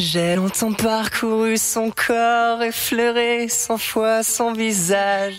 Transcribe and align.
J'ai 0.00 0.36
longtemps 0.36 0.72
parcouru 0.72 1.56
son 1.56 1.90
corps, 1.90 2.62
effleuré 2.62 3.48
cent 3.48 3.78
fois 3.78 4.22
son 4.22 4.52
visage. 4.52 5.34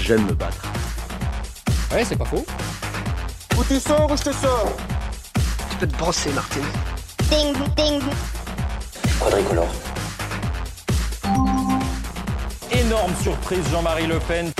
J'aime 0.00 0.26
me 0.26 0.32
battre. 0.32 0.66
Ouais, 1.92 2.04
c'est 2.04 2.16
pas 2.16 2.24
faux. 2.24 2.44
Ou 3.56 3.62
tu 3.62 3.78
sors 3.78 4.10
ou 4.10 4.16
je 4.16 4.24
te 4.24 4.32
sors? 4.32 4.72
Tu 5.70 5.76
peux 5.76 5.86
te 5.86 5.96
brosser, 5.98 6.32
Martine. 6.32 6.64
Ding, 7.30 7.54
ding. 7.76 8.02
Quadricolore. 9.20 9.72
Énorme 12.72 13.14
surprise, 13.22 13.64
Jean-Marie 13.70 14.08
Le 14.08 14.18
Pen. 14.18 14.50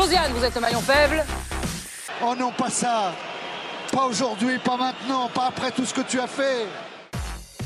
Josiane, 0.00 0.32
vous 0.32 0.44
êtes 0.44 0.54
le 0.54 0.60
maillon 0.60 0.80
faible. 0.80 1.24
Oh 2.22 2.32
non, 2.38 2.52
pas 2.52 2.70
ça 2.70 3.12
Pas 3.90 4.04
aujourd'hui, 4.04 4.58
pas 4.58 4.76
maintenant, 4.76 5.28
pas 5.28 5.46
après 5.48 5.72
tout 5.72 5.84
ce 5.84 5.92
que 5.92 6.02
tu 6.02 6.20
as 6.20 6.28
fait 6.28 6.66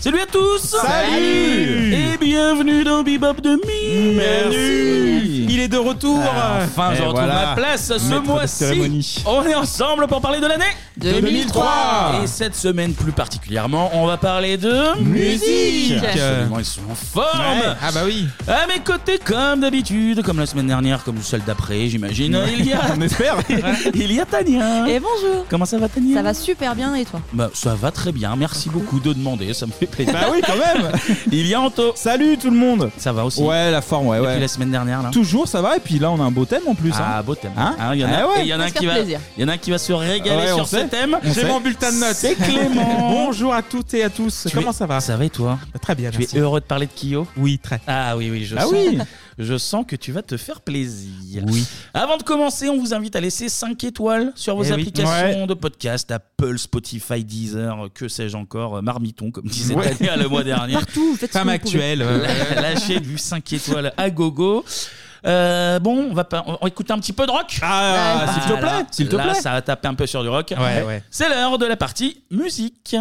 Salut 0.02 0.18
à 0.18 0.26
tous. 0.26 0.58
Salut. 0.82 1.94
Et 1.94 2.16
bienvenue 2.20 2.82
dans 2.82 3.04
Bebop 3.04 3.34
de 3.40 3.50
Mi. 3.50 4.16
Merci. 4.16 5.46
Il 5.48 5.60
est 5.60 5.68
de 5.68 5.76
retour. 5.76 6.18
Enfin, 6.18 6.90
je 6.94 7.02
Et 7.02 7.04
retrouve 7.04 7.22
voilà. 7.24 7.50
ma 7.50 7.54
place 7.54 7.92
ce 7.96 8.14
mois-ci. 8.18 8.56
cérémonie. 8.56 9.22
On 9.26 9.44
est 9.44 9.54
ensemble 9.54 10.08
pour 10.08 10.20
parler 10.20 10.40
de 10.40 10.46
l'année 10.48 10.64
2003. 10.96 12.20
Et 12.24 12.26
cette 12.26 12.56
semaine 12.56 12.94
plus 12.94 13.12
particulièrement, 13.12 13.90
on 13.94 14.06
va 14.06 14.16
parler 14.16 14.56
de 14.56 14.98
Musique. 15.02 16.02
Absolument, 16.02 16.58
ils 16.58 16.64
sont 16.64 16.80
en 16.90 16.96
forme. 16.96 17.60
Ouais. 17.60 17.76
Ah 17.80 17.92
bah 17.94 18.00
oui. 18.04 18.26
À 18.48 18.66
mes 18.66 18.80
côtés, 18.80 19.20
comme 19.24 19.60
d'habitude, 19.60 20.22
comme 20.24 20.40
la 20.40 20.46
semaine 20.46 20.66
dernière, 20.66 21.04
comme 21.04 21.22
celle 21.22 21.44
d'après, 21.44 21.86
j'imagine, 21.88 22.36
il 22.58 22.66
y 22.66 22.72
a... 22.72 22.80
On 22.96 23.00
espère. 23.00 23.36
il 23.94 24.12
y 24.12 24.18
a 24.20 24.26
Tania. 24.26 24.88
Et 24.88 24.98
bonjour. 24.98 25.46
Comment 25.48 25.64
ça 25.64 25.78
va 25.78 25.88
Tania? 25.88 26.16
Ça 26.16 26.22
va 26.22 26.34
super 26.34 26.74
bien 26.74 26.92
et 26.96 27.04
toi? 27.04 27.20
Bah, 27.32 27.50
ça 27.54 27.76
va 27.76 27.92
très 27.92 28.10
bien, 28.10 28.34
merci 28.34 28.68
beaucoup 28.68 28.98
de 28.98 29.12
demander, 29.12 29.54
ça 29.54 29.66
me 29.66 29.72
fait 29.72 29.91
plaisir. 29.92 30.12
Bah 30.12 30.26
oui 30.32 30.40
quand 30.44 30.56
même 30.56 30.90
Il 31.32 31.46
y 31.46 31.54
a 31.54 31.60
Anto 31.60 31.92
Salut 31.94 32.36
tout 32.38 32.50
le 32.50 32.56
monde 32.56 32.90
Ça 32.98 33.12
va 33.12 33.24
aussi 33.24 33.40
Ouais 33.42 33.70
la 33.70 33.80
forme 33.80 34.08
ouais 34.08 34.18
Depuis 34.18 34.32
ouais 34.32 34.40
la 34.40 34.48
semaine 34.48 34.70
dernière 34.70 35.02
là 35.02 35.10
Toujours 35.10 35.46
ça 35.46 35.62
va 35.62 35.76
et 35.76 35.80
puis 35.80 35.98
là 35.98 36.10
on 36.10 36.20
a 36.20 36.24
un 36.24 36.30
beau 36.30 36.44
thème 36.44 36.62
en 36.66 36.74
plus 36.74 36.92
hein. 36.92 37.04
Ah, 37.18 37.22
beau 37.22 37.34
thème. 37.34 37.52
Hein 37.56 37.76
Hein, 37.78 37.94
il 37.94 38.00
y 38.00 38.04
en 38.04 38.08
a, 38.08 38.12
Ah 38.22 38.26
ouais. 38.28 38.40
et 38.40 38.42
il 38.42 38.48
y 38.48 38.54
en 38.54 38.60
a 38.60 38.64
un 38.64 38.70
qui 38.70 38.86
va, 38.86 38.94
plaisir. 38.94 39.20
il 39.36 39.42
y 39.42 39.44
en 39.44 39.48
a 39.48 39.52
un 39.52 39.58
qui 39.58 39.70
va 39.70 39.78
se 39.78 39.92
régaler 39.92 40.46
Ouais, 40.46 40.52
on 40.52 40.56
sur 40.56 40.66
ce 40.68 40.78
sait. 40.78 40.88
thème. 40.88 41.16
On 41.22 41.26
J'ai 41.32 41.42
sait. 41.42 41.46
mon 41.48 41.60
bulletin 41.60 41.92
de 41.92 41.98
notes. 41.98 42.14
C'est 42.14 42.34
Clément. 42.34 43.08
Bonjour 43.10 43.52
à 43.54 43.62
toutes 43.62 43.92
et 43.94 44.02
à 44.04 44.10
tous. 44.10 44.46
Tu 44.48 44.56
Comment 44.56 44.70
es- 44.70 44.74
ça 44.74 44.86
va 44.86 45.00
Ça 45.00 45.16
va 45.16 45.24
et 45.24 45.30
toi 45.30 45.58
Très 45.80 45.94
bien, 45.94 46.10
Tu 46.10 46.18
merci. 46.18 46.36
es 46.36 46.40
heureux 46.40 46.60
de 46.60 46.64
parler 46.64 46.86
de 46.86 46.92
Kyo 46.92 47.26
Oui, 47.36 47.58
très. 47.62 47.80
Ah 47.86 48.16
oui, 48.16 48.28
oui, 48.30 48.44
je 48.44 48.56
Ah 48.56 48.62
sens. 48.62 48.72
oui 48.72 48.98
Je 49.38 49.56
sens 49.56 49.84
que 49.86 49.96
tu 49.96 50.12
vas 50.12 50.22
te 50.22 50.36
faire 50.36 50.60
plaisir. 50.60 51.42
Oui 51.46 51.64
Avant 51.94 52.16
de 52.16 52.22
commencer, 52.22 52.68
on 52.68 52.78
vous 52.78 52.92
invite 52.94 53.16
à 53.16 53.20
laisser 53.20 53.48
5 53.48 53.82
étoiles 53.84 54.32
sur 54.34 54.56
vos 54.56 54.64
Eh 54.64 54.68
oui. 54.68 54.72
applications 54.80 55.46
de 55.46 55.54
podcast, 55.54 56.10
Apple, 56.10 56.58
Spotify, 56.58 57.24
Deezer, 57.24 57.88
que 57.94 58.08
sais-je 58.08 58.36
encore, 58.36 58.76
euh, 58.76 58.82
Marmiton, 58.82 59.30
comme 59.30 59.44
disait 59.46 59.74
Ouais. 59.74 59.94
Tania 59.94 60.16
le 60.16 60.28
mois 60.28 60.44
dernier. 60.44 60.74
Partout, 60.74 61.16
faites 61.16 61.32
ce 61.32 61.38
Femme 61.38 61.48
que 61.58 61.64
vous 61.64 61.70
pouvez. 61.70 61.92
actuelle. 61.92 62.02
euh, 62.02 62.54
Lâchez 62.60 63.00
du 63.00 63.16
5 63.18 63.52
étoiles 63.52 63.92
à 63.96 64.10
gogo. 64.10 64.64
Euh, 65.24 65.78
bon, 65.78 66.08
on 66.10 66.14
va, 66.14 66.24
pas, 66.24 66.42
on 66.46 66.58
va 66.60 66.68
écouter 66.68 66.92
un 66.92 66.98
petit 66.98 67.12
peu 67.12 67.24
de 67.26 67.30
rock. 67.30 67.56
Ah 67.62 68.26
s'il 68.34 68.52
te 68.52 68.58
plaît 68.58 68.68
S'il 68.90 69.08
te 69.08 69.14
là, 69.16 69.22
plaît 69.22 69.34
ça 69.34 69.52
va 69.52 69.62
taper 69.62 69.86
un 69.88 69.94
peu 69.94 70.06
sur 70.06 70.22
du 70.22 70.28
rock. 70.28 70.52
Ouais, 70.58 70.82
ouais. 70.82 71.02
C'est 71.10 71.28
l'heure 71.28 71.58
de 71.58 71.66
la 71.66 71.76
partie 71.76 72.24
musique. 72.30 72.96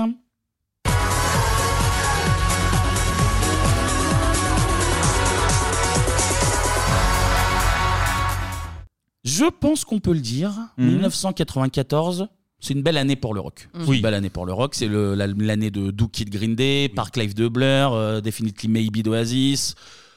Je 9.23 9.45
pense 9.45 9.85
qu'on 9.85 9.99
peut 9.99 10.13
le 10.13 10.19
dire, 10.19 10.51
Mhm. 10.77 10.87
1994, 10.93 12.27
c'est 12.59 12.73
une 12.73 12.81
belle 12.81 12.97
année 12.97 13.15
pour 13.15 13.33
le 13.33 13.39
rock. 13.41 13.69
Mhm. 13.73 13.81
C'est 13.85 13.95
Une 13.95 14.01
belle 14.01 14.13
année 14.13 14.29
pour 14.29 14.45
le 14.45 14.53
rock. 14.53 14.73
C'est 14.75 14.87
le- 14.87 15.13
la- 15.15 15.27
l'année 15.27 15.69
de 15.71 15.91
Dookie 15.91 16.25
de 16.25 16.31
Green 16.31 16.55
Day, 16.55 16.89
Park 16.95 17.17
Life 17.17 17.35
de 17.35 17.47
Blur, 17.47 17.93
euh, 17.93 18.21
Definitely 18.21 18.67
Maybe 18.67 19.01
d'Oasis, 19.03 19.75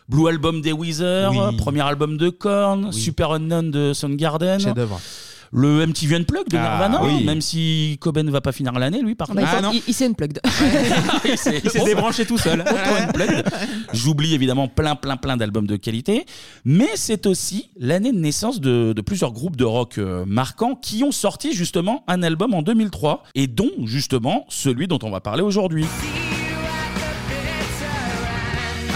Blue 0.09 0.29
Album 0.29 0.61
des 0.61 0.73
Weezer, 0.73 1.33
Oui. 1.33 1.57
premier 1.57 1.81
album 1.83 2.17
de 2.17 2.29
Korn, 2.31 2.87
Oui. 2.87 2.93
Super 2.93 3.33
Unknown 3.33 3.71
de 3.71 3.93
Soundgarden, 3.95 4.61
Chef-d'œuvre. 4.61 5.01
Le 5.57 5.87
MTV 5.87 6.17
Unplugged 6.17 6.49
de 6.51 6.57
Ah, 6.57 6.89
Nirvana, 6.89 7.05
oui. 7.05 7.25
même 7.25 7.41
si 7.41 7.97
Coben 8.01 8.27
ne 8.27 8.31
va 8.33 8.41
pas 8.41 8.51
finir 8.51 8.73
l'année, 8.73 9.01
lui, 9.03 9.15
par 9.15 9.29
Ah 9.31 9.35
bah, 9.35 9.43
contre. 9.43 9.53
il, 9.55 9.59
Ah, 9.59 9.63
non. 9.63 9.71
il, 9.73 9.83
il 9.87 9.95
s'est 9.95 10.07
unplugged. 10.07 10.41
Il 11.25 11.39
s'est- 11.39 11.61
Il 11.65 11.71
s'est 11.71 11.85
débranché 11.85 12.27
tout 12.27 12.39
seul. 12.39 12.65
J'oublie 13.93 14.35
évidemment 14.35 14.67
plein, 14.69 14.97
plein, 14.97 15.17
plein 15.17 15.37
d'albums 15.37 15.67
de 15.69 15.77
qualité, 15.77 16.27
mais 16.65 16.89
c'est 16.97 17.27
aussi 17.27 17.71
l'année 17.79 18.13
de 18.13 18.19
naissance 18.19 18.61
de, 18.61 18.93
de 18.93 19.01
plusieurs 19.01 19.33
groupes 19.33 19.57
de 19.57 19.65
rock 19.65 19.99
euh, 19.99 20.25
marquants 20.27 20.75
qui 20.75 21.05
ont 21.05 21.13
sorti 21.13 21.53
justement 21.55 22.03
un 22.09 22.23
album 22.25 22.53
en 22.55 22.63
2003 22.63 23.23
et 23.37 23.47
dont 23.47 23.71
justement 23.85 24.47
celui 24.49 24.89
dont 24.89 24.99
on 25.03 25.11
va 25.11 25.21
parler 25.21 25.43
aujourd'hui. 25.43 25.87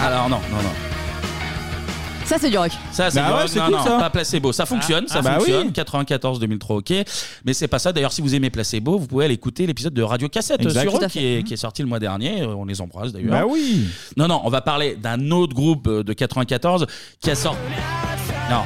Alors 0.01 0.29
non, 0.29 0.39
non, 0.51 0.57
non. 0.63 0.88
Ça, 2.29 2.35
c'est 2.39 2.49
du 2.51 2.57
rock. 2.59 2.71
Ça, 2.91 3.09
c'est 3.09 3.19
Bah 3.19 3.25
du 3.27 3.33
ouais, 3.33 3.39
rock. 3.41 3.49
c'est 3.49 3.57
non, 3.59 3.65
cool, 3.65 3.75
non, 3.75 3.83
ça. 3.83 3.97
pas 3.97 4.09
placebo. 4.11 4.51
Ça 4.53 4.65
fonctionne, 4.67 5.07
ça 5.07 5.15
ah 5.17 5.21
bah 5.23 5.33
fonctionne. 5.39 5.67
oui. 5.67 5.73
94, 5.73 6.39
2003, 6.39 6.75
ok. 6.77 6.93
Mais 7.43 7.53
c'est 7.53 7.67
pas 7.67 7.79
ça. 7.79 7.91
D'ailleurs, 7.91 8.11
si 8.13 8.21
vous 8.21 8.35
aimez 8.35 8.51
placebo, 8.51 8.99
vous 8.99 9.07
pouvez 9.07 9.25
aller 9.25 9.33
écouter 9.33 9.65
l'épisode 9.65 9.93
de 9.95 10.03
Radio 10.03 10.29
Cassette 10.29 10.61
Exact. 10.61 10.81
sur 10.83 10.91
Tout 10.93 10.99
eux, 11.01 11.05
à 11.05 11.09
qui 11.09 11.19
fait. 11.19 11.39
est, 11.39 11.43
qui 11.43 11.53
est 11.55 11.57
sorti 11.57 11.81
le 11.81 11.87
mois 11.87 11.97
dernier. 11.99 12.41
Euh, 12.43 12.53
On 12.55 12.65
les 12.65 12.79
embrasse 12.81 13.11
d'ailleurs. 13.13 13.31
Bah 13.31 13.45
oui 13.49 13.87
Non, 14.15 14.27
non, 14.27 14.41
on 14.43 14.49
va 14.49 14.61
parler 14.61 14.95
d'un 14.95 15.31
autre 15.31 15.55
groupe 15.55 15.87
euh, 15.87 16.03
de 16.03 16.13
94 16.13 16.85
qui 17.19 17.31
a 17.31 17.35
sorti. 17.35 17.57
Non. 18.51 18.61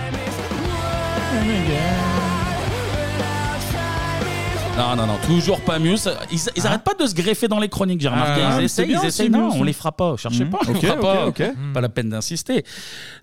Non, 4.76 4.96
non, 4.96 5.06
non, 5.06 5.18
toujours 5.28 5.62
pas 5.62 5.78
Muse. 5.78 6.10
Ils, 6.32 6.40
ils 6.56 6.66
arrêtent 6.66 6.84
pas 6.84 6.96
de 6.96 7.06
se 7.08 7.14
greffer 7.14 7.48
dans 7.48 7.60
les 7.60 7.70
chroniques, 7.70 8.02
j'ai 8.02 8.08
remarqué. 8.08 8.42
Ah, 8.44 8.54
ils 8.54 8.58
c'est 8.58 8.64
essayent, 8.84 8.86
bien, 8.88 9.02
ils 9.04 9.08
essayent. 9.08 9.26
c'est 9.28 9.32
Non, 9.32 9.50
on 9.54 9.64
les 9.64 9.72
fera 9.74 9.92
pas. 9.92 10.16
Cherchez 10.18 10.46
Mhm. 10.46 10.50
pas, 10.50 10.60
on 10.68 10.72
les 10.74 10.80
Ok, 10.80 10.86
fera 10.86 10.96
pas. 11.00 11.26
ok. 11.28 11.44
Pas 11.76 11.82
la 11.82 11.90
peine 11.90 12.10
d'insister. 12.10 12.66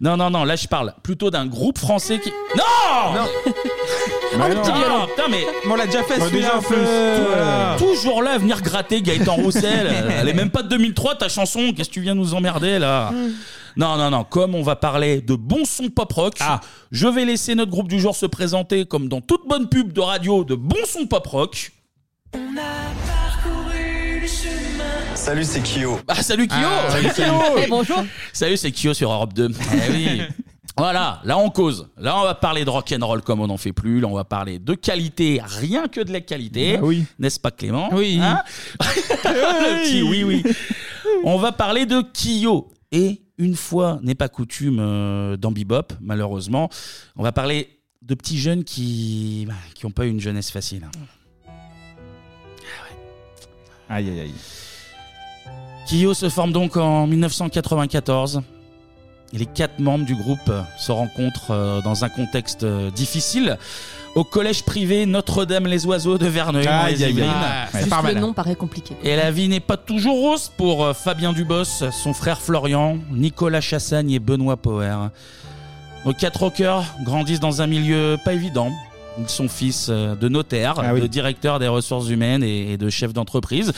Non, 0.01 0.17
non, 0.17 0.31
non, 0.31 0.45
là 0.45 0.55
je 0.55 0.69
parle 0.69 0.95
plutôt 1.03 1.29
d'un 1.31 1.47
groupe 1.47 1.79
français 1.79 2.21
qui. 2.21 2.31
Non 2.57 3.15
Non. 3.15 3.29
Bah 4.39 4.45
Ah, 4.45 4.49
non. 4.49 4.63
putain, 4.63 4.73
putain, 4.73 5.23
mais 5.29 5.45
Mais 5.67 5.73
on 5.73 5.75
l'a 5.75 5.87
déjà 5.87 6.05
fait 6.05 6.19
Bah, 6.21 6.27
celui-là 6.29 6.47
déjà 6.51 6.59
en 6.59 6.63
plus. 6.63 6.77
Voilà. 7.27 7.77
toujours 7.79 8.23
là 8.23 8.35
à 8.35 8.39
venir 8.39 8.63
gratter 8.63 9.03
Gaëtan 9.03 9.35
Roussel. 9.35 9.93
Elle 10.21 10.29
est 10.29 10.33
même 10.35 10.51
pas 10.51 10.63
de 10.63 10.69
2003 10.69 11.17
ta 11.17 11.29
chanson. 11.29 11.73
Qu'est-ce 11.77 11.89
que 11.89 11.95
tu 11.95 12.01
viens 12.01 12.15
nous 12.15 12.33
emmerder 12.35 12.79
là? 12.79 13.11
Non, 13.77 13.97
non, 13.97 14.11
non. 14.11 14.25
Comme 14.25 14.55
on 14.55 14.63
va 14.63 14.77
parler 14.77 15.21
de 15.21 15.35
bon 15.35 15.65
son 15.65 15.89
pop 15.89 16.13
rock, 16.13 16.39
je 16.91 17.09
vais 17.09 17.25
laisser 17.25 17.55
notre 17.55 17.71
groupe 17.71 17.89
du 17.89 18.01
jour 18.01 18.15
se 18.17 18.27
présenter 18.27 18.85
comme 18.87 19.09
dans 19.09 19.21
toute 19.21 19.47
bonne 19.49 19.69
pub 19.69 19.93
de 19.93 20.01
radio 20.01 20.45
de 20.45 20.55
bon 20.55 20.77
son 20.87 21.07
pop 21.07 21.27
rock. 21.27 21.73
Salut, 25.15 25.45
c'est 25.45 25.61
Kyo. 25.63 25.99
Ah, 26.09 26.23
salut 26.23 26.47
Kyo 26.49 26.57
Ah, 26.57 26.91
Salut 26.91 27.09
salut. 27.11 27.31
Kyo 27.31 27.59
Eh, 27.59 27.67
bonjour. 27.69 28.03
Salut, 28.33 28.57
c'est 28.57 28.73
Kyo 28.73 28.95
sur 28.95 29.13
Europe 29.13 29.33
2. 29.35 29.51
Eh 29.75 29.91
oui. 29.93 30.23
Voilà, 30.77 31.21
là 31.25 31.37
on 31.37 31.51
cause. 31.51 31.89
Là 31.99 32.17
on 32.17 32.23
va 32.23 32.35
parler 32.35 32.65
de 32.65 32.71
rock 32.71 32.95
and 32.99 33.05
roll 33.05 33.21
comme 33.21 33.41
on 33.41 33.49
n'en 33.49 33.59
fait 33.59 33.73
plus. 33.73 34.01
Là 34.01 34.07
on 34.07 34.15
va 34.15 34.25
parler 34.25 34.59
de 34.59 34.73
qualité, 34.73 35.39
rien 35.45 35.89
que 35.89 36.01
de 36.01 36.11
la 36.11 36.21
qualité. 36.23 36.79
Bah 36.79 36.85
oui. 36.85 37.05
N'est-ce 37.19 37.39
pas 37.39 37.51
Clément 37.51 37.91
Oui. 37.93 38.19
Hein 38.23 38.41
Le 38.81 39.83
petit 39.83 40.03
oui 40.03 40.25
oui. 40.25 40.43
On 41.25 41.37
va 41.37 41.53
parler 41.53 41.85
de 41.85 42.01
Kyo. 42.15 42.71
Et 42.93 43.21
une 43.41 43.57
fois 43.57 43.99
n'est 44.03 44.15
pas 44.15 44.29
coutume 44.29 44.79
euh, 44.81 45.37
dans 45.37 45.51
Bebop, 45.51 45.95
malheureusement, 46.01 46.69
on 47.17 47.23
va 47.23 47.33
parler 47.33 47.81
de 48.03 48.15
petits 48.15 48.39
jeunes 48.39 48.65
qui 48.65 49.47
bah, 49.49 49.55
qui 49.75 49.87
ont 49.87 49.91
pas 49.91 50.07
eu 50.07 50.11
une 50.11 50.21
jeunesse 50.21 50.51
facile. 50.51 50.85
hein. 50.85 50.91
Aïe 53.89 54.09
aïe 54.09 54.21
aïe 54.21 54.35
Kyo 55.89 56.15
se 56.15 56.29
forme 56.29 56.53
donc 56.53 56.77
en 56.77 57.07
1994. 57.09 58.43
Les 59.33 59.47
quatre 59.47 59.79
membres 59.79 60.05
du 60.05 60.17
groupe 60.17 60.49
euh, 60.49 60.63
se 60.77 60.91
rencontrent 60.91 61.53
euh, 61.53 61.81
dans 61.83 62.05
un 62.05 62.09
contexte 62.09 62.65
euh, 62.65 62.91
difficile 62.91 63.59
au 64.17 64.25
collège 64.25 64.65
privé 64.65 65.07
de 66.19 66.27
Verneuil. 66.27 66.65
dans 66.65 66.71
Aïe, 66.83 66.95
les 66.97 67.05
aïe, 67.05 67.11
aïe. 67.11 67.11
Yvelines. 67.13 67.31
Ah, 67.33 67.67
Juste 67.79 67.93
le 68.15 68.21
nom 68.21 68.33
paraît 68.33 68.57
compliqué. 68.57 68.97
Et 69.05 69.15
la 69.15 69.31
vie 69.31 69.49
n'est 69.49 69.61
pas 69.61 69.77
toujours 69.77 70.17
rose 70.21 70.51
pour 70.57 70.97
Fabien 70.97 71.33
Dubos, 71.33 71.65
son 71.93 72.13
frère 72.13 72.41
Florian, 72.41 72.99
Nicolas 73.13 73.61
Chassagne 73.61 74.11
et 74.11 74.19
Benoît 74.19 74.57
Power. 74.57 74.97
Nos 76.05 76.13
quatre 76.13 76.41
rockers 76.41 76.83
grandissent 77.05 77.39
dans 77.39 77.63
un 77.63 77.69
milieu 77.69 78.17
pas 78.25 78.33
évident. 78.33 78.73
Ils 79.17 79.29
sont 79.29 79.49
fils 79.49 79.89
de 79.91 80.29
notaire, 80.29 80.75
Ah 80.83 80.93
oui. 80.93 81.01
de 81.03 81.07
directeur 81.07 81.61
des 81.61 81.69
ressources 81.69 82.09
humaines 82.09 82.43
et 82.43 82.73
et 82.73 82.77
de 82.79 82.91
chef 82.91 83.13
d'entreprise. 83.13 83.73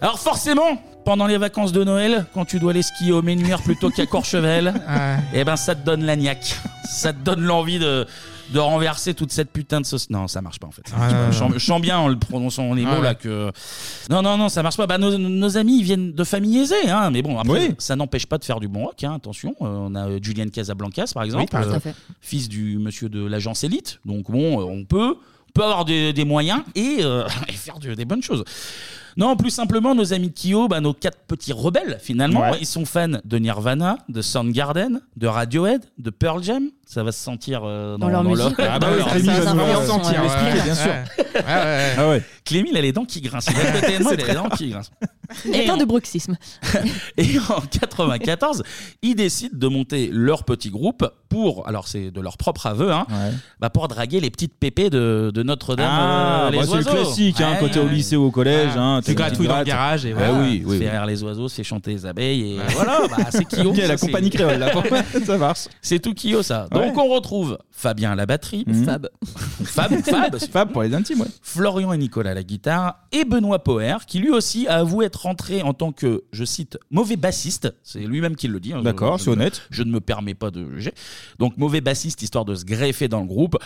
Alors 0.00 0.18
forcément, 0.18 0.78
pendant 1.04 1.26
les 1.26 1.38
vacances 1.38 1.72
de 1.72 1.84
Noël, 1.84 2.26
quand 2.34 2.44
tu 2.44 2.58
dois 2.58 2.70
aller 2.72 2.82
skier 2.82 3.12
au 3.12 3.22
Ménuire 3.22 3.62
plutôt 3.62 3.90
qu'à 3.90 4.06
Courchevel, 4.06 4.72
eh 5.34 5.44
ben 5.44 5.56
ça 5.56 5.74
te 5.74 5.84
donne 5.84 6.04
la 6.04 6.16
niaque. 6.16 6.56
Ça 6.88 7.12
te 7.12 7.18
donne 7.18 7.40
l'envie 7.40 7.78
de, 7.78 8.06
de 8.52 8.58
renverser 8.58 9.14
toute 9.14 9.32
cette 9.32 9.50
putain 9.50 9.80
de 9.80 9.86
sauce. 9.86 10.10
Non, 10.10 10.28
ça 10.28 10.40
marche 10.42 10.58
pas 10.60 10.66
en 10.66 10.70
fait. 10.70 10.82
Ah, 10.96 11.30
je, 11.30 11.36
sens, 11.36 11.50
ouais. 11.52 11.58
je 11.58 11.64
sens 11.64 11.80
bien 11.80 11.98
en 11.98 12.08
le 12.08 12.18
prononçant 12.18 12.72
les 12.74 12.84
Ah, 12.86 12.94
mots 12.96 13.02
là 13.02 13.10
ouais. 13.10 13.14
que. 13.16 13.50
Non, 14.10 14.22
non, 14.22 14.36
non, 14.36 14.48
ça 14.48 14.62
marche 14.62 14.76
pas. 14.76 14.86
Bah, 14.86 14.98
nos, 14.98 15.16
nos 15.18 15.56
amis 15.56 15.78
ils 15.78 15.84
viennent 15.84 16.12
de 16.12 16.24
familles 16.24 16.58
aisées, 16.60 16.88
hein, 16.90 17.10
mais 17.10 17.22
bon, 17.22 17.38
après, 17.38 17.68
Oui. 17.68 17.74
ça 17.78 17.96
n'empêche 17.96 18.26
pas 18.26 18.38
de 18.38 18.44
faire 18.44 18.60
du 18.60 18.68
bon 18.68 18.84
rock, 18.86 19.02
hein, 19.04 19.14
attention. 19.14 19.54
Euh, 19.60 19.66
on 19.66 19.94
a 19.94 20.08
euh, 20.08 20.18
Julian 20.22 20.48
Casablancas 20.48 21.10
par 21.14 21.22
exemple, 21.24 21.50
par 21.50 21.60
euh, 21.62 21.64
exemple. 21.64 21.82
Tout 21.82 21.88
à 21.88 21.92
fait. 21.92 21.98
fils 22.20 22.48
du 22.48 22.78
monsieur 22.78 23.08
de 23.08 23.24
l'agence 23.26 23.64
Elite. 23.64 24.00
Donc 24.04 24.30
bon, 24.30 24.60
euh, 24.60 24.64
on 24.64 24.84
peut, 24.84 25.16
on 25.48 25.52
peut 25.52 25.64
avoir 25.64 25.84
des, 25.84 26.12
des 26.12 26.24
moyens 26.24 26.60
et, 26.74 26.98
euh, 27.00 27.26
et 27.48 27.52
faire 27.52 27.78
des 27.78 28.04
bonnes 28.04 28.22
choses. 28.22 28.44
Non, 29.16 29.36
plus 29.36 29.50
simplement, 29.50 29.94
nos 29.94 30.12
amis 30.12 30.30
de 30.30 30.34
Kyo, 30.34 30.68
bah, 30.68 30.80
nos 30.80 30.92
quatre 30.94 31.18
petits 31.26 31.52
rebelles, 31.52 31.98
finalement, 32.00 32.40
Ouais. 32.50 32.58
ils 32.60 32.66
sont 32.66 32.84
fans 32.84 33.18
de 33.24 33.38
Nirvana, 33.38 33.98
de 34.08 34.22
Soundgarden, 34.22 35.00
de 35.16 35.26
Radiohead, 35.26 35.82
de 35.98 36.10
Pearl 36.10 36.42
Jam. 36.42 36.70
Ça 36.86 37.02
va 37.02 37.12
se 37.12 37.18
sentir 37.22 37.62
euh, 37.64 37.92
dans, 37.96 38.06
Dans 38.06 38.08
leur 38.08 38.24
musique, 38.24 38.58
ouais. 38.58 38.66
Ah 38.70 38.78
bah 38.78 38.88
oui, 38.96 39.02
Clémy 39.10 39.26
Ça 39.26 39.40
va 39.40 39.52
nous 39.54 39.60
le 39.66 39.86
sentir, 39.86 39.86
sentir, 39.86 40.20
ouais. 40.20 40.26
expliquer, 40.26 40.62
bien 40.64 40.74
sûr. 40.74 40.92
Ouais, 41.34 41.40
ouais, 41.40 41.46
ouais. 41.46 41.94
Ah 41.98 42.08
ouais. 42.10 42.22
Clémy, 42.44 42.68
il 42.70 42.76
a 42.76 42.80
les 42.80 42.92
dents 42.92 43.04
qui 43.04 43.20
grincent. 43.20 43.50
Il 43.50 43.58
est 43.58 43.96
il 44.00 44.06
a 44.06 44.14
les 44.14 44.34
dents 44.34 44.48
qui 44.50 44.70
grincent. 44.70 44.90
Et 45.52 45.68
un 45.68 45.76
de 45.76 45.84
bruxisme. 45.84 46.36
Et 47.16 47.38
en 47.48 47.60
94, 47.60 48.62
ils 49.02 49.16
décident 49.16 49.56
de 49.58 49.66
monter 49.66 50.10
leur 50.12 50.44
petit 50.44 50.70
groupe 50.70 51.08
pour, 51.28 51.66
alors 51.66 51.88
c'est 51.88 52.10
de 52.12 52.20
leur 52.20 52.36
propre 52.36 52.66
aveu, 52.66 52.92
hein, 52.92 53.06
Ouais. 53.10 53.32
bah 53.58 53.70
pour 53.70 53.88
draguer 53.88 54.20
les 54.20 54.30
petites 54.30 54.54
pépées 54.56 54.90
de, 54.90 55.32
de 55.34 55.42
Notre-Dame. 55.42 55.88
Ah, 55.90 56.46
euh, 56.46 56.50
les 56.50 56.58
bah, 56.58 56.64
c'est 56.64 56.70
le 56.70 56.76
oiseaux. 56.84 56.90
classique, 56.90 57.40
hein, 57.40 57.52
Ouais, 57.54 57.56
quand 57.60 57.68
t'es 57.70 57.80
au 57.80 57.84
ouais. 57.84 57.90
lycée 57.92 58.16
ou 58.16 58.24
au 58.26 58.30
collège. 58.30 58.70
Ah, 58.76 58.80
hein, 58.80 59.00
tu 59.00 59.06
t'as 59.06 59.10
une 59.12 59.16
gratouilles 59.18 59.48
dans 59.48 59.58
le 59.58 59.64
garage 59.64 60.06
et 60.06 60.10
gratte. 60.12 60.24
voilà. 60.28 60.38
Ah 60.38 60.48
oui, 60.48 60.62
oui. 60.64 60.78
oui. 60.78 60.88
rire 60.88 61.06
les 61.06 61.22
oiseaux, 61.24 61.48
c'est 61.48 61.64
chanter 61.64 61.90
les 61.92 62.06
abeilles 62.06 62.52
et 62.52 62.58
voilà, 62.74 63.00
bah, 63.08 63.16
c'est 63.30 63.44
Kyo. 63.44 63.70
Ok, 63.70 63.76
ça, 63.76 63.88
la 63.88 63.96
c'est- 63.96 64.06
compagnie 64.06 64.30
créole, 64.30 64.58
là. 64.58 64.70
ça 65.26 65.36
marche. 65.38 65.64
C'est 65.82 65.98
tout 65.98 66.14
Kyo 66.14 66.42
ça. 66.44 66.68
Donc 66.74 66.96
on 66.98 67.08
retrouve 67.08 67.58
Fabien 67.70 68.12
à 68.12 68.14
la 68.14 68.26
batterie, 68.26 68.64
Mhm. 68.66 68.84
Fab. 68.84 69.08
Fab, 69.64 69.92
Fab, 70.04 70.38
Fab 70.38 70.72
pour 70.72 70.82
les 70.82 70.94
intimes, 70.94 71.20
ouais. 71.22 71.26
Florian 71.42 71.92
et 71.92 71.98
Nicolas 71.98 72.30
à 72.30 72.34
la 72.34 72.42
guitare 72.42 72.98
et 73.12 73.24
Benoît 73.24 73.62
Poher 73.62 74.06
qui 74.06 74.18
lui 74.18 74.30
aussi 74.30 74.66
a 74.68 74.76
avoué 74.78 75.06
être 75.06 75.22
rentré 75.22 75.62
en 75.62 75.72
tant 75.74 75.92
que, 75.92 76.24
je 76.32 76.44
cite, 76.44 76.78
mauvais 76.90 77.16
bassiste. 77.16 77.72
C'est 77.82 78.00
lui-même 78.00 78.36
qui 78.36 78.48
le 78.48 78.60
dit. 78.60 78.72
hein. 78.72 78.82
D'accord, 78.82 79.18
Je- 79.18 79.24
c'est 79.24 79.30
honnête. 79.30 79.62
Je 79.70 79.82
ne 79.82 79.90
me 79.90 80.00
permets 80.00 80.34
pas 80.34 80.50
de 80.50 80.64
juger. 80.74 80.92
Donc 81.38 81.56
mauvais 81.56 81.80
bassiste 81.80 82.22
histoire 82.22 82.44
de 82.44 82.54
se 82.54 82.64
greffer 82.64 83.08
dans 83.08 83.20
le 83.20 83.26
groupe. 83.26 83.56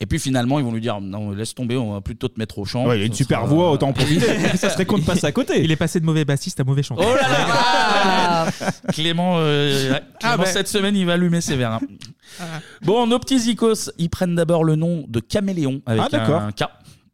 Et 0.00 0.06
puis 0.06 0.18
finalement 0.18 0.58
ils 0.58 0.64
vont 0.64 0.72
lui 0.72 0.80
dire 0.80 1.00
non 1.00 1.30
laisse 1.32 1.54
tomber, 1.54 1.76
on 1.76 1.92
va 1.94 2.00
plutôt 2.00 2.28
te 2.28 2.38
mettre 2.38 2.58
au 2.58 2.64
chant. 2.64 2.86
Ouais, 2.86 2.98
il 2.98 3.02
a 3.02 3.06
une 3.06 3.12
super 3.14 3.38
sera- 3.40 3.48
voix, 3.48 3.70
autant 3.72 3.88
en 3.88 3.92
profiter. 3.92 4.26
ça 4.56 4.70
serait 4.70 4.86
con 4.86 4.98
de 4.98 5.04
passer 5.04 5.26
à 5.26 5.32
côté. 5.32 5.62
Il 5.64 5.70
est 5.70 5.76
passé 5.76 6.00
de 6.00 6.04
mauvais 6.06 6.24
bassiste 6.24 6.60
à 6.60 6.64
mauvais 6.64 6.82
chanteur. 6.82 7.06
Oh 7.08 7.14
là 7.14 7.28
là 7.28 7.46
Ah. 8.30 8.46
Clément, 8.92 9.36
euh, 9.38 9.92
ouais, 9.92 10.02
Clément, 10.20 10.36
bah. 10.38 10.44
cette 10.46 10.68
semaine, 10.68 10.94
il 10.96 11.04
va 11.06 11.14
allumer 11.14 11.40
ses 11.40 11.56
verres. 11.56 11.72
hein. 11.72 11.80
Bon, 12.82 13.06
nos 13.06 13.18
petits 13.18 13.38
zikos, 13.40 13.90
ils 13.98 14.10
prennent 14.10 14.34
d'abord 14.34 14.64
le 14.64 14.76
nom 14.76 15.04
de 15.08 15.20
Caméléon 15.20 15.82
avec 15.86 16.02
Ah, 16.06 16.08
d'accord. 16.10 16.40
un 16.42 16.52
K. 16.52 16.64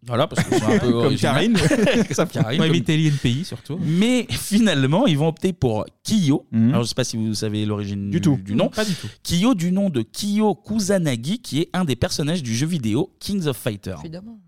Voilà, 0.06 0.26
parce 0.26 0.46
que 0.46 0.54
c'est 0.54 0.62
un 0.62 0.78
peu 0.80 0.86
Comme 0.92 1.06
original. 1.06 1.34
Karine. 1.34 1.56
Comme 2.14 2.26
Karine, 2.28 2.58
comme- 2.60 2.68
imiter 2.68 2.96
l'INPI 2.98 3.42
surtout. 3.46 3.78
Mais 3.82 4.26
finalement, 4.28 5.06
ils 5.06 5.16
vont 5.16 5.28
opter 5.28 5.54
pour 5.54 5.86
Kiyo. 6.02 6.44
Mhm. 6.52 6.70
Alors, 6.70 6.82
je 6.82 6.88
sais 6.88 6.94
pas 6.94 7.04
si 7.04 7.16
vous 7.16 7.32
savez 7.34 7.64
l'origine 7.64 8.10
Du 8.10 8.18
du, 8.18 8.20
tout. 8.20 8.36
du 8.36 8.54
nom. 8.54 8.68
Pas 8.68 8.84
du 8.84 8.92
tout. 8.94 9.06
Kiyo 9.22 9.54
du 9.54 9.72
nom 9.72 9.88
de 9.88 10.02
Kiyo 10.02 10.54
Kusanagi, 10.56 11.38
qui 11.38 11.60
est 11.60 11.70
un 11.72 11.86
des 11.86 11.96
personnages 11.96 12.42
du 12.42 12.54
jeu 12.54 12.66
vidéo 12.66 13.14
Kings 13.18 13.46
of 13.46 13.56
Fighters. 13.56 14.00
Évidemment. 14.00 14.38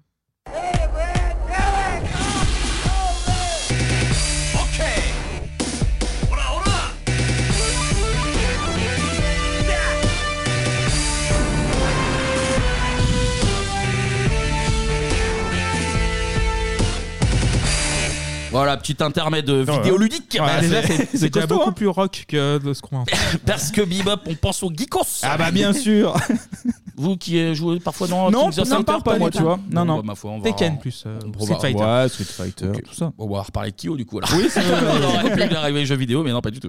Voilà, 18.56 18.76
petit 18.76 18.96
intermède 19.02 19.50
vidéoludique. 19.50 20.32
Ouais, 20.34 20.46
Bah, 20.46 20.60
déjà, 20.60 20.82
c'est- 20.82 21.12
déjà 21.12 21.28
costaud, 21.28 21.48
beaucoup 21.56 21.68
hein. 21.70 21.72
plus 21.72 21.88
rock 21.88 22.24
que 22.28 22.58
de 22.58 22.72
ce 22.74 22.82
qu'on. 22.82 23.04
Parce 23.46 23.70
que 23.70 23.82
Bebop, 23.82 24.20
on 24.26 24.34
pense 24.34 24.62
aux 24.62 24.70
geekos. 24.74 25.20
Ah 25.22 25.36
bah 25.36 25.50
bien 25.50 25.72
sûr. 25.72 26.14
Vous 26.98 27.16
qui 27.18 27.38
euh, 27.38 27.52
jouez 27.54 27.78
parfois 27.78 28.06
dans 28.08 28.30
Non, 28.30 28.48
of 28.48 28.54
Fighters, 28.54 28.84
parle 28.84 29.02
pas, 29.02 29.18
moi, 29.18 29.30
tu 29.30 29.42
vois. 29.42 29.58
Non, 29.70 29.84
non. 29.84 29.96
bah, 29.98 30.02
ma 30.06 30.14
foi, 30.14 30.30
on 30.30 30.38
va- 30.38 30.44
Tekken 30.50 30.78
plus. 30.78 31.04
euh, 31.06 31.18
on 31.38 31.42
Street 31.42 31.54
va- 31.54 31.60
Fighter. 31.60 31.82
Ouais, 31.84 32.08
Street 32.08 32.24
Fighter, 32.24 32.72
tout 32.88 32.94
ça. 32.94 33.12
Bon, 33.18 33.26
on 33.28 33.34
va 33.34 33.42
reparler 33.42 33.70
de 33.72 33.76
Kyo 33.76 33.96
du 33.96 34.06
coup. 34.06 34.18
Alors. 34.18 34.30
Oui, 34.34 34.48
c'est 34.50 34.60
on 34.64 35.04
aurait 35.04 35.48
pu 35.48 35.54
arriver 35.54 35.82
aux 35.82 35.84
jeux 35.84 35.96
vidéo, 35.96 36.22
mais 36.22 36.32
non, 36.32 36.40
pas 36.40 36.50
du 36.50 36.58
tout. 36.60 36.68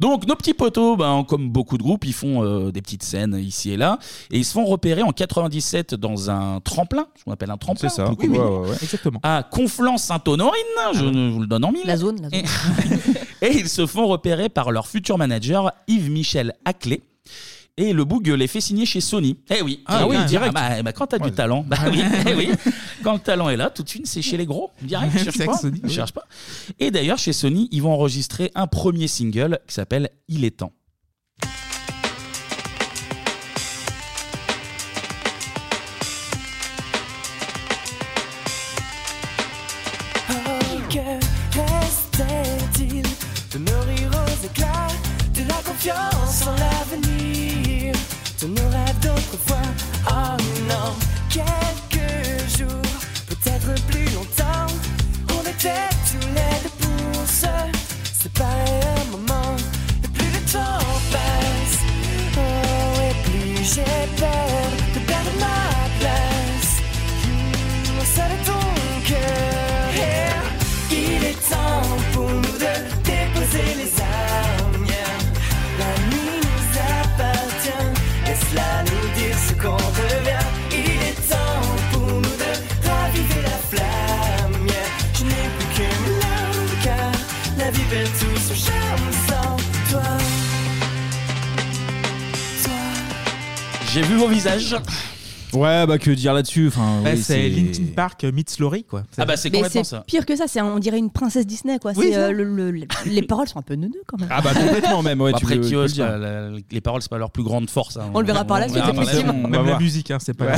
Donc 0.00 0.26
nos 0.26 0.34
petits 0.34 0.54
poteaux, 0.54 0.96
ben, 0.96 1.22
comme 1.22 1.50
beaucoup 1.50 1.78
de 1.78 1.82
groupes, 1.84 2.04
ils 2.04 2.12
font 2.12 2.42
euh, 2.42 2.72
des 2.72 2.82
petites 2.82 3.04
scènes 3.04 3.36
ici 3.36 3.70
et 3.70 3.76
là, 3.76 4.00
et 4.32 4.38
ils 4.38 4.44
se 4.44 4.52
font 4.52 4.64
repérer 4.64 5.02
en 5.02 5.12
97 5.12 5.94
dans 5.94 6.30
un 6.30 6.60
tremplin, 6.60 7.06
ce 7.16 7.22
qu'on 7.22 7.30
appelle 7.30 7.52
un 7.52 7.56
tremplin, 7.56 7.88
C'est 7.88 7.94
ça. 7.94 8.10
Ouais, 8.10 8.16
court, 8.26 8.60
ouais, 8.62 8.70
ouais. 8.70 8.76
Exactement. 8.82 9.20
à 9.22 9.44
Conflans-Sainte-Honorine, 9.48 10.52
je 10.94 11.04
ne 11.04 11.30
vous 11.30 11.40
le 11.40 11.46
donne 11.46 11.64
en 11.64 11.70
mille. 11.70 11.86
La 11.86 11.96
zone, 11.96 12.20
la 12.22 12.28
zone. 12.28 12.42
Et 13.42 13.56
ils 13.56 13.68
se 13.68 13.86
font 13.86 14.08
repérer 14.08 14.48
par 14.48 14.72
leur 14.72 14.88
futur 14.88 15.16
manager 15.16 15.70
Yves-Michel 15.86 16.54
Aclé. 16.64 17.04
Et 17.76 17.92
le 17.92 18.04
boug 18.04 18.28
les 18.28 18.46
fait 18.46 18.60
signer 18.60 18.86
chez 18.86 19.00
Sony. 19.00 19.36
Eh 19.50 19.60
oui, 19.62 19.82
Ah 19.86 20.02
Eh 20.02 20.08
oui, 20.08 20.16
direct. 20.26 20.54
bah, 20.54 20.80
bah, 20.82 20.92
quand 20.92 21.08
t'as 21.08 21.18
du 21.18 21.32
talent, 21.32 21.64
bah 21.66 21.76
oui, 21.90 22.00
eh 22.28 22.34
oui. 22.34 22.48
Quand 23.02 23.14
le 23.14 23.18
talent 23.18 23.48
est 23.48 23.56
là, 23.56 23.68
tout 23.70 23.82
de 23.82 23.88
suite 23.88 24.06
c'est 24.06 24.22
chez 24.22 24.36
les 24.36 24.46
gros. 24.46 24.70
Direct, 24.80 25.12
je 25.12 25.24
cherche 25.24 25.36
C'est 25.36 25.44
pas. 25.44 25.52
avec 25.52 25.60
Sony, 25.62 25.80
je 25.82 25.88
oui. 25.88 25.92
cherche 25.94 26.12
pas. 26.12 26.24
Et 26.78 26.90
d'ailleurs 26.92 27.18
chez 27.18 27.32
Sony, 27.32 27.68
ils 27.72 27.82
vont 27.82 27.92
enregistrer 27.92 28.52
un 28.54 28.68
premier 28.68 29.08
single 29.08 29.58
qui 29.66 29.74
s'appelle 29.74 30.08
Il 30.28 30.44
est 30.44 30.58
temps. 30.58 30.72
Vu 94.54 94.60
vos 94.60 94.78
visages. 94.78 94.83
Ouais, 95.64 95.86
bah 95.86 95.98
que 95.98 96.10
dire 96.10 96.34
là-dessus 96.34 96.68
enfin, 96.68 97.00
Bah, 97.02 97.10
oui, 97.14 97.20
c'est 97.22 97.48
Linkin 97.48 97.84
Park 97.96 98.24
euh, 98.24 98.32
meets 98.32 98.58
Laurie, 98.58 98.84
quoi. 98.84 99.02
Ah 99.18 99.24
bah 99.24 99.36
c'est 99.36 99.50
Mais 99.50 99.58
complètement 99.58 99.84
c'est 99.84 99.90
ça. 99.96 100.04
pire 100.06 100.26
que 100.26 100.36
ça, 100.36 100.44
c'est 100.46 100.60
on 100.60 100.78
dirait 100.78 100.98
une 100.98 101.10
princesse 101.10 101.46
Disney 101.46 101.78
quoi. 101.78 101.92
Oui, 101.96 102.06
C'est, 102.08 102.12
ça. 102.14 102.18
euh, 102.26 102.32
le- 102.32 102.44
le- 102.44 102.70
le- 102.70 102.86
les 103.06 103.22
paroles 103.22 103.48
sont 103.48 103.58
un 103.58 103.62
peu 103.62 103.74
neuneux 103.74 104.02
quand 104.06 104.18
même. 104.20 104.28
Ah 104.30 104.40
bah 104.42 104.50
complètement 104.54 105.02
même, 105.02 105.20
ouais, 105.20 105.32
Bah, 105.32 105.38
tu 105.38 105.44
Après 105.44 105.56
peux- 105.56 105.62
tu 105.62 105.70
peux 105.70 105.76
Kyo, 105.76 105.82
le 105.82 105.88
c'est 105.88 105.94
dire. 105.94 106.06
pas 106.06 106.16
la- 106.18 106.50
les 106.70 106.80
paroles 106.80 107.02
c'est 107.02 107.10
pas 107.10 107.18
leur 107.18 107.30
plus 107.30 107.42
grande 107.44 107.68
force. 107.70 107.96
hein. 107.96 108.10
On 108.14 108.20
le 108.20 108.26
verra 108.26 108.44
par 108.44 108.58
la 108.58 108.64
suite, 108.68 108.76
verra 108.76 108.92
par 108.92 109.04
la 109.04 109.10
effectivement. 109.12 109.32
suite. 109.32 109.44
On 109.46 109.48
va 109.50 109.56
Même 109.56 109.62
la 109.64 109.68
voir. 109.72 109.80
musique, 109.80 110.10
hein, 110.10 110.18
c'est 110.20 110.34
pas. 110.34 110.44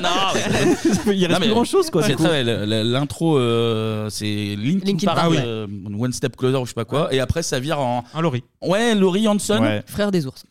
non, 0.00 0.10
mais- 0.34 1.14
Il 1.16 1.26
reste 1.26 1.40
plus 1.40 1.50
grand-chose, 1.50 1.90
quoi. 1.90 2.02
C'est 2.02 2.10
du 2.10 2.16
coup. 2.16 2.24
l'intro, 2.24 3.38
euh, 3.38 4.08
c'est 4.10 4.56
Linkin, 4.56 4.86
Linkin 4.86 5.06
Park, 5.06 5.16
Park, 5.18 5.30
ouais. 5.32 5.42
euh, 5.44 5.66
One 5.98 6.12
Step 6.12 6.36
Closer 6.36 6.58
ou 6.58 6.64
je 6.64 6.70
sais 6.70 6.74
pas 6.74 6.84
quoi, 6.84 7.12
et 7.12 7.20
après 7.20 7.42
ça 7.42 7.58
vire 7.60 7.80
en 7.80 8.04
Un 8.14 8.20
Laurie. 8.20 8.44
ouais 8.62 8.94
Laurie 8.94 9.26
Hanson, 9.28 9.60
Ouais. 9.60 9.82
Frère 9.86 10.10
des 10.12 10.26
ours. 10.26 10.44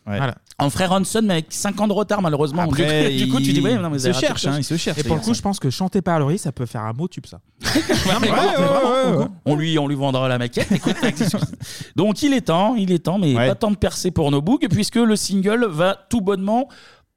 En 0.57 0.69
frère 0.69 0.93
Hanson 0.93 1.21
mais 1.23 1.33
avec 1.33 1.47
5 1.49 1.79
ans 1.81 1.87
de 1.87 1.91
retard 1.93 2.21
malheureusement. 2.21 2.61
Après, 2.63 3.09
du, 3.11 3.23
coup, 3.23 3.25
du 3.25 3.31
coup, 3.33 3.37
tu 3.41 3.51
dis 3.53 3.59
ouais, 3.61 3.77
non 3.85 3.91
mais 3.91 3.97
il 4.01 4.13
se 4.13 4.19
cherche, 4.19 4.45
hein, 4.45 4.55
il 4.57 4.63
se 4.63 4.77
cherche. 4.77 4.97
Et 4.99 5.03
pour 5.03 5.15
le 5.15 5.21
coup, 5.21 5.33
je 5.33 5.41
pense 5.41 5.59
que 5.59 5.69
chanter 5.69 6.01
par 6.01 6.19
Laurie, 6.19 6.37
ça 6.37 6.51
peut 6.51 6.65
faire 6.65 6.81
un 6.81 6.93
mot 6.93 7.07
tube, 7.07 7.25
ça. 7.25 7.39
Non, 7.65 8.19
mais 8.21 8.27
vraiment, 8.27 8.51
mais 8.57 8.65
vraiment, 8.65 9.27
on 9.45 9.55
lui 9.55 9.77
on 9.79 9.87
lui 9.87 9.95
vendra 9.95 10.27
la 10.27 10.37
maquette. 10.37 10.71
écoute, 10.71 10.95
Donc 11.95 12.21
il 12.23 12.33
est 12.33 12.41
temps, 12.47 12.75
il 12.75 12.91
est 12.91 12.99
temps, 12.99 13.17
mais 13.17 13.35
Ouais. 13.35 13.47
pas 13.47 13.55
temps 13.55 13.71
de 13.71 13.77
percer 13.77 14.11
pour 14.11 14.31
nos 14.31 14.41
bougs 14.41 14.67
puisque 14.69 14.95
le 14.95 15.15
single 15.15 15.65
va 15.69 15.95
tout 16.09 16.21
bonnement 16.21 16.67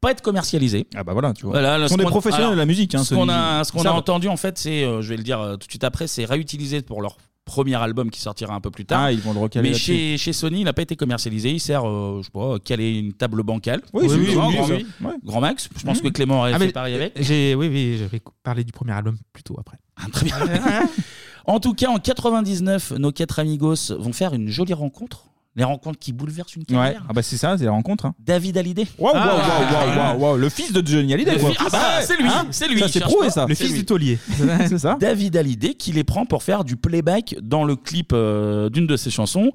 pas 0.00 0.12
être 0.12 0.22
commercialisé. 0.22 0.86
Ah 0.94 1.02
bah 1.02 1.12
voilà, 1.12 1.32
tu 1.32 1.42
vois. 1.44 1.52
Voilà, 1.60 1.82
Ce 1.82 1.88
sont 1.88 1.96
des 1.96 2.04
qu'on- 2.04 2.10
professionnels 2.10 2.44
alors, 2.46 2.54
de 2.54 2.58
la 2.60 2.66
musique. 2.66 2.94
Hein, 2.94 3.02
ce 3.02 3.14
qu'on 3.14 3.22
Sony. 3.26 3.32
a, 3.32 3.64
ce 3.64 3.72
qu'on 3.72 3.82
a 3.84 3.90
entendu 3.90 4.28
en 4.28 4.36
fait, 4.36 4.56
c'est, 4.56 4.84
euh, 4.84 5.02
je 5.02 5.08
vais 5.08 5.16
le 5.16 5.24
dire 5.24 5.40
euh, 5.40 5.52
tout 5.56 5.66
de 5.66 5.72
suite 5.72 5.82
après, 5.82 6.06
c'est 6.06 6.24
réutilisé 6.24 6.82
pour 6.82 7.02
leur 7.02 7.16
premier 7.48 7.74
album 7.74 8.10
qui 8.10 8.20
sortira 8.20 8.54
un 8.54 8.60
peu 8.60 8.70
plus 8.70 8.84
tard. 8.84 9.00
Ah, 9.04 9.12
ils 9.12 9.18
vont 9.20 9.32
le 9.32 9.40
recaler 9.40 9.62
Mais 9.64 9.72
là-dessus. 9.72 9.92
chez, 9.94 10.18
chez 10.18 10.32
Sony, 10.32 10.60
il 10.60 10.64
n'a 10.64 10.72
pas 10.72 10.82
été 10.82 10.94
commercialisé. 10.94 11.50
Il 11.50 11.58
sert, 11.58 11.84
euh, 11.88 12.18
je 12.20 12.26
sais 12.26 12.30
pas, 12.32 12.58
caler 12.60 12.98
une 12.98 13.12
table 13.14 13.42
bancale. 13.42 13.82
Oui, 13.92 14.06
c'est 14.08 14.14
oui, 14.16 14.34
grand, 14.34 14.48
oui, 14.50 14.54
grand, 14.56 14.68
oui, 14.68 14.86
ouais. 15.04 15.12
grand 15.24 15.40
max. 15.40 15.68
Je 15.76 15.84
pense 15.84 15.98
Mhm. 15.98 16.02
que 16.04 16.08
Clément 16.14 16.38
aurait 16.40 16.52
Ah, 16.54 16.58
fait 16.60 16.70
pareil 16.72 16.94
avec. 16.94 17.14
J'ai, 17.20 17.54
oui, 17.56 17.68
oui, 17.68 17.96
j'avais 17.98 18.20
parlé 18.44 18.62
du 18.62 18.72
premier 18.72 18.92
album 18.92 19.16
plutôt 19.32 19.56
après. 19.58 19.78
Très 20.12 20.26
bien. 20.26 20.36
en 21.46 21.58
tout 21.60 21.74
cas, 21.74 21.88
en 21.88 21.98
99, 21.98 22.92
nos 22.98 23.10
quatre 23.12 23.38
amigos 23.40 23.90
vont 23.98 24.12
faire 24.12 24.34
une 24.34 24.48
jolie 24.48 24.74
rencontre. 24.74 25.24
Les 25.56 25.64
rencontres 25.64 25.98
qui 25.98 26.12
bouleversent 26.12 26.54
une 26.54 26.62
Ouais, 26.62 26.66
carrière. 26.76 27.04
ah 27.08 27.12
bah 27.12 27.22
c'est 27.22 27.36
ça, 27.36 27.58
c'est 27.58 27.64
la 27.64 27.72
rencontre. 27.72 28.06
Hein. 28.06 28.14
David 28.20 28.56
Hallyday. 28.58 28.86
Waouh, 28.96 29.12
waouh, 29.12 29.24
Ah. 29.28 29.36
waouh, 29.36 29.72
waouh, 29.72 29.98
waouh, 29.98 30.20
waouh, 30.20 30.36
le 30.36 30.48
fils 30.50 30.72
de 30.72 30.86
Johnny 30.86 31.12
Hallyday. 31.14 31.32
Le 31.34 31.40
quoi. 31.40 31.50
fi- 31.50 31.56
ah 31.58 31.66
bah, 31.72 31.78
Ouais. 31.98 32.04
c'est 32.06 32.16
lui, 32.16 32.28
Hein 32.28 32.46
c'est 32.52 32.68
lui. 32.68 32.78
Ça, 32.78 32.86
c'est 32.88 32.98
cherche 33.00 33.10
prouvé 33.10 33.26
pas. 33.26 33.32
ça. 33.32 33.46
Le 33.46 33.54
fils 33.56 33.72
du 33.74 33.84
taulier. 33.84 34.18
c'est 34.68 34.78
ça. 34.78 34.96
David 35.00 35.36
Hallyday 35.36 35.74
qui 35.74 35.90
les 35.92 36.04
prend 36.04 36.26
pour 36.26 36.44
faire 36.44 36.62
du 36.62 36.76
playback 36.76 37.34
dans 37.42 37.64
le 37.64 37.74
clip 37.74 38.10
euh, 38.12 38.68
d'une 38.70 38.86
de 38.86 38.96
ses 38.96 39.10
chansons. 39.10 39.50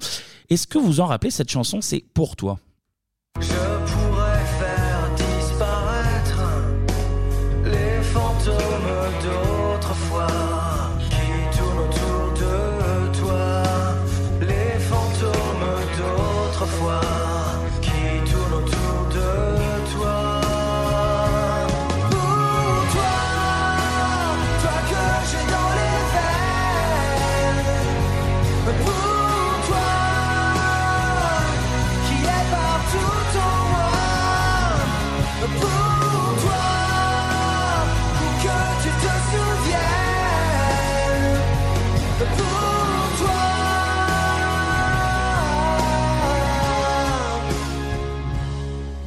Est-ce 0.50 0.66
que 0.66 0.76
vous 0.78 1.00
en 1.00 1.06
rappelez 1.06 1.30
cette 1.30 1.50
chanson 1.50 1.80
C'est 1.80 2.04
pour 2.12 2.36
toi? 2.36 2.58
Je 3.40 3.46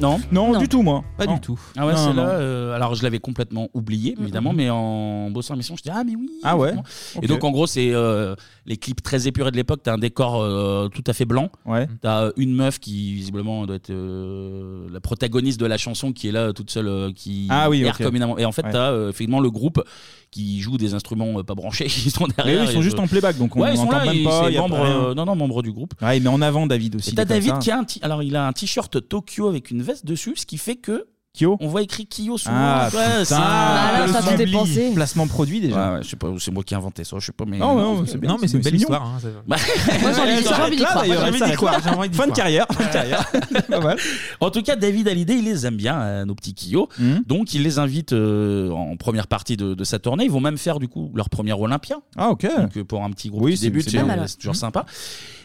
Non 0.00 0.20
Non, 0.30 0.56
du 0.58 0.68
tout, 0.68 0.82
moi. 0.82 1.02
Pas 1.16 1.26
Non. 1.26 1.34
du 1.34 1.40
tout. 1.40 1.58
Ah 1.76 1.84
ouais, 1.86 1.92
Non, 1.92 1.98
c'est 1.98 2.08
non, 2.10 2.14
là. 2.14 2.22
non. 2.24 2.28
euh, 2.34 2.72
alors 2.74 2.94
je 2.94 3.02
l'avais 3.02 3.18
complètement 3.18 3.68
oublié, 3.74 4.14
évidemment, 4.20 4.52
mais 4.52 4.70
en 4.70 5.28
bossant 5.30 5.54
l'émission, 5.54 5.74
je 5.76 5.82
dis 5.82 5.90
ah 5.92 6.04
mais 6.04 6.14
oui. 6.14 6.28
Ah 6.44 6.56
ouais. 6.56 6.72
Et 7.20 7.26
donc 7.26 7.42
en 7.42 7.50
gros, 7.50 7.66
c'est 7.66 7.90
euh, 7.92 8.36
les 8.66 8.76
clips 8.76 9.02
très 9.02 9.26
épurés 9.26 9.50
de 9.50 9.56
l'époque. 9.56 9.80
T'as 9.82 9.94
un 9.94 9.98
décor 9.98 10.40
euh, 10.40 10.88
tout 10.88 11.02
à 11.06 11.12
fait 11.12 11.24
blanc. 11.24 11.50
Ouais. 11.66 11.88
T'as 12.00 12.26
euh, 12.26 12.32
une 12.36 12.54
meuf 12.54 12.78
qui 12.78 13.12
visiblement 13.14 13.66
doit 13.66 13.76
être 13.76 13.90
euh, 13.90 14.86
la 14.92 15.00
protagoniste 15.00 15.58
de 15.58 15.66
la 15.66 15.78
chanson 15.78 16.12
qui 16.12 16.28
est 16.28 16.32
là 16.32 16.52
toute 16.52 16.70
seule, 16.70 16.86
euh, 16.88 17.12
qui 17.12 17.48
Ah 17.50 17.68
oui, 17.68 17.82
erre 17.82 17.96
ok. 17.98 18.04
comme 18.06 18.14
une 18.16 18.22
amant. 18.22 18.38
Et 18.38 18.44
en 18.44 18.52
fait, 18.52 18.62
Ouais. 18.66 18.72
t'as 18.72 18.92
euh, 18.92 19.08
effectivement 19.10 19.40
le 19.40 19.50
groupe 19.50 19.82
qui 20.30 20.60
joue 20.60 20.76
des 20.76 20.92
instruments 20.94 21.38
euh, 21.38 21.42
pas 21.42 21.54
branchés, 21.54 21.86
ils 22.06 22.10
sont 22.10 22.26
Mais 22.28 22.34
derrière. 22.36 22.60
eux, 22.62 22.66
ils 22.68 22.72
sont 22.72 22.80
et 22.80 22.82
juste 22.82 22.96
je- 22.98 23.02
en 23.02 23.06
playback, 23.08 23.38
donc 23.38 23.56
on 23.56 23.62
ouais, 23.62 23.72
ils 23.72 23.76
sont 23.78 23.84
n'entend 23.86 24.04
là. 24.04 24.12
même 24.12 24.24
pas. 24.24 24.44
c'est 24.50 24.58
membre, 24.58 24.80
euh, 24.80 25.14
non 25.14 25.24
non 25.24 25.34
membre 25.34 25.62
du 25.62 25.72
groupe. 25.72 25.94
Ouais, 26.02 26.20
mais 26.20 26.28
en 26.28 26.40
avant, 26.42 26.66
David 26.66 26.96
aussi. 26.96 27.08
Et 27.10 27.12
il 27.12 27.16
t'as 27.16 27.22
est 27.22 27.26
comme 27.26 27.36
David 27.36 27.50
ça. 27.54 27.58
qui 27.58 27.70
a 27.70 27.78
un 27.78 27.84
ti- 27.84 27.98
alors 28.02 28.22
il 28.22 28.36
a 28.36 28.46
un 28.46 28.52
t-shirt 28.52 29.08
Tokyo 29.08 29.48
avec 29.48 29.70
une 29.70 29.82
veste 29.88 30.06
dessus, 30.06 30.34
ce 30.36 30.46
qui 30.46 30.58
fait 30.58 30.76
que 30.76 31.06
Kyo 31.36 31.56
on 31.60 31.68
voit 31.68 31.82
écrit 31.82 32.06
Kyo 32.08 32.38
souvent. 32.38 32.54
Ah, 32.56 32.88
putain. 32.90 33.02
Ah, 33.36 34.06
là, 34.06 34.12
ça. 34.22 34.92
Placement 34.94 35.26
produit 35.28 35.60
déjà. 35.60 35.90
Ouais, 35.92 35.96
ouais, 35.98 36.02
je 36.02 36.08
sais 36.08 36.16
pas, 36.16 36.28
c'est 36.38 36.50
moi 36.50 36.64
qui 36.64 36.72
ai 36.74 36.76
inventé 36.76 37.04
ça, 37.04 37.16
je 37.20 37.26
sais 37.26 37.32
pas, 37.32 37.44
mais. 37.46 37.58
Non, 37.58 37.76
non, 37.76 38.04
c'est 38.06 38.18
bien. 38.18 38.30
Non, 38.30 38.38
mais 38.40 38.48
c'est 38.48 38.56
une 38.56 38.62
belle 38.62 38.72
mignon. 38.72 38.86
histoire. 38.88 39.06
hein, 39.06 39.18
Bah, 39.46 39.56
Moi, 40.00 40.12
j'ai 40.12 40.20
envie 40.20 40.36
d'y- 40.42 40.48
j'ai 40.48 40.54
envie 40.54 40.76
d'y 40.76 40.82
Là, 40.82 40.88
croire. 40.88 41.02
d'ailleurs, 41.04 41.20
J'ai 41.22 41.28
envie 41.28 41.38
ça 41.38 41.44
d'y 41.44 41.50
va. 41.50 41.56
croire, 41.56 41.80
j'ai 41.84 41.90
envie 41.90 42.08
d'y 42.08 42.16
Fin 42.16 42.26
de 42.26 42.32
croire. 42.32 42.36
carrière. 42.44 42.66
Fin 42.72 42.86
de 42.86 42.92
carrière. 42.92 43.30
Pas 43.68 43.80
mal. 43.80 43.98
En 44.40 44.50
tout 44.50 44.62
cas, 44.62 44.74
David 44.74 45.06
Hallyday, 45.06 45.36
il 45.38 45.44
les 45.44 45.66
aime 45.66 45.76
bien, 45.76 46.00
euh, 46.00 46.24
nos 46.24 46.34
petits 46.34 46.54
Kyo. 46.54 46.88
Mhm. 46.98 47.22
Donc, 47.26 47.52
il 47.54 47.62
les 47.62 47.78
invite 47.78 48.14
euh, 48.14 48.70
en 48.70 48.96
première 48.96 49.26
partie 49.26 49.56
de, 49.56 49.74
de 49.74 49.84
sa 49.84 49.98
tournée. 49.98 50.24
Ils 50.24 50.30
vont 50.30 50.40
même 50.40 50.58
faire, 50.58 50.78
du 50.80 50.88
coup, 50.88 51.12
leur 51.14 51.28
premier 51.30 51.52
Olympia. 51.52 51.96
Ah, 52.16 52.30
ok. 52.30 52.46
Donc, 52.58 52.76
euh, 52.78 52.84
pour 52.84 53.04
un 53.04 53.10
petit 53.10 53.28
groupe 53.28 53.42
Oui, 53.44 53.52
qui 53.52 53.58
c'est- 53.58 53.66
débute, 53.66 53.84
c'est 53.84 53.90
c'est 53.90 53.96
bien. 53.98 54.06
Pas 54.06 54.12
mal, 54.14 54.20
ouais. 54.20 54.28
c'est 54.28 54.38
toujours 54.38 54.56
sympa. 54.56 54.86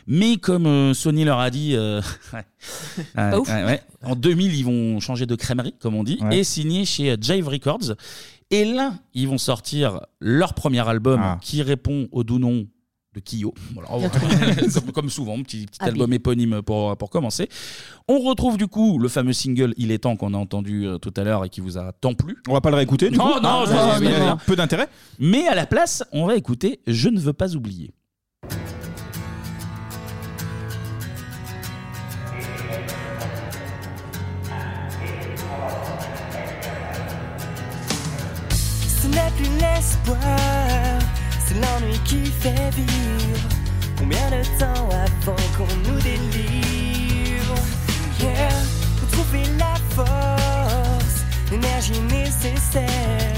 Mais 0.07 0.37
comme 0.37 0.65
euh, 0.65 0.93
Sony 0.93 1.23
leur 1.23 1.39
a 1.39 1.49
dit, 1.49 1.75
euh, 1.75 2.01
ouais. 2.33 2.43
Ouais, 3.17 3.35
ouf. 3.37 3.47
ouais, 3.49 3.63
ouais. 3.65 3.81
en 4.03 4.15
2000, 4.15 4.55
ils 4.55 4.65
vont 4.65 4.99
changer 4.99 5.25
de 5.25 5.35
crèmerie, 5.35 5.73
comme 5.79 5.95
on 5.95 6.03
dit, 6.03 6.17
Ouais. 6.21 6.39
et 6.39 6.43
signer 6.43 6.85
chez 6.85 7.11
euh, 7.11 7.17
Jive 7.19 7.47
Records. 7.47 7.93
Et 8.51 8.65
là, 8.65 8.93
ils 9.13 9.27
vont 9.27 9.37
sortir 9.37 10.01
leur 10.19 10.53
premier 10.53 10.87
album 10.87 11.19
Ah. 11.23 11.39
qui 11.41 11.61
répond 11.61 12.07
au 12.11 12.23
doux 12.23 12.37
nom 12.39 12.67
de 13.15 13.19
Kyo. 13.19 13.53
Bien 13.71 14.09
comme, 14.73 14.91
comme 14.91 15.09
souvent, 15.09 15.41
petit, 15.43 15.65
petit 15.67 15.77
Ah, 15.81 15.85
album 15.85 16.11
éponyme 16.13 16.61
pour, 16.63 16.97
pour 16.97 17.09
commencer. 17.11 17.47
On 18.07 18.19
retrouve 18.19 18.57
du 18.57 18.67
coup 18.67 18.97
le 18.99 19.07
fameux 19.07 19.33
single 19.33 19.73
Il 19.77 19.91
est 19.91 19.99
temps 19.99 20.15
qu'on 20.15 20.33
a 20.33 20.37
entendu 20.37 20.87
euh, 20.87 20.97
tout 20.97 21.13
à 21.15 21.23
l'heure 21.23 21.45
et 21.45 21.49
qui 21.49 21.61
vous 21.61 21.77
a 21.77 21.91
tant 21.93 22.15
plu. 22.15 22.37
On 22.49 22.53
va 22.53 22.61
pas 22.61 22.71
le 22.71 22.75
réécouter 22.77 23.09
du 23.11 23.17
Non, 23.17 23.33
coup. 23.33 23.39
non, 23.39 23.65
Ah, 23.67 23.95
je- 23.99 24.03
mais 24.03 24.11
je- 24.11 24.17
il 24.17 24.23
y 24.23 24.27
a 24.27 24.35
peu 24.35 24.55
d'intérêt. 24.55 24.87
Mais 25.19 25.47
à 25.47 25.53
la 25.55 25.65
place, 25.67 26.03
on 26.11 26.25
va 26.25 26.35
écouter 26.35 26.79
Je 26.87 27.07
ne 27.09 27.19
veux 27.19 27.33
pas 27.33 27.55
oublier. 27.55 27.93
C'est 41.45 41.55
l'ennui 41.55 41.99
qui 42.05 42.25
fait 42.25 42.69
vivre. 42.75 43.49
Combien 43.97 44.29
de 44.31 44.43
temps 44.59 44.89
avant 44.89 45.43
qu'on 45.57 45.75
nous 45.87 45.99
délivre? 46.01 47.55
Yeah, 48.19 48.49
pour 48.99 49.09
trouver 49.09 49.43
la 49.57 49.75
force, 49.95 51.23
l'énergie 51.51 51.99
nécessaire 52.09 53.35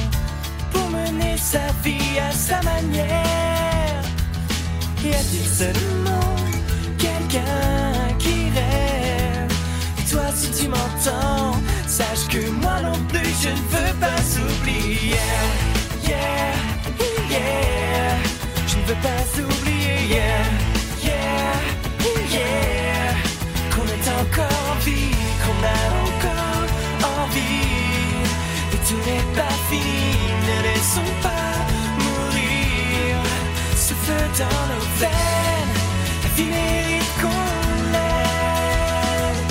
pour 0.72 0.90
mener 0.90 1.38
sa 1.38 1.66
vie 1.84 2.20
à 2.20 2.32
sa 2.32 2.62
manière. 2.62 4.04
Y 5.04 5.10
a-t-il 5.10 5.48
seulement 5.48 6.36
quelqu'un 6.98 8.16
qui 8.18 8.50
rêve? 8.56 9.52
Et 10.00 10.10
toi, 10.10 10.24
si 10.36 10.50
tu 10.52 10.68
m'entends, 10.68 11.60
sache 11.88 12.28
que 12.30 12.50
moi 12.50 12.82
non 12.82 13.00
plus, 13.10 13.34
je 13.42 13.50
ne 13.50 13.56
veux 13.56 13.94
pas 14.00 14.22
oublier. 14.62 15.75
Yeah, 16.08 16.54
yeah, 17.32 18.18
je 18.68 18.76
ne 18.78 18.84
veux 18.84 19.00
pas 19.02 19.24
oublier. 19.42 19.98
Yeah, 20.10 20.44
yeah, 21.04 21.54
yeah, 22.32 23.14
qu'on 23.74 23.88
est 23.96 24.08
encore 24.22 24.60
en 24.72 24.78
vie, 24.86 25.16
qu'on 25.42 25.60
a 25.66 25.80
encore 26.06 26.66
envie. 27.24 27.70
Et 28.74 28.80
tout 28.88 29.02
n'est 29.08 29.30
pas 29.36 29.56
fini, 29.70 30.08
ne 30.48 30.56
laissons 30.68 31.12
pas 31.22 31.56
mourir 32.04 33.14
ce 33.76 33.94
feu 33.94 34.24
dans 34.38 34.64
nos 34.72 34.86
veines. 35.00 35.76
La 36.24 36.30
vie 36.36 36.50
mérite 36.50 37.12
qu'on 37.22 37.46
l'aime. 37.94 39.46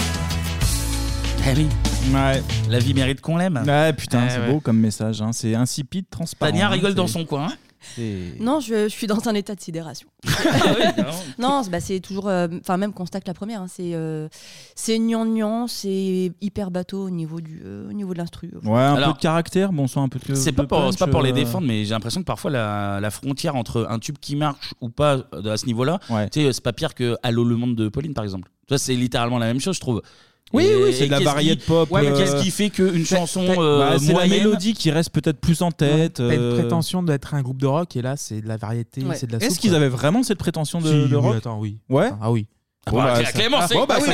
Oui, 1.57 1.67
Ouais. 2.13 2.43
la 2.71 2.79
vie 2.79 2.95
mérite 2.95 3.21
qu'on 3.21 3.37
l'aime. 3.37 3.63
Ouais, 3.67 3.93
putain, 3.93 4.25
Eh 4.27 4.31
c'est 4.31 4.41
ouais. 4.41 4.53
beau 4.53 4.61
comme 4.61 4.79
message. 4.79 5.21
hein. 5.23 5.33
C'est 5.33 5.55
insipide, 5.55 6.07
transparent. 6.11 6.51
Tania 6.53 6.67
hein. 6.67 6.71
rigole 6.71 6.91
C'est- 6.91 6.97
dans 6.97 7.07
son 7.07 7.25
coin. 7.25 7.49
c'est- 7.97 8.39
Non, 8.41 8.61
je, 8.61 8.85
je 8.85 8.89
suis 8.89 9.07
dans 9.07 9.27
un 9.29 9.35
état 9.35 9.55
de 9.55 9.61
sidération. 9.61 10.07
non, 11.39 11.63
c'est- 11.63 11.71
bah, 11.71 11.81
c'est 11.81 12.01
toujours, 12.01 12.29
euh, 12.29 12.49
enfin 12.61 12.77
même 12.77 12.93
constat 12.93 13.21
que 13.21 13.27
la 13.27 13.35
première, 13.35 13.63
hein, 13.63 13.67
c'est 13.69 13.95
euh, 13.95 14.29
c'est 14.75 14.99
gnangnan, 14.99 15.67
c'est 15.67 16.33
hyper 16.41 16.71
bateau 16.71 17.07
au 17.07 17.11
niveau 17.11 17.41
du, 17.41 17.63
euh, 17.65 17.89
au 17.89 17.93
niveau 17.93 18.13
de 18.13 18.19
l'instru. 18.19 18.51
Ouais, 18.63 18.79
un 18.79 18.95
Alors, 18.95 19.09
peu 19.11 19.15
de 19.15 19.23
caractère, 19.23 19.73
bon 19.73 19.87
sang, 19.87 20.05
un 20.05 20.09
peu 20.09 20.19
de. 20.19 20.35
C'est 20.35 20.53
de 20.53 20.57
pas, 20.57 20.65
pour, 20.67 20.93
c'est 20.93 20.99
pas 20.99 21.07
pour 21.09 21.23
les 21.23 21.31
euh, 21.31 21.35
défendre, 21.35 21.67
mais 21.67 21.85
j'ai 21.85 21.91
l'impression 21.91 22.21
que 22.21 22.27
parfois 22.27 22.51
la, 22.51 23.01
la 23.01 23.11
frontière 23.11 23.57
entre 23.57 23.87
un 23.91 23.99
tube 23.99 24.17
qui 24.21 24.37
marche 24.37 24.73
ou 24.81 24.89
pas 24.89 25.19
euh, 25.35 25.53
à 25.53 25.57
ce 25.57 25.67
niveau-là, 25.67 25.99
Ouais. 26.11 26.29
tu 26.31 26.43
sais, 26.43 26.53
c'est 26.53 26.63
pas 26.65 26.73
pire 26.73 26.95
que 26.95 27.17
Allô 27.23 27.45
le 27.45 27.57
monde 27.57 27.75
de 27.77 27.89
Pauline 27.89 28.15
par 28.15 28.25
exemple. 28.25 28.49
Tu 28.67 28.71
vois, 28.71 28.79
c'est 28.79 28.95
littéralement 28.95 29.39
la 29.39 29.47
même 29.47 29.61
chose, 29.61 29.75
je 29.77 29.81
trouve. 29.81 30.01
Oui, 30.53 30.65
Et- 30.67 30.77
oui, 30.77 30.95
c'est 30.97 31.07
de 31.07 31.11
la 31.11 31.21
variété 31.21 31.57
qui- 31.57 31.67
pop. 31.67 31.91
Ouais, 31.91 32.03
mais 32.03 32.09
euh, 32.09 32.17
qu'est-ce 32.17 32.37
qui 32.43 32.51
fait 32.51 32.71
qu'une 32.71 33.05
chanson 33.05 33.45
Bah, 33.47 33.55
euh, 33.59 33.99
c'est 33.99 34.13
la 34.13 34.27
mélodie 34.27 34.75
qui 34.75 34.91
reste 34.91 35.11
peut-être 35.11 35.41
plus 35.41 35.63
en 35.63 35.73
tête. 35.73 36.15
T'as 36.15 36.25
une 36.33 36.41
euh, 36.41 36.55
prétention 36.55 37.03
d'être 37.03 37.35
un 37.35 37.43
groupe 37.43 37.59
de 37.61 37.67
rock 37.67 37.97
et 37.97 38.03
là 38.03 38.15
c'est 38.17 38.41
de 38.41 38.47
la 38.47 38.57
variété, 38.57 39.03
Ouais. 39.03 39.17
c'est 39.17 39.27
de 39.27 39.33
la 39.33 39.45
Est-ce 39.45 39.59
qu'ils 39.59 39.75
avaient 39.75 39.89
vraiment 39.89 40.23
cette 40.23 40.39
prétention 40.39 40.81
de, 40.81 40.87
Si, 40.87 40.93
de 41.09 41.17
oui, 41.17 41.23
rock 41.23 41.37
attends, 41.37 41.59
oui. 41.59 41.79
Ouais. 41.89 42.11
Ah 42.23 42.31
oui. 42.31 42.47
Ah 42.87 42.91
Bon, 42.91 42.99
bah, 42.99 43.15
bah, 43.17 43.23
Clément, 43.33 43.57
Ah, 43.61 43.67
c'est- 43.67 43.75
bon, 43.75 43.87
bah, 43.87 43.97
oui. 44.01 44.13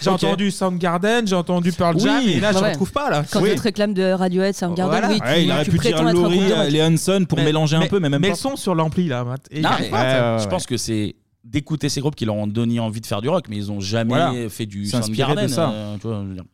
J'ai 0.00 0.08
entendu 0.10 0.50
Soundgarden, 0.52 1.26
j'ai 1.26 1.34
entendu 1.34 1.72
Pearl 1.72 1.98
Jam 1.98 2.22
Oui. 2.24 2.34
et 2.34 2.40
là 2.40 2.52
Bah 2.52 2.58
je 2.60 2.64
ouais. 2.64 2.70
retrouve 2.70 2.92
pas 2.92 3.10
là. 3.10 3.24
Quand 3.30 3.42
Oui. 3.42 3.50
tu 3.50 3.56
te 3.56 3.62
réclames 3.62 3.92
de 3.92 4.04
Radiohead, 4.12 4.54
Soundgarden, 4.54 5.00
Voilà. 5.00 5.08
oui, 5.12 5.20
Ouais, 5.20 5.34
tu, 5.40 5.42
il 5.42 5.50
aurait 5.52 5.64
tu 5.64 5.70
pu 5.72 5.78
dire 5.78 6.02
Laurie, 6.04 6.40
les 6.70 6.82
Hanson 6.82 7.24
pour 7.28 7.38
Mais- 7.38 7.44
mélanger 7.46 7.76
un 7.76 7.86
peu, 7.88 7.98
mais 7.98 8.08
même 8.08 8.20
mais 8.20 8.28
pas. 8.28 8.34
le 8.34 8.38
son 8.38 8.54
sur 8.54 8.76
l'ampli 8.76 9.08
là, 9.08 9.24
Matt. 9.24 9.40
Et 9.50 9.60
Non, 9.60 9.70
j'arrive 9.70 9.84
mais- 9.86 9.90
pas, 9.90 9.98
ça. 9.98 10.04
Ouais, 10.06 10.32
ouais, 10.32 10.38
je 10.38 10.44
ouais. 10.44 10.48
pense 10.50 10.66
que 10.66 10.76
c'est 10.76 11.16
d'écouter 11.50 11.88
ces 11.88 12.00
groupes 12.00 12.14
qui 12.16 12.24
leur 12.24 12.34
ont 12.36 12.46
donné 12.46 12.78
envie 12.80 13.00
de 13.00 13.06
faire 13.06 13.20
du 13.22 13.28
rock, 13.28 13.46
mais 13.48 13.56
ils 13.56 13.72
ont 13.72 13.80
jamais 13.80 14.10
Voilà. 14.14 14.48
fait 14.50 14.66
du 14.66 14.84
S'inspirer 14.86 15.34
de 15.34 15.48
Soundgarden. 15.48 15.48
ça. 15.48 15.70
euh, 15.70 15.96
tu 16.00 16.06
vois, 16.06 16.20
je 16.22 16.28
veux 16.28 16.34
dire. 16.34 16.44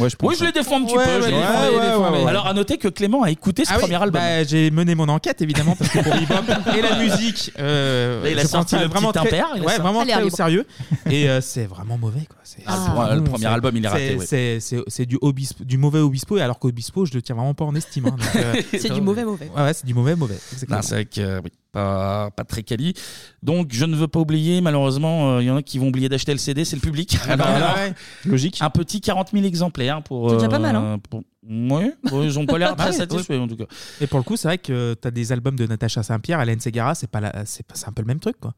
Ouais, 0.00 0.10
je 0.10 0.16
pense. 0.16 0.28
Oui, 0.28 0.36
je 0.38 0.44
les 0.44 0.52
défends 0.52 0.78
un 0.80 0.84
petit 0.84 0.96
Ouais, 0.98 1.04
peu. 1.04 1.10
je 1.10 1.26
ouais, 1.26 1.30
les 1.30 1.36
ouais, 1.36 1.40
défends, 1.40 1.52
ouais, 1.60 1.66
je 1.66 1.70
les 1.70 1.76
ouais, 1.78 1.86
défends. 1.86 2.12
ouais, 2.12 2.22
ouais. 2.24 2.28
Alors, 2.28 2.46
à 2.48 2.52
noter 2.54 2.76
que 2.76 2.88
Clément 2.88 3.22
a 3.22 3.30
écouté 3.30 3.64
ce 3.64 3.70
Ah 3.70 3.76
oui, 3.76 3.82
premier 3.82 3.94
album. 3.94 4.20
bah, 4.20 4.42
j'ai 4.44 4.70
mené 4.72 4.96
mon 4.96 5.08
enquête 5.08 5.40
évidemment 5.42 5.76
parce 5.76 5.90
que 5.92 6.00
pour 6.00 6.12
Bebop 6.12 6.52
et 6.76 6.82
la 6.82 6.98
musique, 6.98 7.52
euh, 7.58 8.22
Là, 8.24 8.30
il 8.30 8.38
a 8.38 8.42
je 8.42 8.48
sorti 8.48 8.74
prends 8.74 8.82
le 8.84 8.90
vraiment 8.90 9.12
petit 9.12 9.18
très, 9.20 9.28
impair, 9.38 9.46
il 9.54 9.60
a 9.62 9.64
ouais, 9.64 9.66
sorti- 9.68 9.80
vraiment 9.82 9.98
Ça 10.00 10.02
a 10.02 10.06
l'air 10.06 10.14
très 10.16 10.22
au 10.22 10.24
libre. 10.26 10.36
sérieux. 10.36 10.66
Et 11.10 11.30
euh, 11.30 11.40
c'est 11.40 11.66
vraiment 11.66 11.96
mauvais 11.98 12.26
quoi. 12.26 12.36
C'est 12.42 12.62
Ah, 12.66 13.06
c'est 13.08 13.14
le 13.14 13.22
premier- 13.22 13.38
c'est- 13.44 13.46
album, 13.46 13.76
il 13.76 13.84
est 13.84 13.88
raté, 13.88 14.08
c'est- 14.08 14.16
ouais. 14.16 14.26
C'est 14.26 14.60
c'est- 14.60 14.84
c'est 14.88 15.06
du 15.06 15.16
obispo, 15.22 15.62
du 15.64 15.78
mauvais 15.78 16.00
Obispo, 16.00 16.36
et 16.36 16.42
alors 16.42 16.58
qu'Obispo, 16.58 17.06
je 17.06 17.14
le 17.14 17.22
tiens 17.22 17.36
vraiment 17.36 17.54
pas 17.54 17.64
en 17.64 17.74
estime. 17.76 18.06
hein, 18.06 18.16
donc, 18.18 18.20
euh, 18.36 18.52
C'est 18.78 18.92
du 18.92 19.00
mauvais 19.00 19.24
mauvais. 19.24 19.50
Ouais, 19.56 19.62
ouais, 19.62 19.72
c'est 19.72 19.86
du 19.86 19.94
mauvais 19.94 20.16
mauvais. 20.16 20.38
Non, 20.68 20.82
c'est 20.82 20.94
vrai 20.96 21.04
que 21.04 21.20
euh, 21.20 21.40
oui, 21.44 21.50
pas, 21.72 22.30
pas 22.30 22.44
très 22.44 22.62
quali. 22.62 22.94
Donc, 23.42 23.68
je 23.72 23.84
ne 23.84 23.94
veux 23.96 24.08
pas 24.08 24.20
oublier, 24.20 24.60
malheureusement, 24.60 25.32
euh, 25.36 25.42
il 25.42 25.46
y 25.46 25.50
en 25.50 25.56
a 25.56 25.62
qui 25.62 25.78
vont 25.78 25.88
oublier 25.88 26.08
d'acheter 26.08 26.32
le 26.32 26.38
CD, 26.38 26.64
c'est 26.64 26.76
le 26.76 26.82
public. 26.82 27.16
Ah 27.28 27.36
bah, 27.36 27.44
Alors, 27.46 27.76
ouais. 27.76 27.94
Logique. 28.24 28.58
Un 28.60 28.70
petit 28.70 29.00
40 29.00 29.30
000 29.32 29.44
exemplaires 29.44 30.02
pour. 30.02 30.30
C'est 30.30 30.36
déjà 30.36 30.48
pas 30.48 30.58
mal, 30.58 30.76
hein. 30.76 30.98
pour- 31.08 31.22
Ouais, 31.48 31.94
bon, 32.04 32.22
ils 32.22 32.38
ont 32.38 32.44
pas 32.46 32.58
l'air 32.58 32.70
Ah 32.78 32.82
très 32.82 32.90
ouais, 32.90 32.96
satisfaits 32.96 33.32
en 33.40 33.48
tout 33.48 33.56
cas. 33.56 33.64
Et 34.00 34.06
pour 34.06 34.18
le 34.18 34.24
coup, 34.24 34.36
c'est 34.36 34.46
vrai 34.48 34.58
que 34.58 34.94
t'as 34.94 35.10
des 35.10 35.32
albums 35.32 35.56
de 35.56 35.66
Natacha 35.66 36.02
Saint-Pierre, 36.02 36.40
Hélène 36.42 36.60
Segara, 36.60 36.94
c'est 36.94 37.06
pas 37.10 37.20
la- 37.20 37.44
c'est 37.46 37.66
pas- 37.66 37.74
c'est 37.76 37.88
un 37.88 37.92
peu 37.92 38.02
le 38.02 38.06
même 38.08 38.20
truc 38.20 38.38
quoi. 38.38 38.54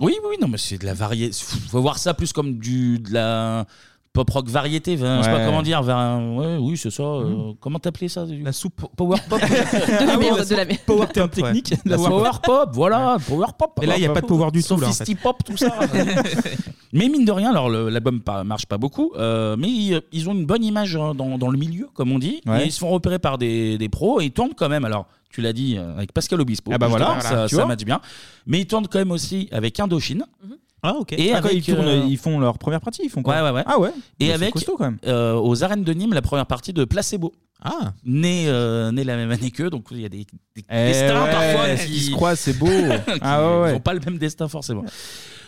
Oui, 0.00 0.14
oui, 0.22 0.28
oui, 0.30 0.36
non, 0.40 0.48
mais 0.48 0.56
c'est 0.56 0.78
de 0.78 0.86
la 0.86 0.94
variété. 0.94 1.36
Faut 1.68 1.82
voir 1.82 1.98
ça 1.98 2.14
plus 2.14 2.32
comme 2.32 2.58
du, 2.58 2.98
de 2.98 3.12
la 3.12 3.66
pop 4.12 4.28
rock 4.30 4.48
variété. 4.48 4.94
enfin, 4.94 5.18
Je 5.18 5.24
sais 5.24 5.30
pas 5.30 5.36
Ouais. 5.38 5.44
comment 5.46 5.62
dire. 5.62 5.82
vers 5.82 5.96
un- 5.96 6.36
ouais, 6.36 6.56
oui, 6.60 6.76
c'est 6.76 6.90
ça. 6.90 7.02
euh, 7.02 7.52
Comment 7.60 7.78
t'appelais 7.78 8.08
ça 8.08 8.24
La 8.42 8.52
soupe. 8.52 8.84
Power 8.96 9.16
pop. 9.28 9.40
De 9.40 10.06
la 10.06 10.16
merde, 10.18 10.46
de 10.48 10.54
la 10.54 10.64
merde. 10.64 10.80
Power 10.86 11.06
pop, 11.06 11.16
ouais. 11.16 11.28
technique. 11.28 11.74
La 11.86 11.96
power 11.96 12.30
pop, 12.42 12.70
voilà, 12.74 13.16
power 13.26 13.46
pop. 13.58 13.78
Et 13.82 13.86
là, 13.86 13.96
il 13.96 14.02
y 14.02 14.06
a 14.06 14.10
pas 14.12 14.20
de 14.20 14.26
power 14.26 14.50
du 14.50 14.62
tout 14.62 14.76
là. 14.78 14.88
en 14.88 14.90
fait. 14.92 14.96
Sophisti 15.04 15.14
pop, 15.14 15.42
tout 15.44 15.56
ça. 15.56 15.72
mais 16.92 17.08
mine 17.08 17.24
de 17.24 17.32
rien, 17.32 17.50
alors 17.50 17.70
le- 17.70 17.88
l'album 17.88 18.20
pa- 18.20 18.44
marche 18.44 18.66
pas 18.66 18.78
beaucoup, 18.78 19.12
euh, 19.16 19.56
mais 19.58 19.68
ils, 19.68 20.02
ils 20.12 20.28
ont 20.28 20.32
une 20.32 20.44
bonne 20.46 20.64
image 20.64 20.96
hein, 20.96 21.14
dans, 21.14 21.38
dans 21.38 21.48
le 21.50 21.58
milieu, 21.58 21.88
comme 21.94 22.12
on 22.12 22.18
dit. 22.18 22.40
Ouais. 22.46 22.62
Et 22.62 22.66
ils 22.66 22.72
se 22.72 22.78
font 22.80 22.90
repérer 22.90 23.18
par 23.18 23.38
des, 23.38 23.78
des 23.78 23.88
pros 23.88 24.20
et 24.20 24.26
ils 24.26 24.30
tournent 24.32 24.54
quand 24.54 24.68
même. 24.68 24.84
Alors, 24.84 25.06
tu 25.30 25.40
l'as 25.40 25.54
dit 25.54 25.76
euh, 25.78 25.94
avec 25.96 26.12
Pascal 26.12 26.40
Obispo. 26.42 26.70
Ah 26.74 26.78
bah 26.78 26.88
justement, 26.88 27.06
voilà, 27.06 27.20
ça, 27.22 27.46
tu 27.48 27.54
ça 27.54 27.62
vois. 27.62 27.66
match 27.66 27.84
bien. 27.84 28.00
Mais 28.46 28.60
ils 28.60 28.66
tournent 28.66 28.86
quand 28.86 28.98
même 28.98 29.10
aussi 29.12 29.48
avec 29.52 29.80
Indochine. 29.80 30.24
Ah 30.82 30.94
ok. 30.98 31.12
Et 31.12 31.32
Ah, 31.32 31.40
quand 31.40 31.48
avec, 31.48 31.66
ils, 31.66 31.74
tournent, 31.74 31.86
euh, 31.86 32.04
ils 32.08 32.18
font 32.18 32.40
leur 32.40 32.58
première 32.58 32.80
partie, 32.80 33.02
ils 33.04 33.10
font 33.10 33.22
quoi 33.22 33.36
Ouais, 33.36 33.42
ouais, 33.42 33.50
ouais. 33.50 33.62
Ah 33.66 33.78
ouais. 33.78 33.90
Et 33.90 33.92
Bah, 33.92 33.98
c'est 34.18 34.32
avec 34.32 34.52
costaud 34.52 34.76
quand 34.76 34.84
même. 34.84 34.98
euh, 35.06 35.34
aux 35.34 35.62
arènes 35.62 35.84
de 35.84 35.92
Nîmes 35.92 36.12
la 36.12 36.22
première 36.22 36.46
partie 36.46 36.72
de 36.72 36.84
Placebo. 36.84 37.32
Ah. 37.64 37.92
Né, 38.04 38.46
euh, 38.48 38.90
né 38.90 39.04
la 39.04 39.14
même 39.16 39.30
année 39.30 39.52
qu'eux, 39.52 39.70
donc 39.70 39.86
il 39.92 40.00
y 40.00 40.04
a 40.04 40.08
des, 40.08 40.26
des 40.56 40.64
Eh 40.68 40.74
destins 40.86 41.22
ouais, 41.24 41.30
parfois 41.30 41.76
qui, 41.76 42.00
se 42.00 42.10
croisent, 42.10 42.40
c'est 42.40 42.58
beau. 42.58 42.66
qui 43.06 43.18
ah 43.20 43.40
ouais, 43.56 43.62
ouais. 43.62 43.72
n'ont 43.74 43.80
pas 43.80 43.94
le 43.94 44.00
même 44.00 44.18
destin 44.18 44.48
forcément. 44.48 44.84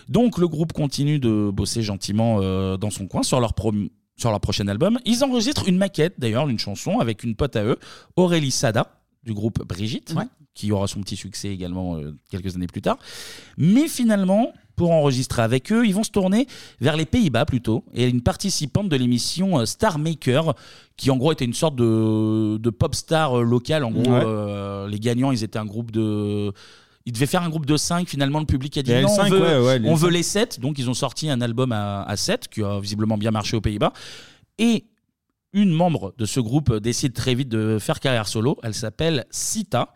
Donc 0.08 0.38
le 0.38 0.46
groupe 0.46 0.72
continue 0.72 1.18
de 1.18 1.50
bosser 1.52 1.82
gentiment 1.82 2.38
euh, 2.40 2.76
dans 2.76 2.90
son 2.90 3.08
coin 3.08 3.24
sur 3.24 3.40
leur, 3.40 3.52
prom- 3.54 3.88
sur 4.16 4.30
leur 4.30 4.38
prochain 4.40 4.68
album. 4.68 5.00
Ils 5.04 5.24
enregistrent 5.24 5.66
une 5.68 5.78
maquette 5.78 6.14
d'ailleurs, 6.18 6.48
une 6.48 6.58
chanson 6.60 7.00
avec 7.00 7.24
une 7.24 7.34
pote 7.34 7.56
à 7.56 7.64
eux, 7.64 7.78
Aurélie 8.14 8.52
Sada 8.52 8.86
du 9.24 9.32
groupe 9.34 9.66
Brigitte, 9.66 10.14
qui 10.54 10.70
aura 10.70 10.86
son 10.86 11.00
petit 11.00 11.16
succès 11.16 11.48
également 11.48 11.96
euh, 11.96 12.14
quelques 12.30 12.54
années 12.54 12.68
plus 12.68 12.82
tard. 12.82 12.98
Mais 13.56 13.88
finalement, 13.88 14.52
pour 14.76 14.90
enregistrer 14.92 15.42
avec 15.42 15.70
eux, 15.72 15.86
ils 15.86 15.94
vont 15.94 16.02
se 16.02 16.10
tourner 16.10 16.46
vers 16.80 16.96
les 16.96 17.06
Pays-Bas 17.06 17.44
plutôt, 17.44 17.84
et 17.94 18.08
une 18.08 18.20
participante 18.22 18.88
de 18.88 18.96
l'émission 18.96 19.60
euh, 19.60 19.66
Star 19.66 19.98
Maker, 19.98 20.54
qui 20.96 21.10
en 21.10 21.16
gros 21.16 21.32
était 21.32 21.44
une 21.44 21.54
sorte 21.54 21.76
de, 21.76 22.56
de 22.58 22.70
pop 22.70 22.94
star 22.94 23.38
euh, 23.38 23.42
locale. 23.42 23.84
En 23.84 23.90
gros, 23.90 24.02
Ouais. 24.10 24.22
euh, 24.24 24.88
les 24.88 24.98
gagnants, 25.00 25.30
ils 25.32 25.42
étaient 25.44 25.58
un 25.58 25.64
groupe 25.66 25.90
de. 25.90 26.52
Ils 27.06 27.12
devaient 27.12 27.26
faire 27.26 27.42
un 27.42 27.50
groupe 27.50 27.66
de 27.66 27.76
5, 27.76 28.08
finalement 28.08 28.40
le 28.40 28.46
public 28.46 28.78
a 28.78 28.82
dit 28.82 28.90
Les 28.90 29.02
non, 29.02 29.08
L5, 29.08 29.26
on 29.26 29.30
veut, 29.30 29.40
ouais, 29.40 29.66
ouais, 29.66 29.78
les 29.78 29.88
on 29.90 29.94
veut 29.94 30.08
L5. 30.08 30.12
les 30.12 30.22
7, 30.22 30.60
donc 30.60 30.78
ils 30.78 30.88
ont 30.88 30.94
sorti 30.94 31.28
un 31.28 31.40
album 31.42 31.70
à, 31.72 32.02
à 32.02 32.16
7, 32.16 32.48
qui 32.48 32.62
a 32.62 32.80
visiblement 32.80 33.18
bien 33.18 33.30
marché 33.30 33.56
aux 33.56 33.60
Pays-Bas. 33.60 33.92
Et 34.58 34.84
une 35.54 35.70
membre 35.70 36.14
de 36.18 36.26
ce 36.26 36.40
groupe 36.40 36.74
décide 36.74 37.14
très 37.14 37.34
vite 37.34 37.48
de 37.48 37.78
faire 37.78 38.00
carrière 38.00 38.28
solo. 38.28 38.58
Elle 38.62 38.74
s'appelle 38.74 39.24
Sita. 39.30 39.94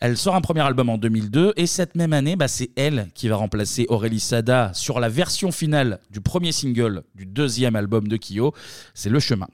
Elle 0.00 0.16
sort 0.16 0.34
un 0.34 0.40
premier 0.40 0.62
album 0.62 0.88
en 0.88 0.98
2002 0.98 1.52
et 1.56 1.66
cette 1.66 1.94
même 1.94 2.12
année, 2.12 2.34
bah, 2.34 2.48
c'est 2.48 2.70
elle 2.76 3.08
qui 3.14 3.28
va 3.28 3.36
remplacer 3.36 3.86
Aurélie 3.88 4.20
Sada 4.20 4.72
sur 4.74 4.98
la 4.98 5.08
version 5.08 5.52
finale 5.52 6.00
du 6.10 6.20
premier 6.20 6.52
single 6.52 7.04
du 7.14 7.26
deuxième 7.26 7.76
album 7.76 8.08
de 8.08 8.16
Kyo. 8.16 8.52
C'est 8.94 9.10
Le 9.10 9.20
Chemin. 9.20 9.48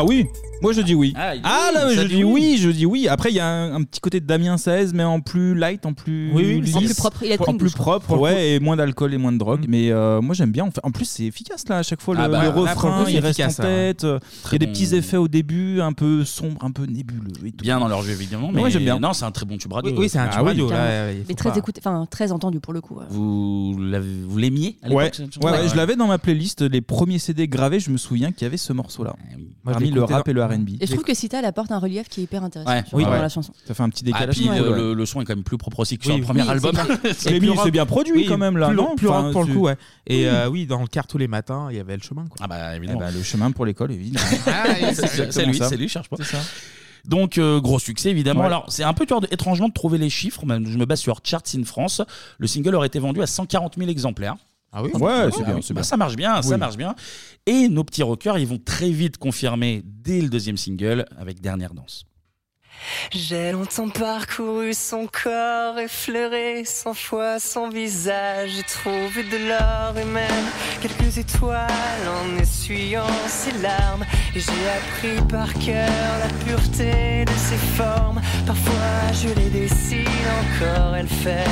Ah 0.00 0.04
oui 0.04 0.28
moi 0.62 0.72
je 0.72 0.80
dis 0.80 0.94
oui. 0.94 1.12
Ah, 1.16 1.34
il 1.34 1.42
dit 1.42 1.48
Ah, 1.48 1.68
oui, 1.68 1.74
là 1.74 1.80
ça 1.88 1.94
je 2.02 2.08
dit 2.08 2.16
dis 2.16 2.24
oui. 2.24 2.32
oui. 2.52 2.58
je 2.58 2.70
dis 2.70 2.86
oui. 2.86 3.08
Après 3.08 3.30
il 3.30 3.36
y 3.36 3.40
a 3.40 3.46
un, 3.46 3.74
un 3.74 3.82
petit 3.84 4.00
côté 4.00 4.20
de 4.20 4.26
Damien 4.26 4.56
16 4.56 4.92
mais 4.94 5.04
en 5.04 5.20
plus 5.20 5.54
light, 5.54 5.86
en 5.86 5.92
plus 5.94 6.30
Oui, 6.32 6.42
oui, 6.46 6.60
lisse, 6.60 6.74
En 6.76 6.80
plus 6.80 6.94
propre. 6.94 7.22
Il 7.22 7.32
a 7.32 7.36
pris 7.36 7.48
en 7.48 7.52
une 7.52 7.58
plus 7.58 7.66
douche, 7.68 7.74
propre, 7.76 8.16
ouais, 8.18 8.50
et 8.54 8.60
moins 8.60 8.76
d'alcool 8.76 9.14
et 9.14 9.18
moins 9.18 9.32
de 9.32 9.38
drogue. 9.38 9.66
Mais 9.68 9.90
euh, 9.90 10.20
moi 10.20 10.34
j'aime 10.34 10.50
bien. 10.52 10.64
En, 10.64 10.70
fait- 10.70 10.80
en 10.84 10.90
plus 10.90 11.04
c'est 11.04 11.24
efficace 11.24 11.64
là 11.68 11.78
à 11.78 11.82
chaque 11.82 12.00
fois 12.00 12.14
le, 12.14 12.20
Ah 12.22 12.28
bah, 12.28 12.38
le 12.40 12.46
là, 12.46 12.52
pour 12.52 12.62
le 12.64 12.70
refrain, 12.70 13.04
coup, 13.04 13.10
il 13.10 13.18
reste 13.18 13.40
en 13.40 13.44
efficace, 13.44 13.58
ouais. 13.58 13.64
tête. 13.94 14.04
euh, 14.04 14.18
Il 14.46 14.52
y 14.52 14.54
a 14.56 14.58
des 14.58 14.66
petits 14.66 14.94
effets 14.94 15.16
au 15.16 15.28
début, 15.28 15.80
un 15.80 15.92
peu 15.92 16.24
sombres, 16.24 16.58
un 16.64 16.70
peu 16.70 16.84
nébuleux. 16.84 17.30
Et 17.46 17.52
tout. 17.52 17.62
Bien 17.62 17.78
dans 17.78 17.88
leur 17.88 18.02
jeu 18.02 18.12
évidemment, 18.12 18.50
mais 18.52 18.62
Ouais, 18.62 18.70
j'aime 18.70 18.82
bien. 18.84 18.98
non, 18.98 19.12
c'est 19.12 19.24
un 19.24 19.30
très 19.30 19.46
bon 19.46 19.56
tube 19.58 19.72
radio. 19.72 19.92
Oui, 19.92 19.98
oui, 20.00 20.08
c'est 20.08 20.18
un 20.18 20.28
Ah 20.30 20.36
tube 20.36 20.46
radio. 20.46 20.70
là, 20.70 21.12
Mais 21.28 21.34
très 21.34 21.50
pas- 21.50 21.56
écouté, 21.56 21.80
enfin 21.84 22.06
très 22.10 22.32
entendu 22.32 22.60
pour 22.60 22.72
le 22.72 22.80
coup. 22.80 22.98
Vous 23.10 23.76
l'avez- 23.78 24.06
vous 24.26 24.38
l'aimiez 24.38 24.76
à 24.82 24.88
Ouais, 24.90 25.04
l'époque, 25.04 25.14
cette 25.14 25.34
chanson 25.34 25.46
ouais, 25.46 25.52
ouais, 25.60 25.68
je 25.68 25.76
l'avais 25.76 25.96
dans 25.96 26.06
ma 26.08 26.18
playlist, 26.18 26.62
les 26.62 26.80
premiers 26.80 27.18
CD 27.18 27.46
gravés, 27.48 27.80
je 27.80 27.90
me 27.90 27.96
souviens 27.96 28.32
qu'il 28.32 28.42
y 28.42 28.46
avait 28.46 28.56
ce 28.56 28.72
morceau-là. 28.72 29.14
Parmi 29.64 29.90
le 29.90 30.02
rap 30.02 30.26
et 30.28 30.32
le 30.32 30.42
R&B. 30.48 30.68
Et 30.80 30.86
je 30.86 30.92
trouve 30.92 31.04
que 31.04 31.14
Sita 31.14 31.38
elle 31.38 31.44
apporte 31.44 31.70
un 31.72 31.78
relief 31.78 32.08
qui 32.08 32.20
est 32.20 32.24
hyper 32.24 32.42
intéressant 32.44 32.70
Ouais. 32.70 32.84
Oui, 32.92 33.04
la 33.04 33.28
chanson. 33.28 33.52
Ça 33.66 33.74
fait 33.74 33.82
un 33.82 33.90
petit 33.90 34.02
Ah, 34.04 34.12
décalage. 34.12 34.34
puis 34.36 34.44
je 34.46 34.50
le, 34.50 34.56
trouve, 34.56 34.70
ouais. 34.70 34.78
le- 34.78 34.94
le 34.94 35.06
son 35.06 35.20
est 35.20 35.24
quand 35.24 35.34
même 35.34 35.44
plus 35.44 35.58
propre 35.58 35.80
aussi 35.80 35.98
que 35.98 36.04
sur 36.04 36.16
le 36.16 36.22
premier 36.22 36.42
oui, 36.42 36.48
album. 36.48 36.72
c'est 37.16 37.38
Mais 37.40 37.54
c'est 37.62 37.70
bien 37.70 37.86
produit 37.86 38.12
Oui, 38.14 38.26
quand 38.26 38.38
même 38.38 38.56
là, 38.56 38.68
plus, 38.68 38.76
non 38.76 38.96
plus 38.96 39.08
Enfin, 39.08 39.30
pour 39.32 39.44
le 39.44 39.52
coup, 39.54 39.60
ouais. 39.60 39.76
Et 40.06 40.20
Oui. 40.20 40.24
euh, 40.26 40.48
oui, 40.48 40.66
dans 40.66 40.80
le 40.80 40.86
car 40.86 41.06
tous 41.06 41.18
les 41.18 41.28
matins, 41.28 41.68
il 41.70 41.76
y 41.76 41.80
avait 41.80 41.96
le 41.96 42.02
chemin. 42.02 42.24
Quoi. 42.26 42.36
Ah 42.40 42.46
bah 42.46 42.72
Eh 42.72 42.76
évidemment. 42.76 43.00
ben, 43.00 43.10
le 43.14 43.22
chemin 43.22 43.50
pour 43.50 43.66
l'école, 43.66 43.92
évidemment. 43.92 44.26
Ah, 44.46 44.64
c'est 44.94 45.44
lui, 45.46 45.58
c'est 45.58 45.76
lui, 45.76 45.88
cherche 45.88 46.08
pas. 46.08 46.16
C'est 46.18 46.24
ça. 46.36 46.38
Donc 47.04 47.38
euh, 47.38 47.60
gros 47.60 47.78
succès 47.78 48.10
évidemment. 48.10 48.40
Ouais. 48.40 48.46
Alors 48.46 48.66
c'est 48.68 48.82
un 48.82 48.92
peu 48.92 49.06
dur 49.06 49.20
étrangement 49.30 49.68
de 49.68 49.72
trouver 49.72 49.98
les 49.98 50.10
chiffres. 50.10 50.42
Je 50.46 50.76
me 50.78 50.84
base 50.84 51.00
sur 51.00 51.20
Charts 51.24 51.42
in 51.56 51.64
France. 51.64 52.02
Le 52.38 52.46
single 52.46 52.74
aurait 52.74 52.88
été 52.88 52.98
vendu 52.98 53.22
à 53.22 53.26
140 53.26 53.76
000 53.78 53.88
exemplaires. 53.88 54.36
Ah 54.72 54.82
oui 54.82 54.90
Ouais, 54.94 55.28
c'est 55.32 55.44
bien, 55.44 55.54
bah, 55.54 55.60
bien. 55.70 55.82
ça 55.82 55.96
marche 55.96 56.16
bien, 56.16 56.42
ça 56.42 56.50
Oui. 56.50 56.56
marche 56.58 56.76
bien. 56.76 56.94
Et 57.46 57.68
nos 57.68 57.84
petits 57.84 58.02
rockers, 58.02 58.38
ils 58.38 58.46
vont 58.46 58.58
très 58.58 58.90
vite 58.90 59.16
confirmer 59.16 59.82
dès 59.84 60.20
le 60.20 60.28
deuxième 60.28 60.56
single 60.58 61.06
avec 61.18 61.40
Dernière 61.40 61.72
danse. 61.74 62.04
J'ai 63.10 63.50
longtemps 63.50 63.88
parcouru 63.88 64.72
son 64.72 65.08
corps, 65.08 65.78
effleuré 65.80 66.64
cent 66.64 66.94
fois 66.94 67.40
son 67.40 67.70
visage. 67.70 68.50
J'ai 68.56 68.62
trouvé 68.62 69.24
de 69.24 69.48
l'or 69.48 69.98
et 69.98 70.04
même 70.04 70.44
quelques 70.80 71.18
étoiles 71.18 71.66
en 72.06 72.40
essuyant 72.40 73.06
ses 73.26 73.50
larmes. 73.60 74.04
Et 74.36 74.38
j'ai 74.40 74.68
appris 75.16 75.26
par 75.28 75.52
cœur 75.54 75.90
la 76.20 76.28
pureté 76.44 77.24
de 77.24 77.32
ses 77.32 77.56
formes. 77.76 78.20
Parfois 78.46 79.12
je 79.12 79.28
les 79.40 79.50
dessine 79.50 80.06
encore, 80.62 80.94
elle 80.94 81.08
fait 81.08 81.50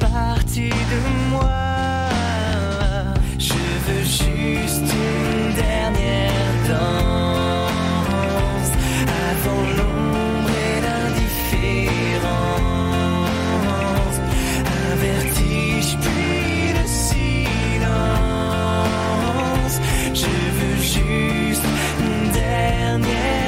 partie 0.00 0.70
de 0.70 1.30
moi. 1.30 1.73
Juste 4.04 4.82
une 4.82 5.54
dernière 5.54 6.52
danse 6.68 7.72
avant 9.30 9.62
l'ombre 9.78 10.50
et 10.50 10.78
l'indifférence. 10.86 11.88
Un 14.66 14.94
vertige, 14.96 15.90
puis 16.02 16.72
le 16.78 16.84
silence. 16.86 17.84
Je 20.12 20.34
veux 20.58 20.78
juste 20.82 21.66
une 21.98 22.30
dernière 22.30 23.00
danse. 23.00 23.43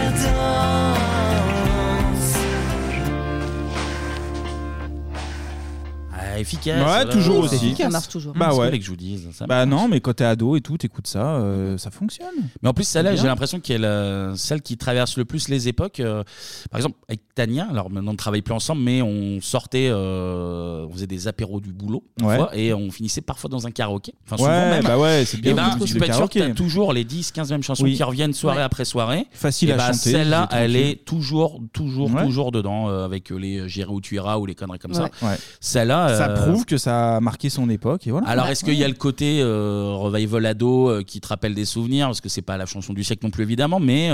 Efficace. 6.38 6.78
Ouais, 6.78 6.84
Voilà. 6.84 7.12
toujours 7.12 7.48
C'est 7.48 7.56
aussi. 7.56 7.66
efficace. 7.66 7.86
Ça 7.86 7.90
marche 7.90 8.08
toujours. 8.08 8.32
Bah 8.34 8.54
ouais. 8.54 8.78
que 8.78 8.84
je 8.84 8.90
vous 8.90 8.96
dise 8.96 9.28
Ça 9.32 9.46
Bah 9.46 9.64
marche. 9.66 9.68
non, 9.82 9.88
mais 9.88 10.00
quand 10.00 10.14
t'es 10.14 10.24
ado 10.24 10.56
et 10.56 10.60
tout, 10.60 10.76
t'écoutes 10.78 11.06
ça, 11.06 11.36
euh, 11.36 11.78
ça 11.78 11.90
fonctionne. 11.90 12.28
Mais 12.62 12.68
en 12.68 12.74
plus, 12.74 12.84
celle-là, 12.84 13.14
j'ai 13.16 13.26
l'impression 13.26 13.60
qu'elle 13.60 13.84
est 13.84 14.36
celle 14.36 14.62
qui 14.62 14.76
traverse 14.76 15.16
le 15.16 15.24
plus 15.24 15.48
les 15.48 15.68
époques. 15.68 16.00
Euh, 16.00 16.22
par 16.70 16.78
exemple, 16.78 16.96
avec 17.08 17.20
Tania, 17.34 17.66
alors 17.70 17.90
maintenant 17.90 18.10
on 18.10 18.14
ne 18.14 18.18
travaille 18.18 18.42
plus 18.42 18.54
ensemble, 18.54 18.82
mais 18.82 19.02
on 19.02 19.40
sortait, 19.40 19.88
euh, 19.90 20.86
on 20.88 20.92
faisait 20.92 21.06
des 21.06 21.28
apéros 21.28 21.60
du 21.60 21.72
boulot 21.72 22.02
parfois, 22.18 22.56
et 22.56 22.72
on 22.72 22.90
finissait 22.90 23.20
parfois 23.20 23.50
dans 23.50 23.66
un 23.66 23.70
karaoké. 23.70 24.14
Enfin, 24.26 24.36
souvent 24.36 24.48
Ouais, 24.50 24.70
même. 24.70 24.82
bah 24.84 24.98
ouais, 24.98 25.24
c'est 25.26 25.40
bien 25.40 25.52
Et 25.52 25.54
ben, 25.54 25.70
tu 25.84 25.94
peux 25.94 26.04
être 26.04 26.14
sûr 26.14 26.28
que 26.28 26.34
karaoké. 26.38 26.40
t'as 26.40 26.50
toujours 26.50 26.92
les 26.92 27.04
10, 27.04 27.32
15 27.32 27.50
mêmes 27.50 27.62
chansons 27.62 27.84
Oui. 27.84 27.94
qui 27.94 28.02
reviennent 28.02 28.32
soirée 28.32 28.58
Ouais. 28.58 28.62
après 28.62 28.84
soirée. 28.84 29.26
Facile 29.32 29.70
Et 29.70 29.72
à 29.72 29.76
bah, 29.76 29.86
chanter, 29.92 29.98
Celle-là, 30.10 30.48
c'est 30.50 30.56
elle 30.58 30.72
tranquille. 30.72 30.88
est 30.90 31.04
toujours, 31.04 31.60
toujours, 31.72 32.10
Ouais. 32.14 32.24
toujours 32.24 32.52
dedans, 32.52 32.88
euh, 32.88 33.04
avec 33.04 33.30
les 33.30 33.58
euh, 33.60 33.68
J'irai 33.68 33.90
où 33.90 34.00
tu 34.00 34.14
iras 34.14 34.38
ou 34.38 34.46
les 34.46 34.54
conneries 34.54 34.78
comme 34.78 34.94
ça. 34.94 35.04
Ouais. 35.22 35.36
Celle-là. 35.60 36.16
Ça 36.16 36.25
euh, 36.30 36.34
prouve 36.34 36.64
que 36.64 36.78
ça 36.78 37.16
a 37.16 37.20
marqué 37.20 37.50
son 37.50 37.68
époque 37.70 38.06
et 38.06 38.10
voilà. 38.10 38.28
alors, 38.28 38.46
est-ce 38.48 38.64
qu'il 38.64 38.74
y 38.74 38.84
a 38.84 38.88
le 38.88 38.94
côté 38.94 39.40
euh, 39.40 39.92
revival 39.94 40.46
ado 40.46 40.90
euh, 40.90 41.02
qui 41.02 41.20
te 41.20 41.28
rappelle 41.28 41.54
des 41.54 41.64
souvenirs? 41.64 42.06
Parce 42.06 42.20
que 42.20 42.28
c'est 42.28 42.42
pas 42.42 42.56
la 42.56 42.66
chanson 42.66 42.92
du 42.92 43.04
siècle 43.04 43.24
non 43.24 43.30
plus, 43.30 43.42
évidemment, 43.42 43.80
mais 43.80 44.10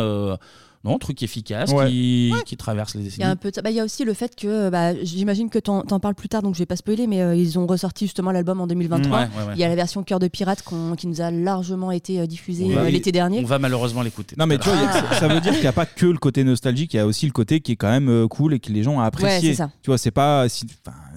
non, 0.84 0.98
truc 0.98 1.22
efficace 1.22 1.70
Ouais. 1.70 1.88
qui, 1.88 2.32
qui 2.44 2.56
traverse 2.56 2.94
les 2.94 3.00
Il 3.02 3.04
y 3.04 3.08
décennies. 3.10 3.24
a 3.24 3.30
un 3.30 3.36
peu 3.36 3.50
de 3.50 3.54
ça. 3.54 3.62
Bah, 3.62 3.70
il 3.70 3.76
y 3.76 3.80
a 3.80 3.84
aussi 3.84 4.04
le 4.04 4.14
fait 4.14 4.34
que, 4.34 4.68
bah, 4.68 4.94
j'imagine 5.02 5.48
que 5.48 5.58
t'en 5.60 5.84
en 5.90 6.00
parles 6.00 6.14
plus 6.16 6.28
tard, 6.28 6.42
donc 6.42 6.54
je 6.54 6.58
vais 6.58 6.66
pas 6.66 6.74
spoiler, 6.76 7.06
mais 7.06 7.22
euh, 7.22 7.36
ils 7.36 7.58
ont 7.58 7.66
ressorti 7.66 8.06
justement 8.06 8.32
l'album 8.32 8.60
en 8.60 8.66
2023. 8.66 9.08
Mm, 9.08 9.12
ouais, 9.12 9.18
ouais, 9.42 9.46
ouais. 9.48 9.52
Il 9.54 9.60
y 9.60 9.64
a 9.64 9.68
la 9.68 9.76
version 9.76 10.02
Cœur 10.02 10.18
de 10.18 10.26
Pirate 10.28 10.62
qu'on- 10.62 10.96
qui 10.96 11.06
nous 11.06 11.20
a 11.20 11.30
largement 11.30 11.90
été 11.92 12.18
euh, 12.20 12.26
diffusée 12.26 12.74
va- 12.74 12.80
euh, 12.82 12.90
l'été 12.90 13.12
dernier. 13.12 13.40
On 13.40 13.46
va 13.46 13.58
malheureusement 13.60 14.02
l'écouter. 14.02 14.34
Non 14.38 14.46
mais 14.46 14.58
tu 14.58 14.68
vois, 14.68 14.76
il 14.78 14.82
y 14.82 14.86
a- 14.86 15.14
ça 15.20 15.28
veut 15.28 15.40
dire 15.40 15.52
qu'il 15.52 15.60
n'y 15.62 15.66
a 15.68 15.72
pas 15.72 15.86
que 15.86 16.06
le 16.06 16.18
côté 16.18 16.42
nostalgique, 16.42 16.94
il 16.94 16.96
y 16.96 17.00
a 17.00 17.06
aussi 17.06 17.26
le 17.26 17.32
côté 17.32 17.60
qui 17.60 17.72
est 17.72 17.76
quand 17.76 17.90
même 17.90 18.08
euh, 18.08 18.26
cool 18.26 18.54
et 18.54 18.58
que 18.60 18.72
les 18.72 18.82
gens 18.82 18.94
ont 18.96 19.00
apprécié. 19.00 19.50
Ouais, 19.50 19.54
c'est 19.54 19.62
ça. 19.62 19.70
Tu 19.82 19.90
vois, 19.90 19.98
c'est 19.98 20.10
pas 20.10 20.48
si, 20.48 20.66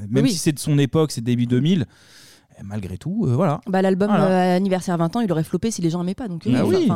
même 0.09 0.25
Oui. 0.25 0.31
si 0.31 0.37
c'est 0.37 0.51
de 0.51 0.59
son 0.59 0.77
époque, 0.77 1.11
c'est 1.11 1.21
début 1.23 1.47
2000, 1.47 1.85
eh, 2.59 2.63
malgré 2.63 2.97
tout, 2.99 3.25
euh, 3.27 3.33
voilà. 3.35 3.61
Bah, 3.67 3.81
L'album 3.81 4.09
Voilà. 4.09 4.53
euh, 4.53 4.57
anniversaire 4.57 4.95
20 4.97 5.15
ans, 5.15 5.21
il 5.21 5.31
aurait 5.31 5.43
floppé 5.43 5.71
si 5.71 5.81
les 5.81 5.89
gens 5.89 6.01
aimaient 6.03 6.13
pas. 6.13 6.27
Donc, 6.27 6.45
euh, 6.45 6.51
Bah 6.51 6.63
oui. 6.65 6.87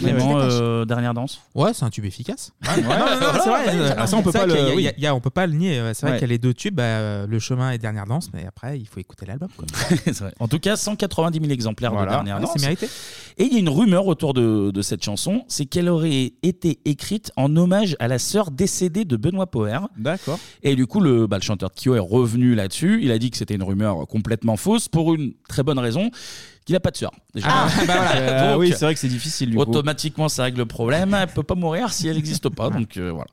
Clément, 0.00 0.38
euh, 0.40 0.84
dernière 0.84 1.14
danse 1.14 1.40
Ouais, 1.54 1.72
c'est 1.74 1.84
un 1.84 1.90
tube 1.90 2.04
efficace. 2.04 2.52
Ouais, 2.66 2.82
non, 2.82 2.88
non, 2.88 2.96
non, 2.98 3.40
c'est 3.42 3.48
vrai. 3.50 3.94
Ah, 3.96 4.06
ça, 4.06 4.16
on 4.16 4.22
peut 4.22 4.32
pas 4.32 4.46
le. 4.46 4.54
il 4.54 4.58
y 4.58 4.70
a- 4.70 4.74
oui. 4.74 4.88
il 4.96 5.02
y 5.04 5.06
a- 5.06 5.14
on 5.14 5.20
peut 5.20 5.30
pas 5.30 5.46
le 5.46 5.52
nier. 5.54 5.80
C'est 5.94 6.02
vrai 6.06 6.12
Ouais. 6.12 6.18
qu'il 6.18 6.28
y 6.28 6.30
a 6.30 6.32
les 6.34 6.38
deux 6.38 6.54
tubes, 6.54 6.74
bah, 6.74 6.82
euh, 6.82 7.26
Le 7.26 7.38
chemin 7.38 7.70
et 7.72 7.78
Dernière 7.78 8.06
danse, 8.06 8.30
mais 8.34 8.44
après, 8.46 8.78
il 8.78 8.86
faut 8.86 9.00
écouter 9.00 9.26
l'album. 9.26 9.48
quoi. 9.56 9.66
C'est 10.04 10.18
vrai. 10.20 10.32
En 10.40 10.48
tout 10.48 10.58
cas, 10.58 10.76
190 10.76 11.38
000 11.40 11.50
exemplaires 11.52 11.92
Voilà. 11.92 12.06
de 12.06 12.10
dernière 12.16 12.36
Ouais, 12.36 12.42
danse. 12.42 12.52
c'est 12.56 12.62
mérité. 12.62 12.88
Et 13.38 13.44
il 13.44 13.52
y 13.52 13.56
a 13.56 13.58
une 13.58 13.68
rumeur 13.68 14.06
autour 14.06 14.34
de, 14.34 14.70
de 14.70 14.82
cette 14.82 15.02
chanson, 15.04 15.44
c'est 15.48 15.66
qu'elle 15.66 15.88
aurait 15.88 16.32
été 16.42 16.78
écrite 16.84 17.32
en 17.36 17.54
hommage 17.56 17.96
à 18.00 18.08
la 18.08 18.18
sœur 18.18 18.50
décédée 18.50 19.04
de 19.04 19.16
Benoît 19.16 19.46
Poher. 19.50 19.80
D'accord. 19.96 20.38
Et 20.62 20.76
du 20.76 20.86
coup, 20.86 21.00
le, 21.00 21.26
bah, 21.26 21.36
le 21.38 21.42
chanteur 21.42 21.70
de 21.70 21.74
Kyo 21.80 21.94
est 21.94 21.98
revenu 21.98 22.54
là-dessus. 22.54 23.00
Il 23.02 23.10
a 23.10 23.18
dit 23.18 23.30
que 23.30 23.36
c'était 23.36 23.54
une 23.54 23.62
rumeur 23.62 24.06
complètement 24.08 24.56
fausse 24.56 24.88
pour 24.88 25.14
une 25.14 25.32
très 25.48 25.62
bonne 25.62 25.78
raison. 25.78 26.10
Qu'il 26.70 26.76
n'a 26.76 26.80
pas 26.80 26.92
de 26.92 26.96
sœur. 26.96 27.10
déjà. 27.34 27.48
Ah, 27.50 27.66
bah 27.78 27.82
voilà. 27.96 28.14
Euh, 28.14 28.50
Donc, 28.52 28.60
oui, 28.60 28.68
c'est 28.70 28.84
vrai 28.84 28.94
que 28.94 29.00
c'est 29.00 29.08
difficile 29.08 29.50
du 29.50 29.56
coup. 29.56 29.62
Automatiquement, 29.62 30.28
ça 30.28 30.44
règle 30.44 30.58
le 30.58 30.66
problème. 30.66 31.16
Elle 31.20 31.26
peut 31.26 31.42
pas 31.42 31.56
mourir 31.56 31.92
si 31.92 32.06
elle 32.06 32.14
n'existe 32.14 32.48
pas. 32.48 32.70
Donc 32.70 32.96
euh, 32.96 33.10
voilà. 33.10 33.26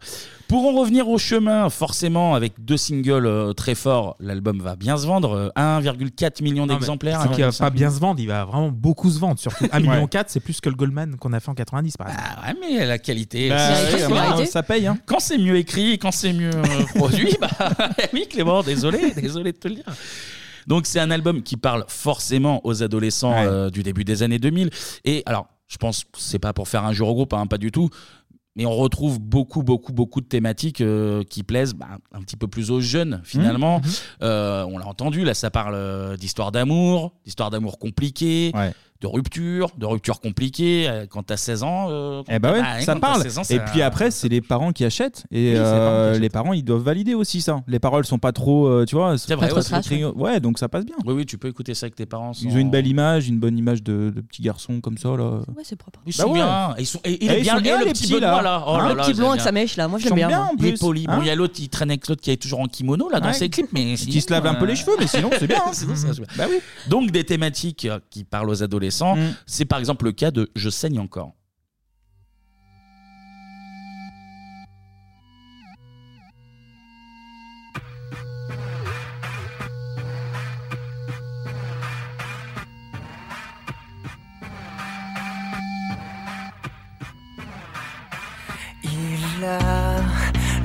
Pour 0.48 0.66
en 0.66 0.72
revenir 0.80 1.08
au 1.08 1.20
chemin, 1.20 1.70
forcément, 1.70 2.34
avec 2.34 2.54
deux 2.58 2.78
singles 2.78 3.28
euh, 3.28 3.54
très 3.54 3.76
forts, 3.76 4.16
l'album 4.20 4.60
va 4.60 4.76
bien 4.76 4.98
se 4.98 5.06
vendre. 5.06 5.34
euh, 5.34 5.50
1,4 5.56 6.42
million 6.42 6.66
Non, 6.66 6.74
mais 6.74 6.80
d'exemplaires. 6.80 7.22
C'est 7.22 7.30
qu'il 7.36 7.44
va 7.44 7.52
1,5 7.52 7.60
pas 7.60 7.70
bien 7.70 7.92
se 7.92 8.00
vendre, 8.00 8.20
il 8.20 8.26
va 8.28 8.44
vraiment 8.46 8.70
beaucoup 8.70 9.12
se 9.12 9.20
vendre. 9.20 9.38
Surtout 9.40 9.66
1,4 9.66 9.74
Ouais. 9.74 9.82
million, 9.82 10.10
c'est 10.26 10.40
plus 10.40 10.60
que 10.60 10.70
le 10.70 10.76
Goldman 10.76 11.16
qu'on 11.18 11.32
a 11.34 11.40
fait 11.40 11.50
en 11.50 11.54
90 11.54 11.96
par 11.98 12.08
exemple. 12.08 12.28
Ah 12.42 12.48
ouais, 12.48 12.56
mais 12.60 12.86
la 12.88 12.98
qualité. 12.98 13.50
Bah, 13.50 13.58
c'est- 13.76 13.94
oui, 13.94 14.00
c'est 14.02 14.10
bah, 14.10 14.34
bien. 14.36 14.46
ça 14.48 14.64
paye. 14.64 14.88
Hein. 14.88 14.98
Quand 15.06 15.20
c'est 15.20 15.38
mieux 15.38 15.58
écrit 15.58 16.00
quand 16.00 16.12
c'est 16.12 16.34
mieux 16.34 16.50
euh, 16.56 16.84
produit, 16.96 17.36
bah 17.42 17.50
oui, 18.14 18.26
Clément, 18.28 18.64
désolé, 18.64 19.12
désolé 19.12 19.52
de 19.52 19.58
te 19.58 19.68
le 19.68 19.76
dire. 19.76 19.86
Donc 20.68 20.86
c'est 20.86 21.00
un 21.00 21.12
album 21.12 21.42
qui 21.42 21.58
parle 21.58 21.86
forcément 21.88 22.66
aux 22.66 22.84
adolescents 22.84 23.34
euh, 23.36 23.70
du 23.70 23.84
début 23.84 24.04
des 24.04 24.22
années 24.22 24.40
2000. 24.40 24.70
Et 25.06 25.24
alors, 25.26 25.48
je 25.68 25.78
pense 25.78 26.04
que 26.04 26.10
c'est 26.18 26.40
pas 26.40 26.54
pour 26.54 26.68
faire 26.68 26.86
un 26.86 26.94
jeu 26.94 27.04
au 27.06 27.14
groupe, 27.14 27.34
hein, 27.34 27.48
pas 27.48 27.58
du 27.58 27.72
tout. 27.72 27.90
Mais 28.58 28.66
on 28.66 28.76
retrouve 28.76 29.20
beaucoup, 29.20 29.62
beaucoup, 29.62 29.94
beaucoup 29.94 30.20
de 30.20 30.26
thématiques 30.26 30.82
euh, 30.82 31.24
qui 31.24 31.44
plaisent 31.44 31.76
bah, 31.76 32.00
un 32.12 32.22
petit 32.22 32.36
peu 32.36 32.48
plus 32.48 32.72
aux 32.72 32.82
jeunes, 32.82 33.22
finalement. 33.24 33.82
Euh, 34.24 34.66
on 34.68 34.80
l'a 34.80 34.88
entendu, 34.88 35.24
là, 35.24 35.36
ça 35.36 35.52
parle 35.52 35.76
euh, 35.76 36.18
d'histoire 36.18 36.52
d'amour, 36.52 37.14
d'histoire 37.24 37.52
d'amour 37.52 37.78
compliquée, 37.78 38.52
de 39.02 39.08
rupture, 39.08 39.70
de 39.78 39.86
rupture 39.86 40.20
compliquée. 40.20 40.88
euh, 40.88 41.06
quand 41.10 41.24
t'as 41.24 41.38
16 41.38 41.64
ans, 41.64 41.88
euh, 41.90 42.24
Eh 42.30 42.40
bah 42.40 42.52
ouais, 42.54 42.62
bah, 42.62 42.80
ça 42.82 42.94
quand 42.94 43.00
t'as 43.00 43.08
parle. 43.08 43.22
16 43.24 43.38
ans, 43.40 43.42
et 43.44 43.58
ça- 43.58 43.60
puis 43.60 43.82
après, 43.82 44.12
c'est 44.12 44.30
les 44.30 44.42
parents 44.42 44.72
qui 44.72 44.86
achètent. 44.86 45.26
Et 45.32 45.52
Oui, 45.52 45.56
c'est 45.56 45.58
les 45.58 45.60
parents 45.60 45.70
qui 45.70 45.82
euh, 45.82 46.10
achètent. 46.12 46.22
les 46.22 46.30
parents, 46.30 46.54
ils 46.54 46.64
doivent 46.64 46.82
valider 46.84 47.14
aussi 47.14 47.42
ça. 47.42 47.62
Les 47.68 47.80
paroles 47.80 48.06
sont 48.06 48.18
pas 48.20 48.32
trop, 48.32 48.68
euh, 48.68 48.86
tu 48.86 48.96
vois, 48.96 49.18
C'est 49.18 49.36
vrai, 49.36 49.48
pas 49.50 49.56
ouais, 49.56 49.62
trop 49.62 49.82
c'est- 49.82 49.82
très- 49.82 50.04
ouais, 50.04 50.40
donc 50.40 50.58
ça 50.60 50.68
passe 50.70 50.86
bien. 50.86 50.96
Oui, 51.06 51.14
oui, 51.14 51.26
tu 51.26 51.38
peux 51.38 51.48
écouter 51.48 51.74
ça 51.74 51.86
avec 51.86 51.96
tes 51.96 52.06
parents. 52.06 52.32
Ils 52.42 52.54
ont 52.54 52.58
une 52.58 52.70
belle 52.72 52.88
image, 52.88 53.28
une 53.28 53.40
bonne 53.40 53.58
image 53.58 53.84
de, 53.84 54.12
de 54.16 54.22
petits 54.22 54.42
garçons 54.42 54.82
comme 54.82 54.98
ça 54.98 55.10
là. 55.10 55.40
Ouais, 55.56 55.64
c'est 55.64 55.76
propre. 55.76 56.00
Ils 56.06 56.16
Bah 56.18 56.24
sont 56.24 56.30
ouais. 56.30 56.36
bien. 56.40 56.76
Ils 56.80 56.86
sont... 56.86 57.00
Et, 57.04 57.24
il 57.24 57.30
Eh, 57.32 57.34
est 57.36 57.38
ils 57.40 57.44
bien, 57.44 57.56
sont 57.56 57.62
bien, 57.62 57.76
et 57.76 57.80
le 57.80 57.86
les 57.86 57.92
petit 57.94 58.04
petits, 58.04 58.14
Benoît 58.14 58.38
là. 58.38 58.42
là. 58.42 58.64
Oh 58.68 58.72
Hein, 58.72 58.78
là 58.84 58.90
le 58.90 58.96
là, 58.96 59.04
petit 59.04 59.08
j'aime 59.12 59.18
blond 59.18 59.28
avec 59.30 59.38
bien. 59.40 59.44
sa 59.46 59.52
mèche 59.52 59.76
là, 59.78 59.88
moi 59.88 60.00
Ils 60.02 60.08
sont 60.08 60.16
bien. 60.16 60.28
moi. 60.30 60.50
Il 60.58 60.66
est 60.66 60.70
plus. 60.72 60.80
poli. 60.80 61.06
Bon, 61.06 61.14
Hein 61.14 61.20
il 61.22 61.28
y 61.28 61.30
a 61.30 61.36
l'autre, 61.36 61.56
il 61.60 61.70
traîne 61.70 61.90
avec 61.92 62.08
l'autre 62.08 62.22
qui 62.22 62.32
est 62.32 62.38
toujours 62.42 62.60
en 62.60 62.68
kimono 62.68 63.10
là 63.10 63.20
dans 63.20 63.28
Ouais. 63.28 63.34
ses 63.34 63.50
clips, 63.50 63.72
mais 63.74 63.96
Qui 63.96 64.22
se 64.22 64.32
lave 64.32 64.46
un 64.48 64.56
peu 64.56 64.66
les 64.66 64.76
cheveux, 64.76 64.94
mais 65.00 65.08
sinon 65.08 65.30
c'est 65.38 65.48
bien. 65.48 65.62
bien. 65.66 66.26
Bah 66.38 66.46
oui. 66.50 66.58
Donc 66.90 67.12
des 67.12 67.24
thématiques 67.24 67.86
euh, 67.86 68.00
qui 68.10 68.24
parlent 68.24 68.50
aux 68.50 68.64
adolescents, 68.64 68.87
Mm. 69.16 69.36
c'est 69.46 69.66
par 69.66 69.80
exemple 69.80 70.06
le 70.06 70.12
cas 70.12 70.32
de 70.32 70.50
Je 70.56 70.70
saigne 70.70 71.00
encore. 71.00 71.34
Il 88.84 89.46
a 89.46 90.00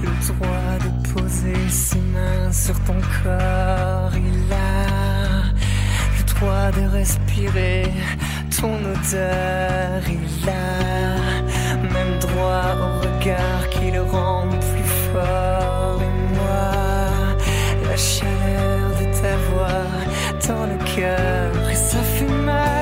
le 0.02 0.32
droit 0.32 0.78
de 0.78 1.12
poser 1.12 1.68
ses 1.68 1.98
mains 1.98 2.52
sur 2.52 2.78
ton 2.84 3.00
corps. 3.22 4.12
Il 4.16 4.52
a 4.52 5.01
de 6.42 6.88
respirer 6.88 7.84
ton 8.60 8.74
odeur. 8.74 10.02
Il 10.08 10.48
a 10.48 11.78
même 11.94 12.18
droit 12.18 12.68
au 12.82 12.90
regard 13.06 13.68
qui 13.70 13.90
le 13.90 14.02
rend 14.02 14.48
plus 14.48 14.90
fort. 15.12 16.00
Et 16.08 16.14
moi, 16.36 16.66
la 17.88 17.96
chaleur 17.96 18.84
de 19.00 19.06
ta 19.20 19.36
voix 19.48 19.86
dans 20.48 20.66
le 20.66 20.78
cœur. 20.96 21.70
Et 21.70 21.74
ça 21.74 21.98
fait 22.14 22.34
mal, 22.50 22.81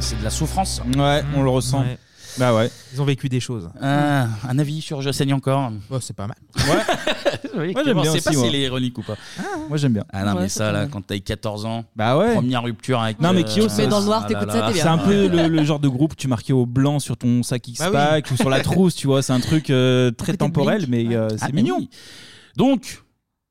c'est 0.00 0.18
de 0.18 0.24
la 0.24 0.30
souffrance. 0.30 0.80
Ouais, 0.96 1.22
on 1.36 1.42
le 1.42 1.50
ressent. 1.50 1.80
Ouais. 1.82 1.98
Bah 2.38 2.54
ouais. 2.54 2.70
Ils 2.92 3.02
ont 3.02 3.04
vécu 3.04 3.28
des 3.28 3.40
choses. 3.40 3.68
Ah, 3.80 4.28
un 4.48 4.58
avis 4.60 4.80
sur 4.80 5.02
Je 5.02 5.10
saigne 5.10 5.34
encore 5.34 5.72
Oh, 5.90 5.98
c'est 6.00 6.14
pas 6.14 6.26
mal. 6.28 6.36
Oui, 7.56 7.72
Moi, 7.72 7.82
j'aime 7.84 7.98
on 7.98 8.02
bien 8.02 8.12
sait 8.12 8.18
aussi, 8.18 8.24
pas 8.28 8.32
moi. 8.34 8.44
s'il 8.44 8.54
est 8.54 8.62
ironique 8.62 8.96
ou 8.98 9.02
pas. 9.02 9.16
Moi 9.68 9.76
j'aime 9.78 9.94
bien. 9.94 10.04
Ah 10.12 10.24
non, 10.24 10.34
Ouais, 10.36 10.42
mais 10.42 10.48
ça, 10.48 10.70
là, 10.70 10.86
quand 10.86 11.04
t'as 11.04 11.16
eu 11.16 11.20
14 11.20 11.64
ans, 11.64 11.84
Bah 11.96 12.16
ouais. 12.16 12.34
première 12.34 12.62
rupture 12.62 13.00
avec. 13.00 13.20
Non, 13.20 13.32
mais 13.32 13.40
euh, 13.40 13.48
Kyo, 13.48 13.62
Tu 13.62 13.68
te 13.74 13.76
mets 13.80 13.86
dans 13.88 13.98
le 13.98 14.04
noir, 14.06 14.22
ah 14.24 14.28
t'écoutes 14.28 14.52
ça, 14.52 14.66
t'es 14.68 14.74
bien. 14.74 14.82
C'est 14.82 14.88
un 14.88 14.98
peu 14.98 15.26
le, 15.26 15.48
le 15.48 15.64
genre 15.64 15.80
de 15.80 15.88
groupe 15.88 16.12
que 16.14 16.20
tu 16.20 16.28
marquais 16.28 16.52
au 16.52 16.66
blanc 16.66 17.00
sur 17.00 17.16
ton 17.16 17.42
sac 17.42 17.66
X-Pack 17.66 17.92
Bah 17.92 18.10
oui. 18.14 18.22
ou 18.30 18.36
sur 18.36 18.50
la 18.50 18.60
trousse, 18.60 18.94
tu 18.94 19.08
vois. 19.08 19.22
C'est 19.22 19.32
un 19.32 19.40
truc 19.40 19.70
euh, 19.70 20.12
très 20.12 20.36
temporel, 20.36 20.84
mais 20.88 21.06
euh, 21.16 21.28
Ah, 21.40 21.46
c'est 21.46 21.52
mignon. 21.54 21.88
Donc, 22.56 23.02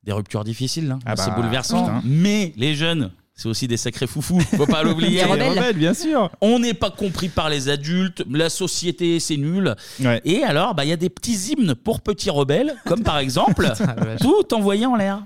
des 0.03 0.13
ruptures 0.13 0.45
difficiles, 0.45 0.89
hein. 0.91 0.99
Ah 1.05 1.15
c'est 1.17 1.29
bah, 1.31 1.35
bouleversant. 1.35 1.83
putain. 1.85 2.01
Mais 2.05 2.53
les 2.55 2.75
jeunes, 2.75 3.11
c'est 3.37 3.47
aussi 3.47 3.67
des 3.67 3.77
sacrés 3.77 4.07
foufous, 4.07 4.39
faut 4.39 4.65
pas 4.65 4.81
l'oublier. 4.83 5.19
Des 5.23 5.25
rebelles. 5.25 5.77
bien 5.77 5.93
sûr. 5.93 6.29
On 6.41 6.57
n'est 6.59 6.73
pas 6.73 6.89
compris 6.89 7.29
par 7.29 7.49
les 7.49 7.69
adultes, 7.69 8.23
la 8.29 8.49
société 8.49 9.19
c'est 9.19 9.37
nul. 9.37 9.75
Ouais. 9.99 10.19
Et 10.25 10.43
alors, 10.43 10.73
bah, 10.73 10.83
il 10.83 10.89
y 10.89 10.93
a 10.93 10.97
des 10.97 11.09
petits 11.09 11.51
hymnes 11.53 11.75
pour 11.75 12.01
petits 12.01 12.31
rebelles, 12.31 12.75
comme 12.85 13.03
par 13.03 13.17
exemple. 13.19 13.71
Tout 14.19 14.53
envoyé 14.53 14.87
en 14.87 14.95
l'air. 14.95 15.21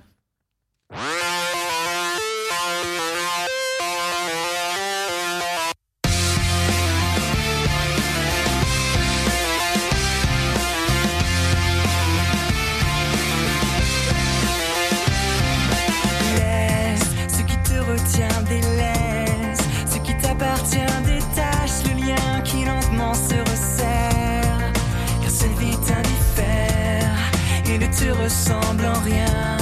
Ressemble 28.11 28.85
en 28.85 28.99
rien. 29.01 29.57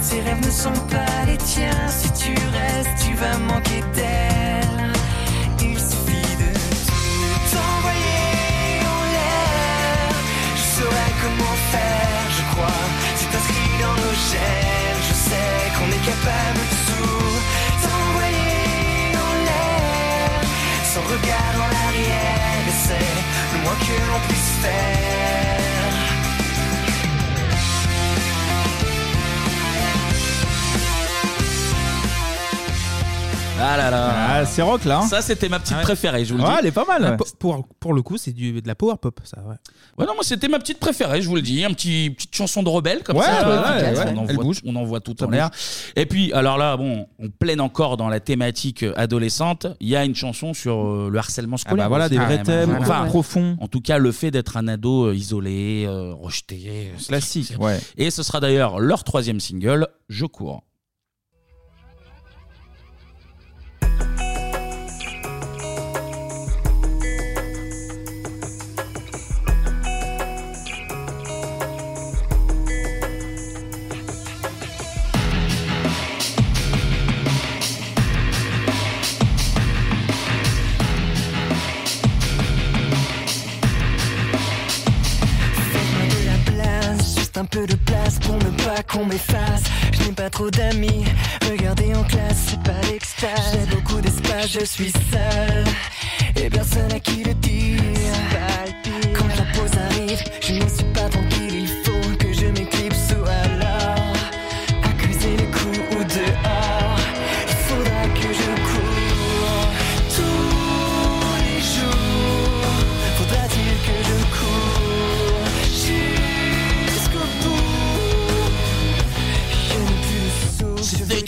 Ses 0.00 0.20
rêves 0.20 0.44
ne 0.44 0.50
sont 0.50 0.80
pas 0.88 1.24
les 1.26 1.36
tiens. 1.36 1.88
Si 1.88 2.10
tu 2.12 2.32
restes, 2.32 2.96
tu 3.04 3.14
vas 3.14 3.36
manquer 3.38 3.82
d'elle. 3.94 4.92
Il 5.60 5.78
suffit 5.78 6.34
de 6.42 6.50
tout 6.54 7.56
envoyer 7.56 8.80
en 8.94 9.02
l'air. 9.14 10.10
Je 10.56 10.64
saurais 10.76 11.12
comment 11.22 11.56
faire, 11.72 12.24
je 12.38 12.42
crois. 12.52 12.84
C'est 13.16 13.32
inscrit 13.38 13.74
dans 13.82 13.96
nos 14.02 14.16
gènes. 14.30 15.02
Je 15.08 15.14
sais 15.28 15.60
qu'on 15.76 15.90
est 15.96 16.04
capable 16.12 16.60
de 16.72 16.78
tout 16.88 17.34
t'envoyer 17.82 19.16
en 19.26 19.32
l'air. 19.46 20.40
Sans 20.92 21.04
regard 21.12 21.54
en 21.66 21.70
arrière, 21.88 22.62
et 22.70 22.76
c'est 22.86 23.14
le 23.52 23.58
moins 23.64 23.78
que 23.86 23.96
l'on 24.10 24.20
puisse 24.28 24.52
faire. 24.62 25.17
Ah 33.60 33.76
là 33.76 33.90
là. 33.90 34.12
Ah, 34.28 34.46
c'est 34.46 34.62
rock 34.62 34.84
là. 34.84 35.00
hein. 35.00 35.06
Ça, 35.08 35.20
c'était 35.20 35.48
ma 35.48 35.58
petite 35.58 35.76
Ouais. 35.76 35.82
préférée, 35.82 36.24
je 36.24 36.32
vous 36.32 36.38
le 36.38 36.44
Ouais, 36.44 36.50
dis. 36.50 36.56
elle 36.60 36.66
est 36.66 36.72
pas 36.72 36.84
mal. 36.84 37.04
Ah, 37.04 37.24
pour, 37.38 37.66
pour, 37.80 37.92
le 37.92 38.02
coup, 38.02 38.16
c'est 38.16 38.30
du- 38.32 38.62
de 38.62 38.68
la 38.68 38.74
power 38.76 38.94
pop, 39.00 39.18
ça. 39.24 39.38
Ouais. 39.40 39.54
Ouais, 39.98 40.06
non, 40.06 40.14
moi, 40.14 40.22
c'était 40.22 40.46
ma 40.48 40.58
petite 40.60 40.78
préférée, 40.78 41.20
je 41.22 41.28
vous 41.28 41.34
le 41.34 41.42
dis. 41.42 41.64
Un 41.64 41.72
petit, 41.72 42.10
petite 42.16 42.34
chanson 42.34 42.62
de 42.62 42.68
rebelle, 42.68 43.02
comme 43.02 43.16
Ouais, 43.16 43.24
ça. 43.24 43.48
ouais, 43.48 43.56
ouais. 43.56 44.04
On, 44.06 44.10
Elle 44.10 44.18
envoie, 44.18 44.44
bouge. 44.44 44.60
on 44.64 44.76
envoie 44.76 45.00
tout 45.00 45.14
Ça 45.18 45.26
en 45.26 45.30
l'air. 45.30 45.50
Et 45.96 46.06
puis, 46.06 46.32
alors 46.32 46.56
là, 46.56 46.76
bon, 46.76 47.08
on 47.18 47.30
plaît 47.30 47.58
encore 47.58 47.96
dans 47.96 48.08
la 48.08 48.20
thématique 48.20 48.84
euh, 48.84 48.92
adolescente. 48.96 49.66
Il 49.80 49.88
y 49.88 49.96
a 49.96 50.04
une 50.04 50.14
chanson 50.14 50.54
sur 50.54 50.76
euh, 50.86 51.08
le 51.10 51.18
harcèlement 51.18 51.56
scolaire. 51.56 51.84
bah 51.86 51.88
voilà, 51.88 52.08
des 52.08 52.16
vrais 52.16 52.36
même. 52.36 52.42
thèmes, 52.46 52.76
Enfin, 52.80 53.06
profonds. 53.06 53.56
En 53.60 53.66
tout 53.66 53.80
cas, 53.80 53.98
le 53.98 54.12
fait 54.12 54.30
d'être 54.30 54.56
un 54.56 54.68
ado 54.68 55.06
euh, 55.08 55.14
isolé, 55.16 55.84
euh, 55.88 56.14
rejeté. 56.14 56.90
euh, 56.94 56.98
Classique, 57.08 57.54
ouais. 57.58 57.80
Et 57.96 58.10
ce 58.10 58.22
sera 58.22 58.38
d'ailleurs 58.38 58.78
leur 58.78 59.02
troisième 59.02 59.40
single, 59.40 59.88
Je 60.08 60.26
cours. 60.26 60.62
Un 87.38 87.44
peu 87.44 87.66
de 87.66 87.76
place 87.76 88.18
pour 88.18 88.34
ne 88.34 88.50
pas 88.64 88.82
qu'on 88.82 89.04
m'efface. 89.04 89.62
Je 89.92 90.04
n'ai 90.04 90.12
pas 90.12 90.28
trop 90.28 90.50
d'amis, 90.50 91.04
regardez 91.48 91.94
en 91.94 92.02
classe, 92.02 92.48
c'est 92.48 92.62
pas 92.62 92.80
l'extase. 92.90 93.30
J'ai 93.52 93.76
beaucoup 93.76 94.00
d'espace, 94.00 94.48
je 94.48 94.64
suis 94.64 94.90
seul, 94.90 95.64
et 96.36 96.50
personne 96.50 96.92
à 96.92 96.98
qui 96.98 97.22
le 97.22 97.34
dire. 97.34 97.80
Quand 99.16 99.28
la 99.28 99.44
pause 99.56 99.70
arrive, 99.90 100.20
je 100.40 100.54
ne 100.54 100.68
suis 100.68 100.92
pas 100.92 101.08
tranquille, 101.08 101.37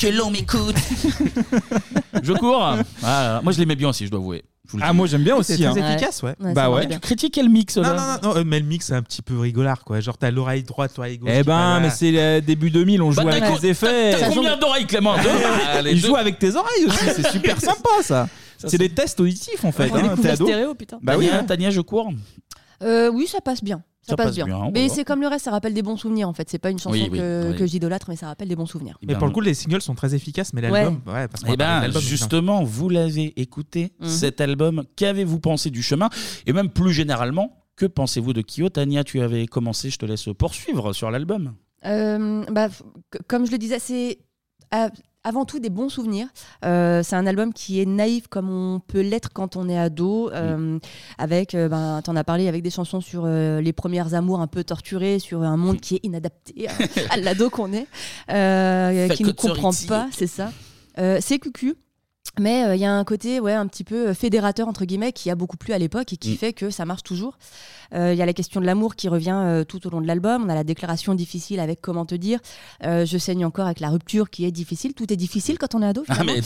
que 0.00 0.06
l'on 0.08 0.30
m'écoute. 0.30 0.76
je 2.22 2.32
cours. 2.32 2.76
Ah, 3.02 3.40
moi, 3.42 3.52
je 3.52 3.58
l'aimais 3.58 3.76
bien 3.76 3.88
aussi, 3.88 4.06
je 4.06 4.10
dois 4.10 4.20
avouer. 4.20 4.42
Je 4.66 4.72
vous 4.72 4.78
le 4.78 4.84
Ah, 4.84 4.90
dis. 4.92 4.96
moi 4.96 5.06
j'aime 5.08 5.24
bien 5.24 5.34
C'est 5.42 5.54
aussi. 5.54 5.62
très 5.64 5.80
hein. 5.82 5.90
efficace, 5.94 6.22
ouais. 6.22 6.34
Ouais, 6.38 6.54
Bah 6.54 6.70
ouais. 6.70 6.86
Tu 6.88 6.98
critiques 7.00 7.34
quel 7.34 7.48
mix 7.48 7.76
Non, 7.76 7.82
là 7.82 7.92
non, 8.22 8.28
non, 8.28 8.34
non, 8.34 8.40
euh, 8.40 8.44
mais 8.46 8.60
le 8.60 8.66
mix, 8.66 8.86
c'est 8.86 8.94
un 8.94 9.02
petit 9.02 9.20
peu 9.20 9.36
rigolard, 9.38 9.82
quoi. 9.84 9.98
Genre, 9.98 10.16
t'as 10.16 10.30
l'oreille 10.30 10.62
droite, 10.62 10.92
l'oreille 10.96 11.18
gauche. 11.18 11.30
Eh 11.32 11.38
qui 11.38 11.42
ben, 11.42 11.52
parle, 11.56 11.82
mais 11.82 11.90
c'est 11.90 12.12
le 12.12 12.40
début 12.40 12.70
2000, 12.70 13.02
on 13.02 13.10
joue 13.10 13.22
Bah, 13.22 13.30
avec 13.32 13.42
t'as- 13.42 13.58
les 13.58 13.66
effets. 13.66 14.16
T'as 14.18 14.28
combien 14.32 14.56
d'oreilles, 14.56 14.86
Clément 14.86 15.16
Deux 15.16 15.28
Ah, 15.72 15.82
les 15.82 15.92
Il 15.92 16.00
deux. 16.00 16.08
joue 16.08 16.16
avec 16.16 16.38
tes 16.38 16.54
oreilles 16.54 16.84
aussi, 16.86 17.04
c'est 17.16 17.28
super 17.32 17.60
sympa 17.60 17.90
ça. 18.02 18.28
C'est 18.64 18.78
des 18.78 18.90
tests 18.90 19.18
auditifs 19.18 19.64
en 19.64 19.72
fait. 19.72 19.90
On 19.90 19.96
hein, 19.96 20.02
découvre 20.02 20.22
T'es 20.22 20.30
ado 20.30 20.44
stéréo, 20.46 20.74
putain. 20.74 20.98
Bah 21.02 21.14
oui. 21.18 21.26
Tania, 21.26 21.40
hein. 21.40 21.44
Tania, 21.44 21.70
je 21.70 21.80
cours. 21.80 22.12
Euh, 22.82 23.10
oui, 23.10 23.26
ça 23.26 23.40
passe 23.40 23.64
bien. 23.64 23.82
Ça, 24.10 24.16
Ça 24.16 24.16
passe, 24.16 24.26
passe 24.26 24.34
bien. 24.46 24.70
mais 24.74 24.88
c'est 24.88 25.04
comme 25.04 25.20
le 25.20 25.28
reste, 25.28 25.44
ça 25.46 25.50
rappelle 25.50 25.74
des 25.74 25.82
bons 25.82 25.96
souvenirs 25.96 26.28
en 26.28 26.32
fait. 26.32 26.48
C'est 26.50 26.58
pas 26.58 26.70
une 26.70 26.78
chanson 26.78 26.94
Oui, 26.94 27.08
oui, 27.10 27.18
que, 27.18 27.50
oui. 27.52 27.56
que 27.56 27.66
j'idolâtre, 27.66 28.06
mais 28.08 28.16
ça 28.16 28.26
rappelle 28.26 28.48
des 28.48 28.56
bons 28.56 28.66
souvenirs. 28.66 28.96
Eh 29.02 29.06
Mais 29.06 29.12
ben, 29.14 29.18
pour 29.18 29.28
le 29.28 29.32
coup, 29.32 29.40
les 29.40 29.54
singles 29.54 29.80
sont 29.82 29.94
très 29.94 30.14
efficaces, 30.14 30.52
mais 30.52 30.60
l'album, 30.60 31.00
ouais. 31.06 31.28
parce 31.28 31.42
qu'on 31.44 31.52
Eh 31.52 31.56
ben, 31.56 31.90
justement, 31.98 32.62
vous 32.64 32.88
l'avez 32.88 33.40
écouté, 33.40 33.92
Mhm. 34.00 34.08
cet 34.08 34.40
album. 34.40 34.84
Qu'avez-vous 34.96 35.40
pensé 35.40 35.70
du 35.70 35.82
chemin? 35.82 36.08
Et 36.46 36.52
même 36.52 36.68
plus 36.70 36.92
généralement, 36.92 37.56
que 37.76 37.86
pensez-vous 37.86 38.32
de 38.32 38.42
Kyo? 38.42 38.68
Tania, 38.68 39.04
tu 39.04 39.20
avais 39.20 39.46
commencé, 39.46 39.90
je 39.90 39.98
te 39.98 40.04
laisse 40.06 40.28
poursuivre 40.38 40.92
sur 40.92 41.10
l'album. 41.10 41.54
Euh, 41.86 42.44
bah, 42.50 42.68
comme 43.26 43.46
je 43.46 43.52
le 43.52 43.58
disais, 43.58 43.78
c'est 43.78 44.18
euh, 44.74 44.88
avant 45.24 45.44
tout 45.44 45.58
des 45.58 45.70
bons 45.70 45.88
souvenirs. 45.88 46.28
Euh, 46.64 47.02
c'est 47.02 47.16
un 47.16 47.26
album 47.26 47.52
qui 47.52 47.80
est 47.80 47.86
naïf 47.86 48.26
comme 48.28 48.50
on 48.50 48.80
peut 48.80 49.00
l'être 49.00 49.30
quand 49.32 49.56
on 49.56 49.68
est 49.68 49.78
ado, 49.78 50.30
euh, 50.32 50.78
avec, 51.18 51.54
euh, 51.54 51.68
ben, 51.68 52.00
t'en 52.02 52.16
as 52.16 52.24
parlé, 52.24 52.48
avec 52.48 52.62
des 52.62 52.70
chansons 52.70 53.00
sur 53.00 53.24
euh, 53.26 53.60
les 53.60 53.72
premières 53.72 54.14
amours 54.14 54.40
un 54.40 54.46
peu 54.46 54.64
torturées, 54.64 55.18
sur 55.18 55.42
un 55.42 55.56
monde 55.56 55.80
qui 55.80 55.96
est 55.96 56.00
inadapté 56.02 56.68
à, 56.68 56.72
à 57.14 57.16
l'ado 57.16 57.50
qu'on 57.50 57.72
est, 57.72 57.86
qui 59.14 59.24
ne 59.24 59.32
comprend 59.32 59.72
pas, 59.88 60.08
c'est 60.12 60.26
ça. 60.26 60.52
C'est 61.20 61.38
cucu. 61.38 61.76
Mais 62.38 62.64
euh, 62.64 62.74
il 62.76 62.80
y 62.80 62.84
a 62.84 62.92
un 62.92 63.02
côté 63.04 63.40
ouais, 63.40 63.52
un 63.54 63.66
petit 63.66 63.82
peu 63.82 64.12
fédérateur, 64.14 64.68
entre 64.68 64.84
guillemets, 64.84 65.12
qui 65.12 65.30
a 65.30 65.34
beaucoup 65.34 65.56
plu 65.56 65.72
à 65.72 65.78
l'époque 65.78 66.12
et 66.12 66.16
qui 66.16 66.32
Mm. 66.32 66.36
fait 66.36 66.52
que 66.52 66.70
ça 66.70 66.84
marche 66.84 67.02
toujours. 67.02 67.36
Euh, 67.92 68.12
Il 68.12 68.18
y 68.18 68.22
a 68.22 68.26
la 68.26 68.32
question 68.32 68.60
de 68.60 68.66
l'amour 68.66 68.94
qui 68.94 69.08
revient 69.08 69.34
euh, 69.34 69.64
tout 69.64 69.84
au 69.86 69.90
long 69.90 70.00
de 70.00 70.06
l'album. 70.06 70.44
On 70.46 70.48
a 70.48 70.54
la 70.54 70.62
déclaration 70.62 71.14
difficile 71.14 71.58
avec 71.58 71.80
comment 71.80 72.06
te 72.06 72.14
dire. 72.14 72.38
Euh, 72.84 73.04
je 73.04 73.18
saigne 73.18 73.44
encore 73.44 73.66
avec 73.66 73.80
la 73.80 73.88
rupture 73.90 74.30
qui 74.30 74.44
est 74.44 74.52
difficile. 74.52 74.94
Tout 74.94 75.12
est 75.12 75.16
difficile 75.16 75.58
quand 75.58 75.74
on 75.74 75.82
est 75.82 75.86
ado. 75.86 76.04
Ah, 76.08 76.22
mais 76.24 76.40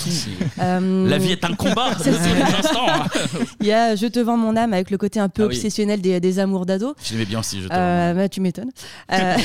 Euh, 0.58 1.06
la 1.08 1.18
vie 1.18 1.32
est 1.32 1.44
un 1.44 1.54
combat 1.54 1.90
hein. 2.06 3.04
Il 3.60 3.66
y 3.66 3.72
a 3.72 3.94
Je 3.94 4.06
te 4.06 4.20
vends 4.20 4.38
mon 4.38 4.56
âme 4.56 4.72
avec 4.72 4.90
le 4.90 4.96
côté 4.96 5.20
un 5.20 5.28
peu 5.28 5.42
Ah 5.42 5.46
oui. 5.48 5.54
obsessionnel 5.56 6.00
des, 6.00 6.18
des 6.18 6.38
amours 6.38 6.64
d'ado. 6.66 6.94
Je 7.04 7.12
l'aimais 7.12 7.26
bien 7.26 7.40
aussi, 7.40 7.60
je 7.62 7.68
te 7.68 7.74
Euh, 7.74 8.14
bah, 8.14 8.28
tu 8.30 8.40
m'étonnes. 8.40 8.70
Euh, 9.12 9.37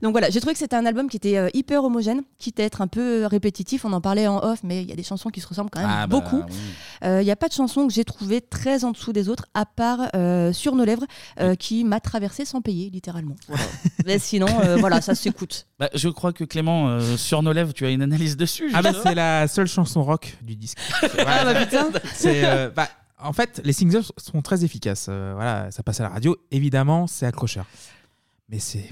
Donc 0.00 0.12
voilà, 0.12 0.30
j'ai 0.30 0.40
trouvé 0.40 0.54
que 0.54 0.58
c'était 0.58 0.76
un 0.76 0.86
album 0.86 1.08
qui 1.08 1.16
était 1.18 1.36
euh, 1.36 1.48
hyper 1.54 1.84
homogène, 1.84 2.22
quitte 2.38 2.58
à 2.60 2.64
être 2.64 2.80
un 2.80 2.86
peu 2.88 3.26
répétitif. 3.26 3.84
On 3.84 3.92
en 3.92 4.00
parlait 4.00 4.26
en 4.26 4.38
off, 4.42 4.60
mais 4.64 4.86
y 4.92 4.94
a 4.94 4.96
des 4.96 5.02
chansons 5.02 5.30
qui 5.30 5.40
se 5.40 5.46
ressemblent 5.48 5.70
quand 5.70 5.80
même 5.80 5.90
Ah, 5.90 6.06
bah, 6.06 6.20
beaucoup. 6.20 6.42
oui. 6.48 6.56
Euh, 7.04 7.20
Il 7.22 7.24
n'y 7.24 7.30
a 7.30 7.36
pas 7.36 7.48
de 7.48 7.52
chanson 7.52 7.86
que 7.86 7.92
j'ai 7.92 8.04
trouvée 8.04 8.40
très 8.40 8.84
en 8.84 8.90
dessous 8.92 9.12
des 9.12 9.28
autres, 9.28 9.46
à 9.54 9.66
part 9.66 10.08
euh, 10.14 10.52
Sur 10.52 10.74
nos 10.74 10.84
lèvres, 10.84 11.04
euh, 11.40 11.54
qui 11.54 11.84
m'a 11.84 12.00
traversé 12.00 12.44
sans 12.44 12.60
payer, 12.60 12.90
littéralement. 12.90 13.36
Voilà. 13.48 13.64
mais 14.06 14.18
sinon, 14.18 14.46
euh, 14.64 14.76
voilà, 14.76 15.00
ça 15.00 15.14
s'écoute. 15.14 15.66
Bah, 15.78 15.90
je 15.94 16.08
crois 16.08 16.32
que 16.32 16.44
Clément, 16.44 16.88
euh, 16.88 17.16
sur 17.16 17.42
nos 17.42 17.52
lèvres, 17.52 17.72
tu 17.72 17.84
as 17.86 17.90
une 17.90 18.02
analyse 18.02 18.36
dessus. 18.36 18.70
Ah 18.74 18.82
bah 18.82 18.92
c'est 19.02 19.14
la 19.14 19.48
seule 19.48 19.66
chanson 19.66 20.02
rock 20.02 20.36
du 20.42 20.56
disque. 20.56 20.78
Ah 21.26 21.44
bah 21.44 21.54
putain 21.54 21.88
C'est 22.14 22.44
euh, 22.44 22.70
bah, 22.70 22.88
en 23.18 23.32
fait 23.32 23.60
les 23.64 23.72
singles 23.72 24.02
sont 24.16 24.42
très 24.42 24.64
efficaces. 24.64 25.06
Euh, 25.08 25.32
voilà, 25.34 25.70
ça 25.70 25.82
passe 25.82 26.00
à 26.00 26.04
la 26.04 26.08
radio. 26.10 26.36
Évidemment, 26.50 27.06
c'est 27.06 27.26
accrocheur. 27.26 27.64
Mais 28.48 28.58
c'est 28.58 28.84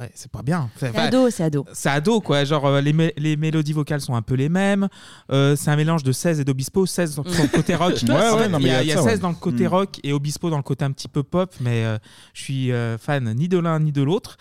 ouais, 0.00 0.10
c'est 0.14 0.30
pas 0.30 0.42
bien. 0.42 0.68
Enfin, 0.76 0.88
C'est 0.92 0.98
ado, 1.00 1.30
c'est 1.30 1.42
ado. 1.44 1.64
C'est 1.72 1.88
ado 1.88 2.20
quoi. 2.20 2.44
Genre 2.44 2.64
euh, 2.66 2.80
les, 2.80 2.92
mé- 2.92 3.12
les 3.16 3.36
mélodies 3.36 3.72
vocales 3.72 4.00
sont 4.00 4.14
un 4.14 4.22
peu 4.22 4.34
les 4.34 4.48
mêmes. 4.48 4.88
Euh, 5.32 5.56
c'est 5.56 5.70
un 5.70 5.76
mélange 5.76 6.02
de 6.02 6.12
16 6.12 6.40
et 6.40 6.44
d'Obispo. 6.44 6.86
16 6.86 7.12
sur 7.14 7.28
sur 7.28 7.42
le 7.42 7.48
côté 7.54 7.74
rock. 7.74 7.94
Ouais, 8.02 8.14
ouais, 8.14 8.28
En 8.30 8.38
fait, 8.38 8.48
non, 8.48 8.58
mais 8.58 8.64
il 8.64 8.68
y 8.68 8.70
a, 8.70 8.82
il 8.82 8.88
y 8.88 8.90
a 8.90 8.94
il 8.94 8.96
y 8.96 8.98
a 8.98 9.02
ça, 9.02 9.02
16 9.02 9.12
ouais. 9.12 9.18
dans 9.18 9.28
le 9.30 9.34
côté 9.34 9.64
Mm. 9.64 9.68
rock 9.68 10.00
et 10.04 10.12
Obispo 10.12 10.50
dans 10.50 10.56
le 10.58 10.62
côté 10.62 10.84
un 10.84 10.92
petit 10.92 11.08
peu 11.08 11.22
pop. 11.22 11.52
Mais 11.60 11.84
euh, 11.84 11.98
je 12.34 12.42
suis 12.42 12.72
euh, 12.72 12.98
fan 12.98 13.32
ni 13.34 13.48
de 13.48 13.58
l'un 13.58 13.80
ni 13.80 13.92
de 13.92 14.02
l'autre. 14.02 14.36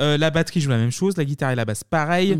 Euh, 0.00 0.16
la 0.18 0.30
batterie 0.30 0.60
joue 0.60 0.70
la 0.70 0.78
même 0.78 0.92
chose. 0.92 1.16
La 1.16 1.24
guitare 1.24 1.50
et 1.50 1.54
la 1.56 1.64
basse 1.64 1.84
pareil. 1.84 2.38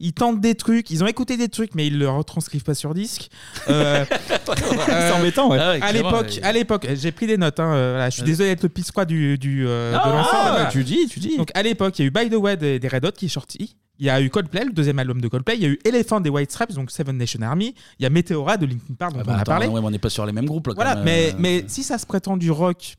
Ils 0.00 0.12
tentent 0.12 0.40
des 0.40 0.54
trucs, 0.54 0.90
ils 0.90 1.02
ont 1.04 1.06
écouté 1.06 1.36
des 1.36 1.48
trucs, 1.48 1.74
mais 1.74 1.86
ils 1.86 1.98
le 1.98 2.08
retranscrivent 2.08 2.64
pas 2.64 2.74
sur 2.74 2.92
disque. 2.94 3.30
Euh, 3.68 4.04
C'est 4.56 5.12
embêtant, 5.12 5.48
ouais. 5.50 5.58
Ah 5.60 5.72
ouais, 5.72 5.82
à 5.82 5.92
l'époque, 5.92 6.26
ouais. 6.36 6.42
à 6.42 6.52
l'époque, 6.52 6.86
j'ai 6.94 7.12
pris 7.12 7.26
des 7.26 7.36
notes. 7.36 7.60
hein, 7.60 7.72
euh, 7.72 7.92
voilà, 7.92 8.10
je 8.10 8.14
suis 8.14 8.22
Euh. 8.22 8.26
désolé 8.26 8.48
d'être 8.50 8.62
le 8.64 8.68
pisquois 8.68 9.04
du, 9.04 9.38
du 9.38 9.64
euh, 9.66 9.94
Ah, 9.96 10.08
de 10.08 10.12
l'ensemble. 10.12 10.36
Ah, 10.42 10.50
voilà. 10.52 10.70
tu 10.70 10.82
dis, 10.84 11.06
tu 11.08 11.20
dis. 11.20 11.36
Donc 11.36 11.50
à 11.54 11.62
l'époque, 11.62 11.98
il 11.98 12.02
y 12.02 12.04
a 12.04 12.08
eu 12.08 12.10
By 12.10 12.28
the 12.30 12.38
Way 12.38 12.56
des, 12.56 12.78
des 12.78 12.88
Red 12.88 13.04
Hot 13.04 13.12
qui 13.12 13.26
est 13.26 13.28
sorti. 13.28 13.76
Il 13.98 14.06
y 14.06 14.10
a 14.10 14.20
eu 14.20 14.30
Coldplay, 14.30 14.64
le 14.64 14.72
deuxième 14.72 14.98
album 14.98 15.20
de 15.20 15.28
Coldplay. 15.28 15.54
Il 15.56 15.62
y 15.62 15.66
a 15.66 15.68
eu 15.68 15.78
Elephant 15.84 16.20
des 16.20 16.30
White 16.30 16.50
Stripes, 16.50 16.72
donc 16.72 16.90
Seven 16.90 17.16
Nation 17.16 17.40
Army. 17.42 17.74
Il 18.00 18.02
y 18.02 18.06
a 18.06 18.10
Meteora 18.10 18.56
de 18.56 18.66
Linkin 18.66 18.94
Park, 18.98 19.12
dont 19.12 19.20
Ah 19.20 19.24
bah, 19.24 19.32
on 19.34 19.36
a 19.36 19.40
attends, 19.42 19.52
parlé. 19.52 19.66
ouais, 19.68 19.80
mais 19.80 19.86
on 19.86 19.90
n'est 19.90 19.98
pas 20.00 20.10
sur 20.10 20.26
les 20.26 20.32
mêmes 20.32 20.46
groupes. 20.46 20.66
Là, 20.66 20.72
quand 20.74 20.82
Voilà, 20.82 20.96
même. 20.96 21.04
mais, 21.04 21.28
Euh, 21.30 21.36
mais 21.38 21.64
si 21.68 21.84
ça 21.84 21.98
se 21.98 22.06
prétend 22.06 22.36
du 22.36 22.50
rock, 22.50 22.96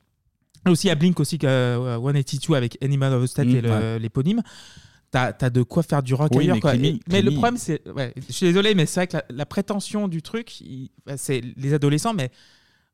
et 0.65 0.69
aussi 0.69 0.87
il 0.87 0.89
y 0.89 0.91
a 0.91 0.95
Blink 0.95 1.19
aussi, 1.19 1.37
que, 1.37 1.45
euh, 1.47 1.97
182 1.99 2.55
avec 2.55 2.77
Animal 2.81 3.11
of 3.13 3.23
the 3.23 3.27
State 3.27 3.47
Mm, 3.47 3.55
et 3.95 3.99
l'éponyme. 3.99 4.41
T'as 5.13 5.31
as 5.41 5.49
de 5.51 5.61
quoi 5.61 5.83
faire 5.83 6.01
du 6.01 6.15
rock 6.15 6.31
Oui, 6.33 6.45
ailleurs. 6.45 6.55
mais 6.55 6.59
quoi. 6.61 6.73
Clémy- 6.73 6.95
Et- 6.95 6.99
mais 7.11 7.21
le 7.21 7.29
problème, 7.31 7.57
c'est. 7.57 7.87
Ouais, 7.87 8.11
je 8.27 8.33
suis 8.33 8.47
désolé, 8.47 8.73
mais 8.73 8.87
c'est 8.87 8.99
vrai 9.01 9.07
que 9.07 9.17
la, 9.17 9.23
la 9.29 9.45
prétention 9.45 10.07
du 10.07 10.23
truc, 10.23 10.59
il- 10.59 10.89
bah, 11.05 11.17
c'est 11.17 11.39
les 11.55 11.73
adolescents, 11.75 12.15
mais 12.15 12.31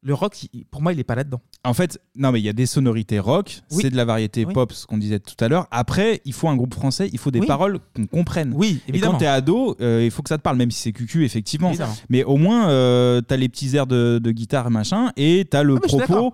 le 0.02 0.14
rock, 0.14 0.44
il- 0.52 0.66
pour 0.66 0.82
moi, 0.82 0.92
il 0.92 1.00
est 1.00 1.06
pas 1.06 1.16
là-dedans. 1.16 1.40
En 1.64 1.74
fait, 1.74 1.98
non, 2.18 2.34
mais 2.34 2.42
il 2.42 2.44
y 2.46 2.50
a 2.50 2.54
des 2.54 2.66
sonorités 2.66 3.20
rock, 3.20 3.62
Oui. 3.72 3.80
c'est 3.84 3.90
de 3.90 3.96
la 3.96 4.04
variété 4.04 4.44
Oui. 4.46 4.54
pop, 4.54 4.74
ce 4.74 4.86
qu'on 4.86 4.98
disait 4.98 5.20
tout 5.20 5.42
à 5.44 5.48
l'heure. 5.48 5.68
Après, 5.72 6.20
il 6.26 6.34
faut 6.34 6.50
un 6.50 6.58
groupe 6.58 6.74
français, 6.74 7.10
il 7.14 7.20
faut 7.20 7.32
des 7.32 7.40
Oui. 7.40 7.48
paroles 7.48 7.80
qu'on 7.96 8.06
comprenne. 8.06 8.52
Oui, 8.54 8.82
Et 8.88 8.90
évidemment. 8.90 9.14
quand 9.14 9.18
t'es 9.20 9.26
ado, 9.28 9.78
euh, 9.80 10.02
il 10.04 10.12
faut 10.12 10.22
que 10.22 10.30
ça 10.30 10.38
te 10.38 10.44
parle, 10.44 10.58
même 10.58 10.72
si 10.72 10.82
c'est 10.82 10.92
cucu, 10.92 11.24
effectivement. 11.24 11.70
Évidemment. 11.70 11.96
Mais 12.10 12.26
au 12.26 12.36
moins, 12.36 12.70
euh, 12.70 13.22
t'as 13.22 13.38
les 13.38 13.48
petits 13.48 13.78
airs 13.78 13.88
de, 13.88 14.20
de 14.22 14.32
guitare, 14.32 14.70
machin, 14.72 15.14
et 15.16 15.46
t'as 15.50 15.64
le 15.64 15.76
Ah, 15.76 15.80
mais 15.82 15.82
je 15.84 15.88
suis 15.90 15.98
propos. 16.00 16.14
d'accord. 16.14 16.34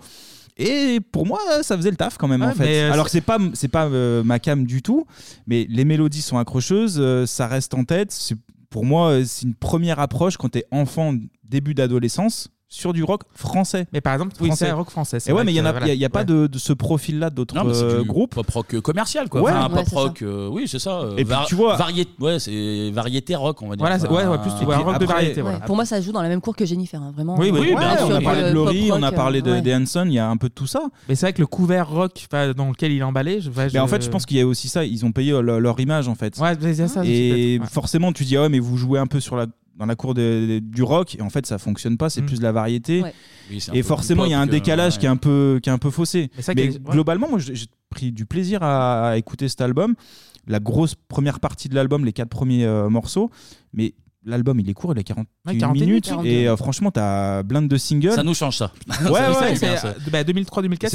Et 0.58 1.00
pour 1.12 1.26
moi, 1.26 1.40
ça 1.64 1.76
faisait 1.76 1.92
le 1.92 1.98
taf 1.98 2.18
quand 2.18 2.28
même 2.30 2.42
Ouais, 2.42 2.48
en 2.48 2.52
fait. 2.54 2.84
euh, 2.90 2.92
Alors 2.94 3.10
c'est- 3.10 3.18
c'est 3.18 3.22
pas 3.26 3.38
c'est 3.54 3.68
pas 3.68 3.86
euh, 3.88 4.24
ma 4.24 4.40
cam 4.40 4.66
du 4.66 4.82
tout, 4.82 5.06
mais 5.48 5.66
les 5.70 5.84
mélodies 5.86 6.22
sont 6.22 6.38
accrocheuses, 6.38 6.98
euh, 7.00 7.26
ça 7.26 7.48
reste 7.48 7.74
en 7.74 7.84
tête. 7.84 8.12
C'est- 8.12 8.38
Pour 8.70 8.84
moi, 8.84 9.12
euh, 9.12 9.24
c'est 9.26 9.46
une 9.46 9.54
première 9.54 10.00
approche 10.00 10.36
quand 10.38 10.50
t'es 10.50 10.66
enfant, 10.72 11.14
début 11.46 11.74
d'adolescence, 11.74 12.50
sur 12.68 12.94
du 12.94 13.04
rock 13.04 13.22
français. 13.36 13.86
Mais 13.94 14.02
par 14.02 14.14
exemple, 14.14 14.36
français, 14.36 14.72
rock 14.72 14.90
français, 14.90 15.20
c'est 15.20 15.30
Et 15.30 15.34
ouais, 15.34 15.44
mais 15.44 15.54
il 15.54 15.56
y 15.56 15.62
en 15.62 15.66
a, 15.66 15.88
y 15.88 15.92
a- 15.92 15.94
y 15.94 16.10
pas 16.10 16.24
de, 16.24 16.48
de 16.48 16.58
ce 16.58 16.74
profil-là 16.74 17.30
d'autres 17.30 17.56
Non, 17.56 17.64
mais 17.64 17.74
c'est 17.74 17.84
euh, 17.84 18.02
du 18.02 18.08
groupes. 18.08 18.36
pop 18.36 18.50
rock 18.50 18.80
commercial, 18.82 19.30
quoi. 19.30 19.42
Ouais. 19.42 19.52
Enfin, 19.52 19.62
un 19.66 19.70
Ouais, 19.70 19.76
pop 19.76 19.86
c'est 19.88 19.96
rock, 19.96 20.22
euh, 20.24 20.50
oui, 20.52 20.68
c'est 20.68 20.80
ça. 20.80 21.00
euh, 21.00 21.12
Et 21.12 21.16
puis, 21.18 21.26
var- 21.26 21.46
tu 21.46 21.56
vois- 21.56 21.76
varié- 21.78 22.08
ouais, 22.20 22.40
c'est 22.40 22.90
variété 22.92 23.36
rock, 23.36 23.62
on 23.62 23.70
va 23.70 23.76
dire. 23.76 23.84
Voilà, 23.84 24.00
c'est- 24.00 24.08
ouais, 24.08 24.26
ouais, 24.26 24.38
plus, 24.40 24.50
Enfin, 24.52 24.66
ouais, 24.66 24.76
rock 24.78 25.00
de 25.00 25.06
variété, 25.06 25.36
Ouais, 25.38 25.42
voilà. 25.44 25.60
Pour 25.60 25.76
moi, 25.76 25.86
ça 25.86 26.02
joue 26.02 26.12
dans 26.12 26.22
la 26.24 26.30
même 26.30 26.42
cour 26.42 26.56
que 26.56 26.66
Jennifer, 26.66 27.02
hein, 27.02 27.12
vraiment. 27.16 27.38
Oui, 27.38 27.52
oui, 27.52 27.60
ouais, 27.60 27.98
sur 27.98 28.08
on 28.08 28.12
a 28.16 28.22
parlé 28.22 28.44
de 28.44 28.50
Laurie, 28.54 28.92
on 28.92 29.04
a 29.04 29.12
parlé 29.12 29.42
de, 29.42 29.74
Hanson, 29.76 30.06
il 30.08 30.14
y 30.14 30.20
a 30.20 30.28
un 30.30 30.38
peu 30.38 30.50
de 30.50 30.54
tout 30.54 30.68
ça. 30.68 30.82
Mais 31.08 31.16
c'est 31.16 31.28
vrai 31.28 31.34
que 31.34 31.42
le 31.42 31.48
couvert 31.48 31.90
rock 31.90 32.26
dans 32.58 32.70
lequel 32.70 32.92
il 32.92 33.00
est 33.00 33.04
emballé. 33.04 33.40
Mais 33.74 33.80
en 33.80 33.88
fait, 33.88 34.04
je 34.04 34.10
pense 34.10 34.26
qu'il 34.26 34.38
y 34.38 34.42
a 34.42 34.48
aussi 34.48 34.70
ça, 34.70 34.84
ils 34.86 35.06
ont 35.06 35.12
payé 35.12 35.32
leur, 35.42 35.80
image 35.80 36.08
en 36.08 36.16
fait. 36.16 36.38
Ouais, 36.40 36.54
mais 36.62 36.72
il 36.72 36.80
y 36.80 36.82
a 36.82 36.88
ça 36.88 37.02
et 37.06 37.60
forcément, 37.70 38.12
tu 38.12 38.24
dis, 38.24 38.38
ah 38.38 38.42
ouais, 38.44 38.50
mais 38.50 38.60
vous 38.60 38.78
jouez 38.78 38.98
un 39.00 39.08
peu 39.08 39.20
sur 39.20 39.36
la, 39.36 39.46
dans 39.76 39.86
la 39.86 39.96
cour 39.96 40.14
de- 40.14 40.46
de- 40.48 40.60
du 40.60 40.84
rock, 40.84 41.16
et 41.16 41.22
en 41.22 41.30
fait, 41.30 41.46
ça 41.46 41.58
fonctionne 41.58 41.98
pas, 41.98 42.10
c'est 42.10 42.22
Mm. 42.22 42.26
plus 42.26 42.38
de 42.40 42.44
la 42.44 42.52
variété. 42.52 43.02
Ouais. 43.04 43.14
Oui, 43.52 43.64
et 43.74 43.84
forcément, 43.84 44.26
il 44.26 44.32
y 44.32 44.34
a 44.34 44.40
un 44.40 44.48
décalage 44.48 44.94
ouais. 44.94 45.00
qui, 45.02 45.06
est 45.06 45.10
un 45.10 45.18
peu, 45.18 45.60
qui 45.62 45.70
est 45.70 45.74
un 45.74 45.78
peu 45.78 45.90
faussé. 45.92 46.32
Mais 46.56 46.70
globalement, 46.70 47.30
moi, 47.30 47.40
j'ai 47.40 47.56
j'ai 47.56 47.68
pris 47.90 48.12
du 48.12 48.26
plaisir 48.26 48.64
à, 48.64 49.10
à 49.12 49.18
écouter 49.18 49.48
cet 49.48 49.62
album. 49.62 49.96
La 50.48 50.60
grosse 50.60 50.96
première 50.96 51.40
partie 51.40 51.70
de 51.70 51.76
l'album, 51.76 52.04
les 52.06 52.14
quatre 52.14 52.30
premiers 52.30 52.66
euh, 52.66 52.90
morceaux, 52.90 53.30
mais 53.74 53.94
l'album, 54.26 54.60
il 54.60 54.70
est 54.70 54.74
court, 54.74 54.92
il 54.94 55.00
est 55.00 55.04
41 55.04 55.26
Ouais, 55.54 55.58
41 55.58 55.74
minutes, 55.86 56.12
et 56.24 56.48
euh, 56.48 56.58
franchement, 56.58 56.92
t'as 56.92 57.44
blinde 57.44 57.68
de 57.68 57.78
singles. 57.78 58.12
Ça 58.14 58.24
nous 58.24 58.34
change 58.34 58.58
ça. 58.58 58.72
Ouais, 59.06 59.10
ouais, 59.12 59.20
ça, 59.20 59.34
c'est 59.50 59.56
c'est, 59.56 59.66
bien, 59.68 59.78
ça. 59.78 59.88
euh, 59.90 59.94
bah, 60.12 60.24
2003-2004, 60.24 60.90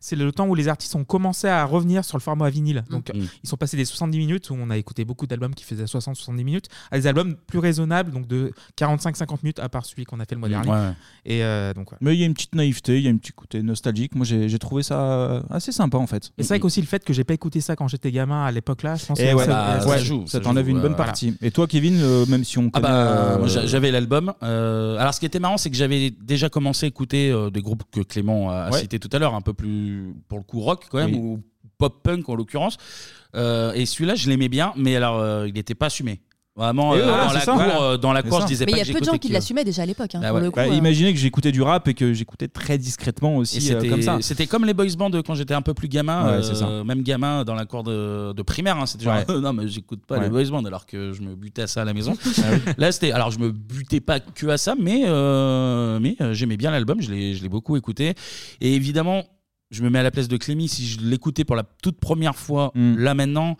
C'est 0.00 0.16
les- 0.16 0.24
le 0.24 0.32
temps 0.32 0.46
où 0.46 0.54
les 0.54 0.68
artistes 0.68 0.94
ont 0.94 1.04
commencé 1.04 1.48
à 1.48 1.64
revenir 1.64 2.04
sur 2.04 2.16
le 2.16 2.22
format 2.22 2.50
vinyle. 2.50 2.84
Donc, 2.90 3.10
Mm. 3.14 3.20
ils 3.42 3.48
sont 3.48 3.56
passés 3.56 3.76
des 3.76 3.84
70 3.84 4.18
minutes, 4.18 4.50
où 4.50 4.56
on 4.58 4.70
a 4.70 4.76
écouté 4.76 5.04
beaucoup 5.04 5.26
d'albums 5.26 5.54
qui 5.54 5.64
faisaient 5.64 5.84
60-70 5.86 6.44
minutes, 6.44 6.66
à 6.90 6.98
des 6.98 7.06
albums 7.06 7.34
plus 7.46 7.58
raisonnables, 7.58 8.12
donc 8.12 8.26
de 8.26 8.52
45-50 8.76 9.42
minutes, 9.42 9.58
à 9.58 9.68
part 9.68 9.84
celui 9.84 10.04
qu'on 10.04 10.20
a 10.20 10.24
fait 10.24 10.34
le 10.34 10.40
mois 10.40 10.48
Mm, 10.48 10.52
dernier. 10.52 10.70
ouais. 10.70 10.92
Et 11.24 11.42
euh, 11.44 11.72
donc. 11.74 11.88
Mais 12.00 12.14
il 12.14 12.20
y 12.20 12.22
a 12.22 12.26
une 12.26 12.34
petite 12.34 12.54
naïveté, 12.54 12.98
il 12.98 13.04
y 13.04 13.08
a 13.08 13.10
un 13.10 13.16
petit 13.16 13.32
côté 13.32 13.62
nostalgique. 13.62 14.14
Moi, 14.14 14.24
j'ai 14.26 14.58
trouvé 14.58 14.82
ça 14.82 15.00
euh, 15.00 15.42
assez 15.50 15.72
sympa 15.72 15.98
en 15.98 16.06
fait. 16.06 16.30
Et 16.38 16.42
c'est 16.42 16.48
vrai 16.48 16.60
qu'aussi 16.60 16.80
le 16.80 16.86
fait 16.86 17.04
que 17.04 17.12
j'ai 17.12 17.24
pas 17.24 17.34
écouté 17.34 17.60
ça 17.60 17.76
quand 17.76 17.88
j'étais 17.88 18.10
gamin 18.12 18.44
à 18.44 18.50
l'époque 18.52 18.82
là, 18.82 18.94
je 18.96 19.06
pense 19.06 19.18
Et 19.20 19.30
que 19.30 19.34
ouais, 19.34 19.44
ça, 19.44 19.50
bah, 19.50 19.80
ça 19.80 19.98
joue, 19.98 20.24
ça 20.26 20.40
t'enlève 20.40 20.68
une 20.68 20.80
bonne 20.80 20.96
partie. 20.96 21.36
Et 21.42 21.50
toi, 21.50 21.66
Kevin, 21.66 22.00
même 22.26 22.44
si 22.44 22.58
on 22.66 22.70
Ah 22.72 22.80
connaît, 22.80 22.88
bah, 22.92 23.06
euh, 23.34 23.38
moi, 23.38 23.48
j'a- 23.48 23.66
j'avais 23.66 23.90
l'album. 23.90 24.32
Euh, 24.42 24.96
alors, 24.98 25.12
ce 25.14 25.20
qui 25.20 25.26
était 25.26 25.38
marrant, 25.40 25.56
c'est 25.58 25.70
que 25.70 25.76
j'avais 25.76 26.10
déjà 26.10 26.48
commencé 26.48 26.86
à 26.86 26.88
écouter 26.88 27.30
euh, 27.30 27.50
des 27.50 27.62
groupes 27.62 27.82
que 27.92 28.00
Clément 28.00 28.50
a 28.50 28.70
Ouais. 28.70 28.78
cité 28.80 28.98
tout 28.98 29.08
à 29.12 29.18
l'heure, 29.18 29.34
un 29.34 29.40
peu 29.40 29.52
plus 29.52 30.14
pour 30.28 30.38
le 30.38 30.44
coup 30.44 30.60
rock 30.60 30.86
quand 30.90 30.98
même, 30.98 31.12
Oui. 31.14 31.18
ou 31.18 31.40
pop 31.78 32.02
punk 32.02 32.28
en 32.28 32.34
l'occurrence. 32.34 32.76
Euh, 33.36 33.72
et 33.74 33.86
celui-là, 33.86 34.14
je 34.14 34.28
l'aimais 34.28 34.48
bien, 34.48 34.72
mais 34.76 34.96
alors 34.96 35.18
euh, 35.18 35.46
il 35.48 35.54
n'était 35.54 35.74
pas 35.74 35.86
assumé. 35.86 36.20
Vraiment, 36.60 36.92
euh, 36.92 37.02
voilà, 37.02 37.26
dans, 37.26 37.32
la 37.32 37.40
ça. 37.40 37.52
cour, 37.52 37.54
Voilà. 37.62 37.82
euh, 37.82 37.96
dans 37.96 38.12
la 38.12 38.22
cour, 38.22 38.40
je 38.42 38.46
disais 38.46 38.66
Mais 38.66 38.72
pas 38.72 38.76
il 38.78 38.80
y 38.80 38.82
a 38.82 38.84
que 38.84 38.92
peu 38.92 39.00
de 39.00 39.04
gens 39.10 39.16
qui 39.18 39.28
l'assumaient 39.32 39.64
déjà 39.64 39.82
à 39.82 39.86
l'époque. 39.86 40.14
hein, 40.14 40.20
Bah 40.20 40.32
ouais. 40.32 40.50
Bah, 40.50 40.62
euh. 40.64 40.74
imaginez 40.74 41.12
que 41.14 41.18
j'écoutais 41.18 41.52
du 41.52 41.62
rap 41.62 41.88
et 41.88 41.94
que 41.94 42.12
j'écoutais 42.12 42.48
très 42.48 42.76
discrètement 42.76 43.36
aussi 43.36 43.56
euh, 43.58 43.60
c'était- 43.80 43.88
comme 43.88 44.02
ça. 44.02 44.18
C'était 44.20 44.46
comme 44.46 44.66
les 44.66 44.74
boys 44.74 44.86
bands 44.98 45.10
quand 45.26 45.34
j'étais 45.34 45.54
un 45.54 45.62
peu 45.62 45.72
plus 45.72 45.88
gamin, 45.88 46.24
Ouais, 46.26 46.32
euh, 46.44 46.54
ça. 46.54 46.84
même 46.84 47.02
gamin 47.02 47.44
dans 47.44 47.54
la 47.54 47.64
cour 47.64 47.82
de, 47.82 48.32
de 48.34 48.42
primaire. 48.42 48.76
hein, 48.78 48.84
c'était 48.86 49.04
genre, 49.04 49.16
Ouais. 49.16 49.24
non, 49.40 49.52
mais 49.54 49.68
j'écoute 49.68 50.04
pas 50.06 50.18
Ouais. 50.18 50.24
les 50.24 50.28
boys 50.28 50.44
bands 50.50 50.64
alors 50.66 50.84
que 50.84 51.12
je 51.12 51.22
me 51.22 51.34
butais 51.34 51.62
à 51.62 51.66
ça 51.66 51.82
à 51.82 51.84
la 51.84 51.94
maison. 51.94 52.12
Ah 52.38 52.42
oui. 52.52 52.72
Là, 52.78 52.92
c'était. 52.92 53.12
Alors, 53.12 53.30
je 53.30 53.38
me 53.38 53.50
butais 53.50 54.00
pas 54.00 54.20
que 54.20 54.46
à 54.48 54.58
ça, 54.58 54.74
mais, 54.78 55.04
euh, 55.06 55.98
mais 56.00 56.16
euh, 56.20 56.34
j'aimais 56.34 56.56
bien 56.58 56.70
l'album, 56.70 57.00
je 57.00 57.10
l'ai 57.10 57.34
je 57.34 57.42
l'ai 57.42 57.48
beaucoup 57.48 57.76
écouté. 57.76 58.14
Et 58.60 58.74
évidemment, 58.74 59.24
je 59.70 59.82
me 59.82 59.88
mets 59.90 60.00
à 60.00 60.02
la 60.02 60.10
place 60.10 60.28
de 60.28 60.36
Clémy, 60.36 60.68
si 60.68 60.86
je 60.86 61.00
l'écoutais 61.00 61.44
pour 61.44 61.56
la 61.56 61.62
toute 61.82 61.98
première 62.00 62.36
fois, 62.36 62.72
Mm. 62.74 62.96
là 62.98 63.14
maintenant. 63.14 63.56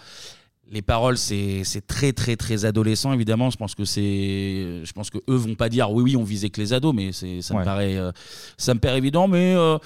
Les 0.73 0.83
paroles, 0.83 1.19
c'est 1.19 1.65
très 1.89 2.13
très 2.13 2.37
très 2.37 2.65
adolescent 2.65 3.13
évidemment. 3.13 3.51
Je 3.51 3.57
pense 3.57 3.75
que 3.75 3.85
c'est, 3.85 4.83
je 4.85 4.93
pense 4.93 5.11
que 5.11 5.19
eux 5.29 5.35
vont 5.35 5.57
pas 5.57 5.69
dire 5.69 5.91
oui 5.91 6.03
oui 6.05 6.17
on 6.17 6.23
visait 6.23 6.49
que 6.51 6.61
les 6.61 6.73
ados, 6.73 6.95
mais 6.95 7.11
c'est 7.13 7.43
ça 7.43 7.55
me 7.55 7.59
Ouais. 7.59 7.65
paraît, 7.65 7.97
euh, 7.97 8.13
ça 8.57 8.73
me 8.75 8.79
paraît 8.79 8.99
évident. 8.99 9.27
Mais 9.27 9.53
euh, 9.57 9.79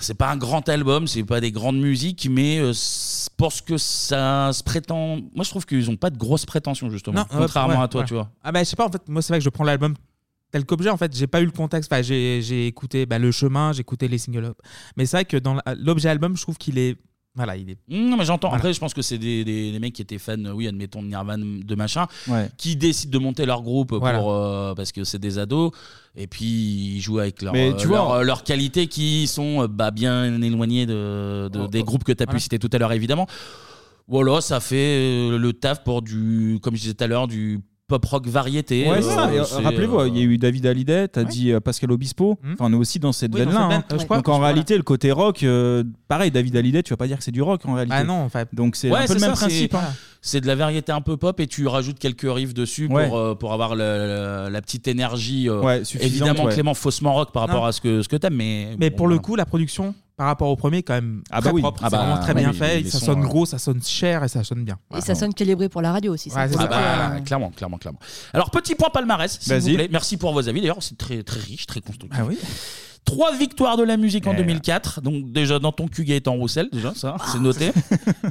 c'est 0.00 0.14
pas 0.16 0.30
un 0.30 0.38
grand 0.38 0.66
album, 0.70 1.06
c'est 1.06 1.22
pas 1.22 1.40
des 1.42 1.52
grandes 1.52 1.78
musiques, 1.78 2.26
mais 2.30 2.58
euh, 2.60 2.72
pour 3.36 3.52
ce 3.52 3.60
que 3.60 3.76
ça 3.76 4.50
se 4.54 4.62
prétend. 4.62 5.16
Moi, 5.34 5.44
je 5.44 5.50
trouve 5.50 5.66
qu'ils 5.66 5.90
ont 5.90 5.96
pas 5.96 6.08
de 6.08 6.16
grosses 6.16 6.46
prétentions 6.46 6.88
justement, 6.88 7.18
Non, 7.20 7.26
contrairement 7.28 7.76
ouais, 7.76 7.84
à 7.84 7.88
toi, 7.88 8.00
ouais. 8.00 8.06
tu 8.06 8.14
vois. 8.14 8.30
Ah 8.42 8.52
bah 8.52 8.60
je 8.60 8.68
sais 8.70 8.76
pas 8.76 8.86
en 8.86 8.90
fait 8.90 9.06
moi 9.06 9.20
c'est 9.20 9.34
vrai 9.34 9.38
que 9.38 9.44
je 9.44 9.50
prends 9.50 9.64
l'album 9.64 9.94
tel 10.50 10.64
qu'objet 10.64 10.88
en 10.90 10.96
fait 10.96 11.14
j'ai 11.14 11.26
pas 11.26 11.42
eu 11.42 11.46
le 11.46 11.50
contexte 11.50 11.92
enfin 11.92 12.00
j'ai 12.02 12.66
écouté 12.66 13.04
bah, 13.06 13.18
le 13.18 13.30
chemin 13.32 13.72
j'ai 13.72 13.80
écouté 13.80 14.06
les 14.08 14.18
singles 14.18 14.52
mais 14.96 15.04
c'est 15.06 15.16
vrai 15.18 15.24
que 15.26 15.36
dans 15.38 15.56
l'objet 15.78 16.08
album 16.10 16.36
je 16.36 16.42
trouve 16.42 16.58
qu'il 16.58 16.76
est 16.78 16.96
voilà 17.34 17.56
il 17.56 17.70
est 17.70 17.78
Non, 17.88 18.16
mais 18.18 18.24
j'entends. 18.26 18.52
Après, 18.52 18.72
je 18.74 18.78
pense 18.80 18.92
que 18.92 19.00
c'est 19.02 19.16
des, 19.18 19.44
des- 19.44 19.72
des 19.72 19.78
mecs 19.78 19.94
qui 19.94 20.02
étaient 20.02 20.18
fans, 20.18 20.36
euh, 20.44 20.52
oui, 20.52 20.68
admettons, 20.68 21.02
de 21.02 21.08
Nirvana, 21.08 21.44
de 21.64 21.74
machin, 21.74 22.06
Ouais. 22.28 22.48
qui 22.58 22.76
décident 22.76 23.18
de 23.18 23.22
monter 23.24 23.46
leur 23.46 23.62
groupe 23.62 23.88
pour, 23.88 24.00
Voilà. 24.00 24.20
euh, 24.22 24.74
parce 24.74 24.92
que 24.92 25.02
c'est 25.04 25.18
des 25.18 25.38
ados, 25.38 25.70
et 26.14 26.26
puis 26.26 26.44
ils 26.96 27.00
jouent 27.00 27.20
avec 27.20 27.40
leur, 27.42 27.52
Mais 27.54 27.70
euh, 27.72 27.76
tu 27.76 27.86
vois- 27.86 28.22
leurs 28.22 28.44
qualités 28.44 28.86
qui 28.86 29.26
sont 29.26 29.62
euh, 29.62 29.66
bah, 29.68 29.90
bien 29.90 30.40
éloignées 30.42 30.84
de, 30.86 31.48
de- 31.50 31.60
Oh, 31.60 31.68
des 31.68 31.80
oh, 31.80 31.84
groupes 31.84 32.04
que 32.04 32.12
tu 32.12 32.22
as 32.22 32.26
pu 32.26 32.38
citer 32.38 32.58
tout 32.58 32.70
à 32.72 32.78
l'heure, 32.78 32.92
évidemment. 32.92 33.26
Voilà, 34.08 34.40
ça 34.40 34.60
fait 34.60 34.76
euh, 35.30 35.38
le 35.38 35.52
taf 35.54 35.84
pour 35.84 36.02
du, 36.02 36.58
comme 36.60 36.74
je 36.76 36.82
disais 36.82 36.94
tout 36.94 37.04
à 37.04 37.06
l'heure, 37.06 37.28
du 37.28 37.60
pop 37.88 38.04
rock 38.06 38.26
variété. 38.26 38.84
Ouais, 38.88 38.98
Euh, 38.98 39.02
c'est 39.02 39.14
ça. 39.14 39.32
Et, 39.32 39.38
euh, 39.38 39.44
Rappelez-vous, 39.64 39.98
euh, 39.98 40.08
il 40.08 40.16
y 40.16 40.20
a 40.20 40.24
eu 40.24 40.38
David 40.38 40.64
Hallyday, 40.66 41.08
t'as 41.08 41.22
Ouais. 41.22 41.26
dit 41.28 41.52
euh, 41.52 41.60
Pascal 41.60 41.92
Obispo. 41.92 42.38
Mhm. 42.42 42.52
Enfin, 42.54 42.64
on 42.68 42.72
est 42.72 42.76
aussi 42.76 42.98
dans 42.98 43.12
cette 43.12 43.34
Oui, 43.34 43.40
dans 43.40 43.46
veine-là. 43.50 43.60
cette 43.60 43.70
veine, 43.70 43.82
hein. 43.90 43.96
je 44.00 44.04
crois 44.04 44.16
Donc 44.16 44.26
que- 44.26 44.30
en 44.30 44.38
réalité, 44.38 44.76
le 44.76 44.82
côté 44.82 45.12
rock, 45.12 45.42
euh, 45.42 45.84
pareil, 46.08 46.30
David 46.30 46.56
Hallyday, 46.56 46.82
tu 46.82 46.90
vas 46.90 46.96
pas 46.96 47.06
dire 47.06 47.18
que 47.18 47.24
c'est 47.24 47.32
du 47.32 47.42
rock 47.42 47.60
en 47.66 47.74
réalité. 47.74 47.96
ah 47.98 48.04
non 48.04 48.22
enfin 48.22 48.44
Donc 48.52 48.76
c'est 48.76 48.90
Ouais, 48.90 49.00
un 49.00 49.06
peu 49.06 49.14
le 49.14 49.20
même 49.20 49.32
principe. 49.32 49.74
hein. 49.74 49.82
C'est 50.24 50.40
de 50.40 50.46
la 50.46 50.54
variété 50.54 50.92
un 50.92 51.00
peu 51.00 51.16
pop 51.16 51.38
et 51.40 51.46
tu 51.48 51.66
rajoutes 51.66 51.98
quelques 51.98 52.26
riffs 52.32 52.54
dessus 52.54 52.86
Ouais. 52.86 53.08
pour, 53.08 53.18
euh, 53.18 53.34
pour 53.34 53.52
avoir 53.52 53.74
le- 53.74 53.82
le- 54.46 54.50
la 54.50 54.62
petite 54.62 54.86
énergie. 54.88 55.48
euh, 55.48 55.60
Ouais, 55.60 55.84
suffisante, 55.84 56.06
évidemment, 56.12 56.44
ouais. 56.44 56.52
Clément, 56.54 56.74
faussement 56.74 57.12
rock 57.14 57.32
par 57.32 57.42
rapport 57.42 57.62
Non. 57.62 57.66
à 57.66 57.72
ce 57.72 57.80
que, 57.80 58.02
ce 58.02 58.08
que 58.08 58.16
t'aimes, 58.16 58.34
mais. 58.36 58.68
mais 58.78 58.90
bon, 58.90 58.96
pour 58.96 59.08
le 59.08 59.18
coup 59.18 59.34
la 59.36 59.44
production 59.44 59.94
par 60.16 60.26
rapport 60.26 60.48
au 60.48 60.56
premier 60.56 60.82
quand 60.82 60.94
même 60.94 61.22
Ah 61.30 61.40
très 61.40 61.50
bah 61.50 61.54
oui. 61.54 61.62
propre 61.62 61.80
Ah 61.82 61.88
c'est 61.90 61.96
bah, 61.96 62.02
vraiment 62.04 62.20
très 62.20 62.34
ouais, 62.34 62.40
bien 62.40 62.52
fait 62.52 62.84
ça 62.84 62.98
sons, 62.98 63.06
sonne 63.06 63.20
euh, 63.22 63.26
gros 63.26 63.46
ça 63.46 63.58
sonne 63.58 63.82
cher 63.82 64.22
et 64.24 64.28
ça 64.28 64.44
sonne 64.44 64.64
bien 64.64 64.78
Et 64.96 65.00
ça 65.00 65.14
sonne 65.14 65.32
calibré 65.34 65.68
pour 65.68 65.82
la 65.82 65.92
radio 65.92 66.12
aussi. 66.12 66.30
ça, 66.30 66.46
Ouais, 66.46 66.50
Ah 66.58 66.66
bah, 66.66 67.12
euh, 67.16 67.20
clairement, 67.20 67.50
clairement, 67.50 67.78
clairement. 67.78 67.98
Alors, 68.32 68.50
petit 68.50 68.74
point 68.74 68.90
palmarès, 68.90 69.38
s'il 69.40 69.54
vous 69.58 69.74
plaît. 69.74 69.88
Merci 69.90 70.16
pour 70.16 70.32
vos 70.32 70.48
avis. 70.48 70.60
D'ailleurs, 70.60 70.82
c'est 70.82 70.98
très, 70.98 71.22
très 71.22 71.40
riche, 71.40 71.66
très 71.66 71.80
constructif. 71.80 72.18
ah 72.20 72.26
oui 72.26 72.38
Trois 73.04 73.34
victoires 73.36 73.76
de 73.76 73.82
la 73.82 73.96
musique 73.96 74.26
en 74.26 74.32
Eh. 74.32 74.36
2004. 74.36 75.00
Donc, 75.00 75.32
déjà, 75.32 75.58
dans 75.58 75.72
ton 75.72 75.88
cul, 75.88 76.04
Gaëtan 76.04 76.34
Roussel, 76.34 76.68
déjà, 76.72 76.94
ça, 76.94 77.16
c'est 77.32 77.40
noté. 77.40 77.72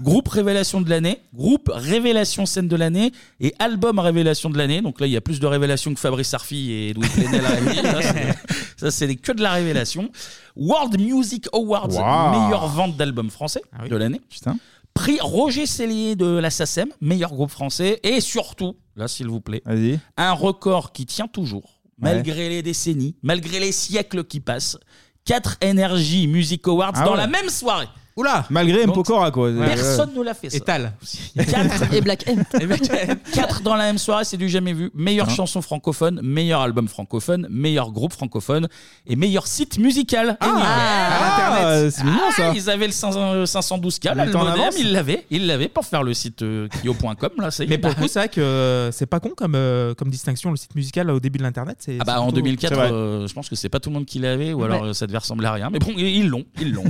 groupe 0.02 0.28
révélation 0.30 0.82
de 0.82 0.90
l'année, 0.90 1.20
groupe 1.34 1.70
révélation 1.74 2.46
scène 2.46 2.68
de 2.68 2.76
l'année 2.76 3.12
et 3.40 3.54
album 3.60 4.00
révélation 4.00 4.50
de 4.50 4.58
l'année. 4.58 4.82
Donc 4.82 5.00
là, 5.02 5.08
il 5.08 5.12
y 5.14 5.18
a 5.18 5.22
plus 5.22 5.40
de 5.40 5.46
révélations 5.46 5.94
que 5.94 6.00
Fabrice 6.00 6.34
Arfi 6.34 6.72
et 6.72 6.94
Louis 6.94 7.08
Plenel 7.10 7.46
à 7.46 8.02
c'est- 8.02 8.38
Ça, 8.78 8.90
c'est 8.92 9.06
les- 9.08 9.16
que 9.18 9.32
de 9.34 9.44
la 9.44 9.52
révélation. 9.52 10.10
World 10.56 11.00
Music 11.00 11.48
Awards, 11.54 11.90
meilleure 11.90 12.68
vente 12.68 12.98
d'album 12.98 13.30
français 13.30 13.62
Ah 13.74 13.82
oui. 13.84 13.90
de 13.90 13.96
l'année. 13.98 14.22
Putain. 14.30 14.58
Prix 14.94 15.20
Roger 15.22 15.66
Cellier 15.68 16.16
de 16.16 16.26
la 16.26 16.50
SACEM, 16.50 16.90
meilleur 17.00 17.32
groupe 17.32 17.52
français. 17.52 18.00
Et 18.04 18.20
surtout, 18.22 18.76
là, 18.96 19.08
s'il 19.08 19.28
vous 19.28 19.40
plaît, 19.42 19.62
Vas-y. 19.66 20.00
un 20.18 20.32
record 20.32 20.92
qui 20.92 21.06
tient 21.06 21.28
toujours. 21.28 21.81
Malgré 22.02 22.50
les 22.50 22.62
décennies, 22.62 23.16
malgré 23.24 23.60
les 23.60 23.72
siècles 23.72 24.24
qui 24.24 24.40
passent. 24.40 24.78
4 25.26 25.58
Energy 25.64 26.28
Music 26.28 26.68
Awards 26.68 26.94
Ah 26.96 27.06
dans 27.06 27.12
ouais. 27.12 27.18
la 27.18 27.28
même 27.28 27.50
soirée. 27.50 27.88
Oula 28.22 28.46
Malgré 28.50 28.86
Donc, 28.86 28.96
Mpokora, 28.96 29.32
quoi. 29.32 29.52
Personne 29.66 30.12
ne 30.16 30.24
l'a 30.24 30.34
fait 30.34 30.50
ça. 30.50 30.58
étale 30.58 30.94
4, 31.36 31.94
Et 31.94 32.02
Black 32.02 32.26
M. 32.28 32.44
dans 33.64 33.76
la 33.76 33.86
même 33.86 33.98
soirée, 33.98 34.24
c'est 34.24 34.38
du 34.38 34.50
jamais 34.50 34.74
vu. 34.74 34.90
Meilleure 34.94 35.30
Hein. 35.30 35.34
chanson 35.36 35.62
francophone, 35.62 36.20
meilleur 36.24 36.62
album 36.62 36.88
francophone, 36.88 37.48
meilleur 37.50 37.92
groupe 37.92 38.14
francophone 38.14 38.68
et 39.08 39.16
meilleur 39.16 39.48
site 39.48 39.78
musical. 39.78 40.38
Et 40.42 40.46
oui. 40.46 40.52
Ah, 40.64 41.90
c'est 41.92 42.04
mignon 42.04 42.18
Ah, 42.30 42.32
ça. 42.36 42.52
ils 42.56 42.70
avaient 42.70 42.88
le 42.88 42.92
500 42.94 43.44
512K, 43.46 44.06
là, 44.08 44.14
Il 44.16 44.18
le 44.24 44.28
était 44.30 44.36
en 44.36 44.46
modem, 44.46 44.62
avance. 44.62 44.76
ils 44.80 44.92
l'avaient, 44.92 45.26
ils 45.30 45.48
l'avaient 45.48 45.68
pour 45.68 45.86
faire 45.86 46.04
le 46.04 46.14
site 46.14 46.42
euh, 46.42 46.68
kyo.com 46.82 47.30
là, 47.38 47.52
c'est 47.52 47.68
mais 47.68 47.78
pour 47.78 47.90
le 47.90 47.96
coup 47.96 48.08
c'est 48.08 48.20
vrai 48.20 48.30
que 48.30 48.42
euh, 48.42 48.92
c'est 48.92 49.06
pas 49.06 49.20
con 49.20 49.32
comme 49.36 49.56
euh, 49.56 49.94
comme 49.94 50.10
distinction 50.10 50.52
le 50.52 50.58
site 50.58 50.76
musical 50.76 51.10
au 51.12 51.20
début 51.20 51.38
de 51.38 51.44
l'internet 51.44 51.78
c'est 51.80 51.98
Ah 52.00 52.04
bah 52.06 52.14
c'est 52.16 52.20
en 52.20 52.24
plutôt- 52.26 52.36
2004, 52.42 52.70
C'est 52.70 52.76
vrai. 52.76 52.92
euh, 52.92 53.28
je 53.28 53.34
pense 53.34 53.50
que 53.50 53.56
c'est 53.56 53.70
pas 53.70 53.80
tout 53.80 53.90
le 53.90 53.96
monde 53.96 54.06
qui 54.06 54.20
l'avait, 54.20 54.54
ou 54.54 54.60
Ouais. 54.60 54.66
alors 54.66 54.86
euh, 54.86 54.94
ça 54.94 55.08
devait 55.08 55.18
ressembler 55.20 55.48
à 55.48 55.54
rien. 55.54 55.70
Mais 55.72 55.80
bon, 55.80 55.92
ils 55.98 56.28
l'ont, 56.28 56.46
ils 56.60 56.72
l'ont. 56.74 56.84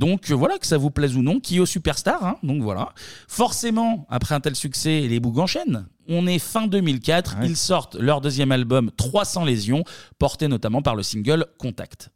Donc 0.00 0.30
euh, 0.30 0.34
voilà, 0.34 0.56
que 0.56 0.66
ça 0.66 0.78
vous 0.78 0.90
plaise 0.90 1.14
ou 1.14 1.22
non, 1.22 1.40
Kyo 1.40 1.66
Superstar, 1.66 2.24
hein, 2.24 2.36
donc 2.42 2.62
voilà. 2.62 2.88
Forcément, 3.28 4.06
après 4.08 4.34
un 4.34 4.40
tel 4.40 4.56
succès, 4.56 5.02
les 5.02 5.20
bougs 5.20 5.38
enchaînent. 5.38 5.86
On 6.08 6.26
est 6.26 6.38
fin 6.38 6.66
2004. 6.66 7.36
Ils 7.42 7.54
sortent 7.54 7.96
leur 7.96 8.22
deuxième 8.22 8.50
album 8.50 8.90
300 8.96 9.44
lésions, 9.44 9.84
porté 10.18 10.48
notamment 10.48 10.80
par 10.80 10.96
le 10.96 11.02
single 11.02 11.44
Contact. 11.58 12.08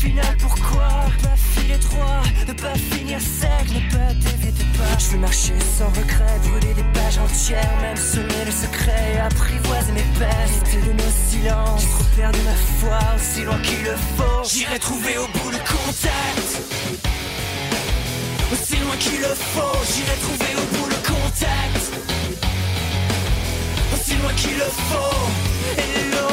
Final 0.00 0.36
pourquoi 0.38 0.88
Ne 1.18 1.22
pas 1.22 1.36
filer 1.36 1.78
droit, 1.78 2.22
ne 2.48 2.52
pas 2.54 2.74
finir 2.74 3.20
sec, 3.20 3.66
ne 3.68 3.80
pas 3.92 4.14
dévier 4.14 4.52
tes 4.52 4.64
pas. 4.78 4.98
Je 4.98 5.06
veux 5.10 5.18
marcher 5.18 5.52
sans 5.76 5.88
regret, 5.88 6.38
brûler 6.48 6.74
des 6.74 6.88
pages 6.94 7.18
entières 7.18 7.76
Même 7.82 7.96
semer 7.96 8.44
le 8.46 8.50
secret, 8.50 9.20
apprivoiser 9.22 9.92
mes 9.92 10.08
peines. 10.18 10.52
C'était 10.64 10.86
de 10.88 10.92
nos 10.92 11.12
silences, 11.28 11.82
j'ai 11.82 11.88
trop 11.88 12.10
perdu 12.16 12.40
ma 12.44 12.56
foi 12.80 12.98
Aussi 13.16 13.42
loin 13.44 13.58
qu'il 13.58 13.82
le 13.84 13.96
faut, 14.16 14.42
j'irai 14.48 14.78
trouver 14.78 15.18
au 15.18 15.26
bout 15.26 15.50
le 15.50 15.58
contact. 15.58 16.48
Aussi 18.52 18.76
loin 18.82 18.96
qu'il 18.98 19.20
le 19.20 19.34
faut, 19.52 19.78
j'irai 19.92 20.16
trouver 20.24 20.52
au 20.56 20.66
bout 20.76 20.88
le 20.88 21.00
contact. 21.12 21.82
Aussi 23.94 24.14
loin 24.16 24.32
qu'il 24.34 24.56
le 24.56 24.70
faut. 24.88 25.26
Et 25.78 26.29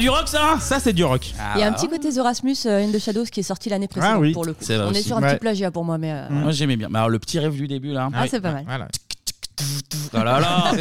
pas 0.00 0.02
du 0.02 0.10
rock 0.10 0.28
ça 0.28 0.56
Ça, 0.60 0.80
c'est 0.80 0.92
du 0.92 1.04
rock. 1.04 1.32
Il 1.56 1.60
y 1.60 1.62
a 1.64 1.68
un 1.68 1.72
petit 1.72 1.88
côté 1.88 2.10
The 2.12 2.18
Rasmus 2.20 2.56
euh, 2.66 2.84
in 2.86 2.90
the 2.90 2.98
Shadows 2.98 3.24
qui 3.24 3.40
est 3.40 3.44
sorti 3.44 3.68
l'année 3.68 3.88
précédente 3.88 4.14
Ah 4.16 4.20
oui. 4.20 4.32
pour 4.32 4.44
le 4.44 4.52
coup. 4.52 4.58
C'est 4.62 4.76
vrai 4.76 4.86
On 4.86 4.92
est 4.92 4.98
aussi. 4.98 5.04
sur 5.08 5.16
un 5.18 5.22
Ouais. 5.22 5.32
petit 5.32 5.40
plagiat 5.40 5.70
pour 5.70 5.84
moi, 5.84 5.98
mais. 5.98 6.12
euh, 6.12 6.26
Moi 6.30 6.52
j'aimais 6.52 6.76
bien. 6.76 6.88
Mais 6.90 6.98
alors 6.98 7.10
le 7.10 7.18
petit 7.18 7.38
rêve 7.38 7.54
du 7.54 7.68
début 7.68 7.92
là. 7.92 8.08
Ah, 8.14 8.24
c'est 8.28 8.40
pas 8.40 8.52
mal. 8.52 8.64
Voilà. 8.66 8.88
Oh 10.12 10.16
là 10.18 10.40
là. 10.40 10.72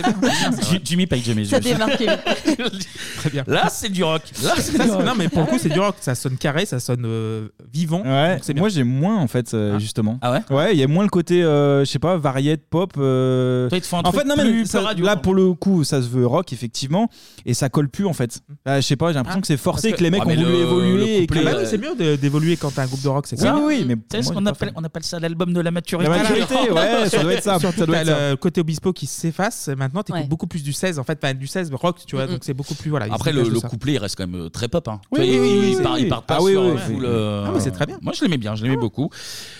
Ju- 0.71 0.79
Jimmy 0.83 1.05
Page, 1.05 1.29
mes 1.35 1.45
Ça. 1.45 1.59
Très 3.17 3.29
bien. 3.29 3.43
Là, 3.47 3.69
c'est 3.69 3.89
du 3.89 4.03
rock. 4.03 4.21
Là, 4.43 4.53
c'est 4.57 4.77
Ça, 4.77 4.85
du 4.85 4.91
rock. 4.91 5.05
non, 5.05 5.13
mais 5.17 5.29
pour 5.29 5.41
le 5.41 5.47
coup, 5.47 5.57
c'est 5.59 5.69
du 5.69 5.79
rock. 5.79 5.95
Ça 5.99 6.15
sonne 6.15 6.37
carré, 6.37 6.65
ça 6.65 6.79
sonne 6.79 7.03
euh, 7.05 7.47
vivant. 7.71 8.01
Ouais, 8.03 8.33
Donc 8.35 8.39
c'est 8.43 8.53
bien. 8.53 8.61
moi 8.61 8.69
j'ai 8.69 8.83
moins 8.83 9.17
en 9.17 9.27
fait 9.27 9.53
euh, 9.53 9.77
justement. 9.79 10.17
Ah 10.21 10.31
ouais 10.31 10.41
Ouais, 10.49 10.73
il 10.73 10.79
y 10.79 10.83
a 10.83 10.87
moins 10.87 11.03
le 11.03 11.09
côté 11.09 11.43
euh, 11.43 11.81
je 11.85 11.89
sais 11.91 11.99
pas 11.99 12.17
variette 12.17 12.63
pop. 12.69 12.93
euh, 12.97 13.69
Toi, 13.69 13.77
il 13.77 13.81
te 13.81 13.87
faut 13.87 13.97
un 13.97 13.99
en 13.99 14.03
truc 14.11 14.21
fait 14.21 14.27
non 14.27 14.35
mais 14.37 14.43
plus 14.43 14.65
ça- 14.65 14.81
radio, 14.81 15.05
là 15.05 15.15
pour 15.15 15.33
le 15.35 15.53
coup 15.53 15.83
ça 15.83 16.01
se 16.01 16.07
veut 16.07 16.25
rock 16.25 16.51
effectivement 16.53 17.09
et 17.45 17.53
ça 17.53 17.69
colle 17.69 17.89
plus 17.89 18.05
en 18.05 18.13
fait. 18.13 18.39
Je 18.65 18.81
sais 18.81 18.95
pas, 18.95 19.09
j'ai 19.09 19.15
l'impression 19.15 19.41
que 19.41 19.47
c'est 19.47 19.57
forcé 19.57 19.91
que, 19.91 20.03
les 20.03 20.09
mecs 20.11 20.21
Ah, 20.23 20.27
ont 20.27 20.35
voulu 20.35 20.43
le- 20.45 20.55
évoluer 20.61 21.17
le 21.17 21.23
et 21.23 21.27
que 21.27 21.43
Bah 21.43 21.51
oui, 21.57 21.63
c'est 21.65 21.77
mieux 21.77 21.95
de- 21.95 22.15
d'évoluer 22.15 22.57
quand 22.57 22.71
t'as 22.71 22.83
un 22.83 22.87
groupe 22.87 23.01
de 23.01 23.09
rock, 23.09 23.27
c'est 23.27 23.35
Oui, 23.37 23.41
ça. 23.43 23.55
oui, 23.55 23.61
oui, 23.79 23.85
mais 23.87 23.95
Tu 23.95 24.01
sais 24.11 24.23
ce 24.23 24.31
qu'on 24.31 24.45
appelle, 24.45 24.71
on 24.75 24.83
appelle 24.83 25.03
ça 25.03 25.19
l'album 25.19 25.53
de 25.53 25.61
la 25.61 25.71
maturité. 25.71 26.09
La 26.09 26.17
maturité, 26.17 26.71
ouais, 26.71 27.09
ça 27.09 27.21
doit 27.21 27.33
être 27.33 27.43
ça. 27.43 27.59
Surtout 27.59 27.79
ça 27.79 27.85
doit 27.85 27.95
t'as 27.95 28.01
être 28.01 28.07
ça. 28.07 28.29
le 28.31 28.35
côté 28.37 28.63
Obispo 28.69 28.93
qui 28.93 29.07
s'efface. 29.07 29.67
Maintenant, 29.69 30.03
t'écoutes 30.03 30.21
Ouais. 30.21 30.27
beaucoup 30.27 30.45
plus 30.45 30.61
du 30.61 30.73
16. 30.73 30.99
En 30.99 31.03
fait, 31.03 31.19
pas 31.19 31.33
du 31.33 31.47
16 31.47 31.71
rock, 31.73 31.97
tu 32.05 32.15
vois. 32.15 32.25
Mm-mm. 32.27 32.31
Donc 32.33 32.43
c'est 32.43 32.53
beaucoup 32.53 32.75
plus 32.75 32.91
voilà. 32.91 33.07
il 33.07 33.13
Après, 33.13 33.31
se 33.31 33.35
le, 33.35 33.41
dégage 33.41 33.49
de 33.49 33.53
le 33.55 33.59
ça. 33.61 33.67
couplet, 33.69 33.93
il 33.93 33.97
reste 33.97 34.15
quand 34.15 34.27
même 34.27 34.41
euh, 34.41 34.49
très 34.49 34.67
pop. 34.67 34.87
Hein. 34.87 35.01
Oui, 35.11 35.21
Tu 35.21 35.25
vois, 35.25 35.41
oui, 35.41 35.47
il, 35.51 35.59
oui, 35.59 35.69
il 35.71 35.75
oui, 35.77 35.81
part, 35.83 35.93
oui. 35.95 35.99
il 36.03 36.07
part 36.09 36.23
pas 36.23 36.35
Ah 36.37 36.43
oui, 36.43 36.51
sur 36.51 36.61
oui, 36.61 36.67
euh, 36.69 36.73
oui. 36.75 36.79
full, 36.95 37.05
euh, 37.05 37.45
Ah, 37.47 37.51
mais 37.53 37.59
c'est 37.59 37.71
très 37.71 37.87
bien. 37.87 37.97
Moi, 38.03 38.13
je 38.15 38.21
l'aimais 38.23 38.37
bien, 38.37 38.53
je 38.55 38.63
l'aimais 38.63 38.77
beaucoup. 38.77 39.09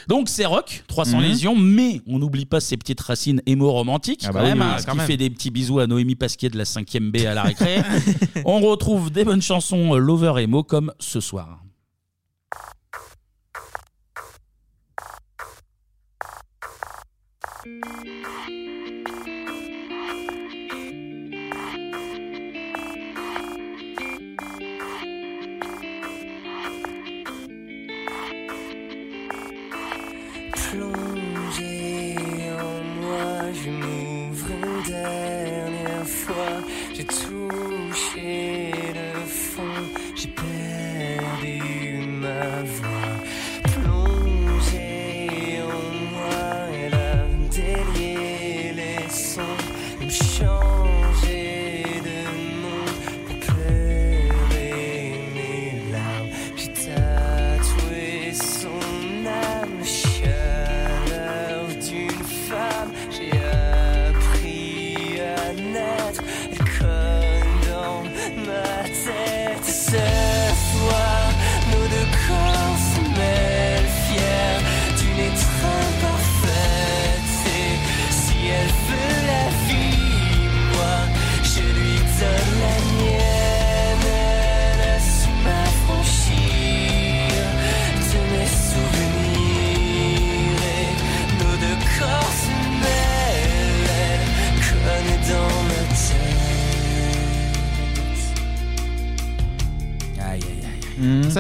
Donc, 0.08 0.30
c'est 0.30 0.46
rock, 0.46 0.84
300 0.88 1.18
Mhm. 1.18 1.24
lésions, 1.24 1.56
mais 1.56 2.02
on 2.08 2.20
n'oublie 2.20 2.46
pas 2.46 2.60
ses 2.60 2.78
petites 2.78 3.02
racines 3.02 3.42
émo-romantiques, 3.48 4.22
Ah 4.26 4.28
quand 4.28 4.34
bah 4.34 4.40
oui, 4.44 4.50
même, 4.50 4.60
oui, 4.60 4.64
hein, 4.66 4.74
oui, 4.76 4.82
ce 4.82 4.86
quand 4.86 4.92
qui 4.92 4.98
même. 5.00 5.08
fait 5.08 5.18
des 5.18 5.30
petits 5.32 5.50
bisous 5.50 5.80
à 5.80 5.88
Noémie 5.88 6.16
Pasquier 6.16 6.50
de 6.50 6.58
la 6.58 6.66
5ème 6.66 7.10
B 7.12 7.26
à 7.26 7.34
la 7.34 7.42
récré. 7.44 7.78
on 8.46 8.60
retrouve 8.60 9.10
des 9.12 9.24
bonnes 9.24 9.42
chansons 9.42 9.96
euh, 9.96 9.98
lover 9.98 10.34
emo 10.44 10.62
comme 10.64 10.94
ce 11.00 11.20
soir. 11.20 11.64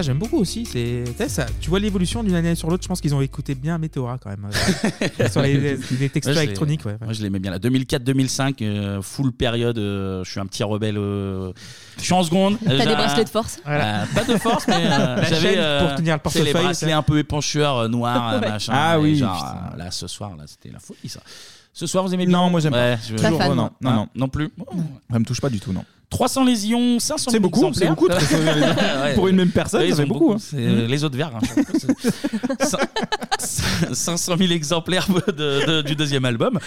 J'aime 0.09 0.17
beaucoup 0.17 0.37
aussi. 0.37 0.65
C'est, 0.65 1.03
tu 1.05 1.13
sais, 1.17 1.29
ça, 1.29 1.45
tu 1.61 1.69
vois 1.69 1.79
l'évolution 1.79 2.23
d'une 2.23 2.33
année 2.35 2.55
sur 2.55 2.69
l'autre. 2.69 2.81
Je 2.83 2.87
pense 2.87 2.99
qu'ils 2.99 3.13
ont 3.13 3.21
écouté 3.21 3.53
bien 3.55 3.77
Météora 3.77 4.17
quand 4.17 4.29
même. 4.31 4.47
euh, 5.21 5.29
sur 5.31 5.41
les, 5.43 5.53
les- 5.57 5.77
les 5.99 6.09
textures 6.09 6.33
Moi, 6.33 6.33
je 6.33 6.39
l'ai- 6.39 6.43
électroniques. 6.45 6.85
Ouais, 6.85 6.93
ouais. 6.93 6.97
Moi, 7.05 7.13
je 7.13 7.21
l'aimais 7.21 7.39
bien. 7.39 7.51
là. 7.51 7.59
2004-2005, 7.59 8.61
euh, 8.63 9.01
full 9.01 9.31
période. 9.31 9.77
euh, 9.77 10.23
je 10.23 10.31
suis 10.31 10.39
un 10.39 10.45
petit 10.47 10.63
rebelle. 10.63 10.97
euh, 10.97 11.51
je 11.97 12.03
suis 12.03 12.13
en 12.13 12.23
seconde. 12.23 12.57
T'as 12.65 12.71
J'ai 12.77 12.85
des 12.85 12.91
un- 12.91 12.95
bracelets 12.95 13.23
de 13.25 13.29
force 13.29 13.59
Euh, 13.67 14.03
pas 14.15 14.23
de 14.23 14.37
force, 14.37 14.67
mais 14.67 14.75
euh, 14.85 15.15
La 15.17 15.23
j'avais 15.23 15.53
chaîne 15.55 15.87
pour 15.87 15.95
tenir 15.95 16.15
le 16.15 16.21
tu 16.21 16.29
sais, 16.31 16.39
les 16.39 16.51
portefeuille, 16.51 16.63
bracelets 16.63 16.91
ça. 16.91 16.97
un 16.97 17.01
peu 17.03 17.17
épancheurs 17.19 17.77
euh, 17.77 17.87
noirs, 17.87 18.33
euh, 18.33 18.39
Ouais. 18.41 18.49
machin. 18.49 18.73
Ah 18.75 18.97
et 18.97 19.01
oui, 19.01 19.15
genre, 19.17 19.35
putain. 19.35 19.73
euh, 19.75 19.77
là, 19.77 19.91
ce 19.91 20.07
soir, 20.07 20.35
là, 20.35 20.45
c'était 20.47 20.69
la 20.71 20.79
folie, 20.79 21.07
ça. 21.07 21.19
Ce 21.71 21.85
soir, 21.85 22.03
vous 22.03 22.13
aimez 22.13 22.25
bien 22.25 22.37
Non, 22.37 22.49
moi 22.49 22.59
j'aime 22.59 22.73
Ouais, 22.73 22.95
pas. 22.95 23.01
je- 23.07 23.15
Pas 23.15 23.23
Toujours, 23.23 23.37
fan, 23.41 23.51
oh, 23.51 23.55
non, 23.55 23.69
non, 23.81 23.91
non. 23.93 24.07
non 24.15 24.27
plus. 24.27 24.49
Ça 25.11 25.19
me 25.19 25.23
touche 25.23 25.39
pas 25.39 25.49
du 25.49 25.59
tout, 25.59 25.71
non. 25.71 25.85
300 26.09 26.43
lésions, 26.43 26.99
500 26.99 27.31
C'est 27.31 27.39
beaucoup, 27.39 27.71
c'est 27.73 27.87
beaucoup. 27.87 28.07
300 28.07 28.37
lésions. 28.37 28.67
Ouais. 29.03 29.13
Pour 29.15 29.27
une 29.27 29.35
même 29.35 29.51
personne, 29.51 29.81
Ouais, 29.81 29.87
ça 29.87 29.93
ils 29.93 29.95
fait 29.97 30.03
ont 30.03 30.07
beaucoup. 30.13 30.31
hein. 30.33 30.37
C'est 30.39 30.57
les 30.87 31.03
autres 31.03 31.17
verts. 31.17 31.31
hein. 31.35 31.39
Cin- 33.39 33.93
500 33.93 34.35
000 34.37 34.51
exemplaires 34.51 35.07
de- 35.27 35.65
de- 35.65 35.81
du 35.81 35.95
deuxième 35.95 36.25
album. 36.25 36.59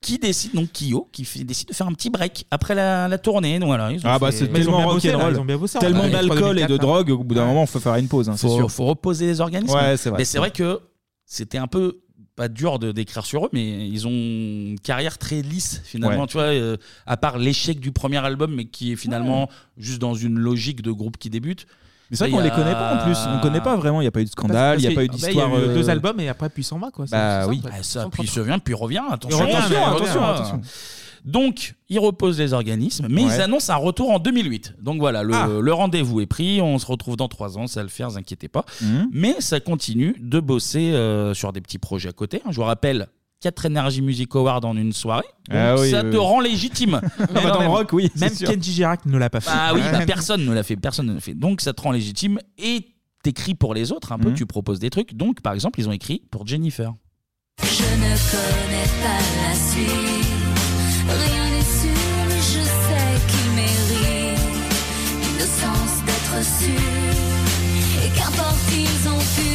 Qui 0.00 0.18
décide, 0.18 0.52
donc 0.54 0.68
Kyo, 0.72 1.08
qui 1.12 1.24
fait- 1.24 1.44
décide 1.44 1.68
de 1.68 1.74
faire 1.74 1.86
un 1.86 1.92
petit 1.92 2.10
break 2.10 2.44
après 2.50 2.74
la, 2.74 3.08
la 3.08 3.16
tournée. 3.18 3.58
Donc 3.58 3.68
voilà, 3.68 3.90
ils 3.90 3.98
ont 3.98 4.02
Ah 4.10 4.18
bah 4.18 4.30
fait- 4.30 4.38
c'est 4.38 4.52
Mais 4.52 4.60
ils 4.60 4.68
ont 4.68 4.72
tellement 4.72 4.84
bien 4.84 4.92
bossé, 4.94 5.08
là, 5.08 5.14
rock'n'roll, 5.14 5.34
ils 5.34 5.40
ont 5.40 5.44
bien 5.46 5.56
bossé, 5.56 5.78
en 5.78 5.80
tellement 5.80 6.08
d'alcool 6.08 6.58
et 6.58 6.62
de 6.62 6.66
2004, 6.68 6.78
drogue, 6.80 7.10
au 7.10 7.24
bout 7.24 7.34
d'un 7.34 7.46
moment, 7.46 7.64
faut 7.66 7.80
faire 7.80 7.94
une 7.96 8.08
pause, 8.08 8.28
hein, 8.28 8.34
c'est 8.36 8.46
faut, 8.46 8.56
sûr. 8.56 8.70
faut 8.70 8.84
reposer 8.84 9.26
les 9.26 9.40
organismes. 9.40 9.74
Ouais, 9.74 9.96
c'est 9.96 10.10
vrai. 10.10 10.18
Mais 10.18 10.24
c'est 10.26 10.38
vrai 10.38 10.50
que 10.50 10.80
c'était 11.24 11.56
un 11.58 11.66
peu 11.66 12.00
pas 12.36 12.48
dur 12.48 12.78
de 12.78 12.92
d'écrire 12.92 13.24
sur 13.24 13.46
eux, 13.46 13.48
mais 13.52 13.88
ils 13.88 14.06
ont 14.06 14.10
une 14.10 14.78
carrière 14.82 15.18
très 15.18 15.42
lisse 15.42 15.80
finalement. 15.84 16.22
Ouais. 16.22 16.26
Tu 16.26 16.34
vois, 16.34 16.44
euh, 16.44 16.76
à 17.06 17.16
part 17.16 17.38
l'échec 17.38 17.80
du 17.80 17.92
premier 17.92 18.18
album, 18.18 18.54
mais 18.54 18.64
qui 18.64 18.92
est 18.92 18.96
finalement 18.96 19.48
juste 19.76 20.00
dans 20.00 20.14
une 20.14 20.38
logique 20.38 20.82
de 20.82 20.90
groupe 20.90 21.16
qui 21.16 21.30
débute. 21.30 21.66
Mais 22.10 22.16
c'est 22.16 22.24
vrai 22.24 22.32
qu'on 22.32 22.42
les 22.42 22.50
connaît 22.50 22.72
pas 22.72 22.96
en 23.00 23.04
plus. 23.04 23.16
On 23.26 23.40
connaît 23.40 23.60
pas 23.60 23.76
vraiment. 23.76 24.00
Il 24.00 24.04
n'y 24.04 24.08
a 24.08 24.12
pas 24.12 24.20
eu 24.20 24.24
de 24.24 24.30
scandale, 24.30 24.78
il 24.78 24.86
n'y 24.86 24.92
a 24.92 24.96
pas 24.96 25.04
eu 25.04 25.06
Parce 25.06 25.20
que, 25.20 25.26
d'histoire. 25.26 25.50
bah, 25.50 25.56
il 25.56 25.60
y 25.60 25.64
a 25.64 25.66
eu 25.66 25.70
euh, 25.70 25.74
deux 25.74 25.90
albums 25.90 26.20
et 26.20 26.28
après, 26.28 26.48
puis 26.48 26.62
il 26.62 26.66
s'en 26.66 26.78
va. 26.78 26.90
Quoi. 26.90 27.06
Bah 27.10 27.46
oui. 27.46 27.62
Ah, 27.66 27.82
ça, 27.82 28.08
puis 28.10 28.24
il 28.24 28.30
se 28.30 28.40
vient, 28.40 28.58
puis 28.58 28.74
il 28.74 28.76
revient. 28.76 29.02
Attention, 29.10 29.44
attention, 29.44 29.86
attention, 29.86 30.24
attention. 30.24 30.60
Donc, 31.24 31.74
il 31.88 31.98
repose 31.98 32.38
les 32.38 32.52
organismes, 32.52 33.06
mais 33.08 33.24
Ouais. 33.24 33.34
ils 33.36 33.40
annoncent 33.40 33.72
un 33.72 33.76
retour 33.76 34.10
en 34.10 34.18
2008. 34.18 34.74
Donc 34.82 34.98
voilà, 34.98 35.22
le, 35.22 35.34
Ah. 35.34 35.48
le 35.60 35.72
rendez-vous 35.72 36.20
est 36.20 36.26
pris. 36.26 36.60
On 36.60 36.78
se 36.78 36.86
retrouve 36.86 37.16
dans 37.16 37.28
trois 37.28 37.56
ans, 37.56 37.66
ça 37.66 37.80
va 37.80 37.84
le 37.84 37.88
faire, 37.88 38.10
vous 38.10 38.18
inquiétez 38.18 38.48
pas. 38.48 38.64
Mhm. 38.82 39.08
Mais 39.12 39.36
ça 39.40 39.58
continue 39.60 40.14
de 40.20 40.38
bosser 40.40 40.92
euh, 40.92 41.32
sur 41.32 41.52
des 41.52 41.60
petits 41.62 41.78
projets 41.78 42.10
à 42.10 42.12
côté. 42.12 42.42
Je 42.50 42.56
vous 42.56 42.62
rappelle. 42.62 43.08
4 43.40 43.66
Energy 43.66 44.00
Music 44.00 44.34
Awards 44.36 44.64
en 44.64 44.74
une 44.74 44.92
soirée. 44.94 45.26
Donc 45.50 45.58
Ah 45.58 45.74
oui, 45.78 45.90
ça 45.90 46.02
oui, 46.02 46.10
te 46.10 46.16
oui. 46.16 46.22
rend 46.22 46.40
légitime. 46.40 47.00
Ah 47.18 47.26
bah, 47.34 47.50
dans 47.50 47.60
le 47.60 47.68
rock, 47.68 47.92
oui, 47.92 48.10
c'est 48.14 48.20
Même 48.22 48.34
sûr. 48.34 48.48
Kenji 48.48 48.72
Girac 48.72 49.04
ne 49.04 49.18
l'a 49.18 49.28
pas 49.28 49.40
fait. 49.40 49.50
Ah 49.52 49.72
oui, 49.74 49.80
bah, 49.92 50.00
personne 50.06 50.46
ne 50.46 50.52
l'a 50.54 50.62
fait, 50.62 50.76
personne 50.76 51.06
ne 51.08 51.12
l'a 51.14 51.20
fait. 51.20 51.34
Donc 51.34 51.60
ça 51.60 51.74
te 51.74 51.82
rend 51.82 51.92
légitime 51.92 52.38
et 52.56 52.86
t'écris 53.22 53.54
pour 53.54 53.74
les 53.74 53.92
autres 53.92 54.12
un 54.12 54.18
peu, 54.18 54.30
Mhm. 54.30 54.34
tu 54.34 54.46
proposes 54.46 54.78
des 54.78 54.88
trucs. 54.88 55.14
Donc 55.14 55.42
par 55.42 55.52
exemple, 55.52 55.78
ils 55.78 55.86
ont 55.88 55.92
écrit 55.92 56.22
pour 56.30 56.46
Jennifer. 56.46 56.94
Je 57.62 57.82
ne 57.82 58.30
connais 58.30 58.88
pas 59.02 59.48
la 59.48 59.54
suite. 59.54 60.33
Rien 61.08 61.50
n'est 61.50 61.70
sûr, 61.80 62.04
mais 62.28 62.40
je 62.40 62.62
sais 62.64 63.12
qu'il 63.28 63.50
mérite 63.52 64.38
l'innocence 65.22 65.96
d'être 66.06 66.44
sûr. 66.44 68.04
Et 68.04 68.08
qu'importe, 68.16 68.68
ils 68.72 69.08
ont 69.08 69.18
pu 69.18 69.53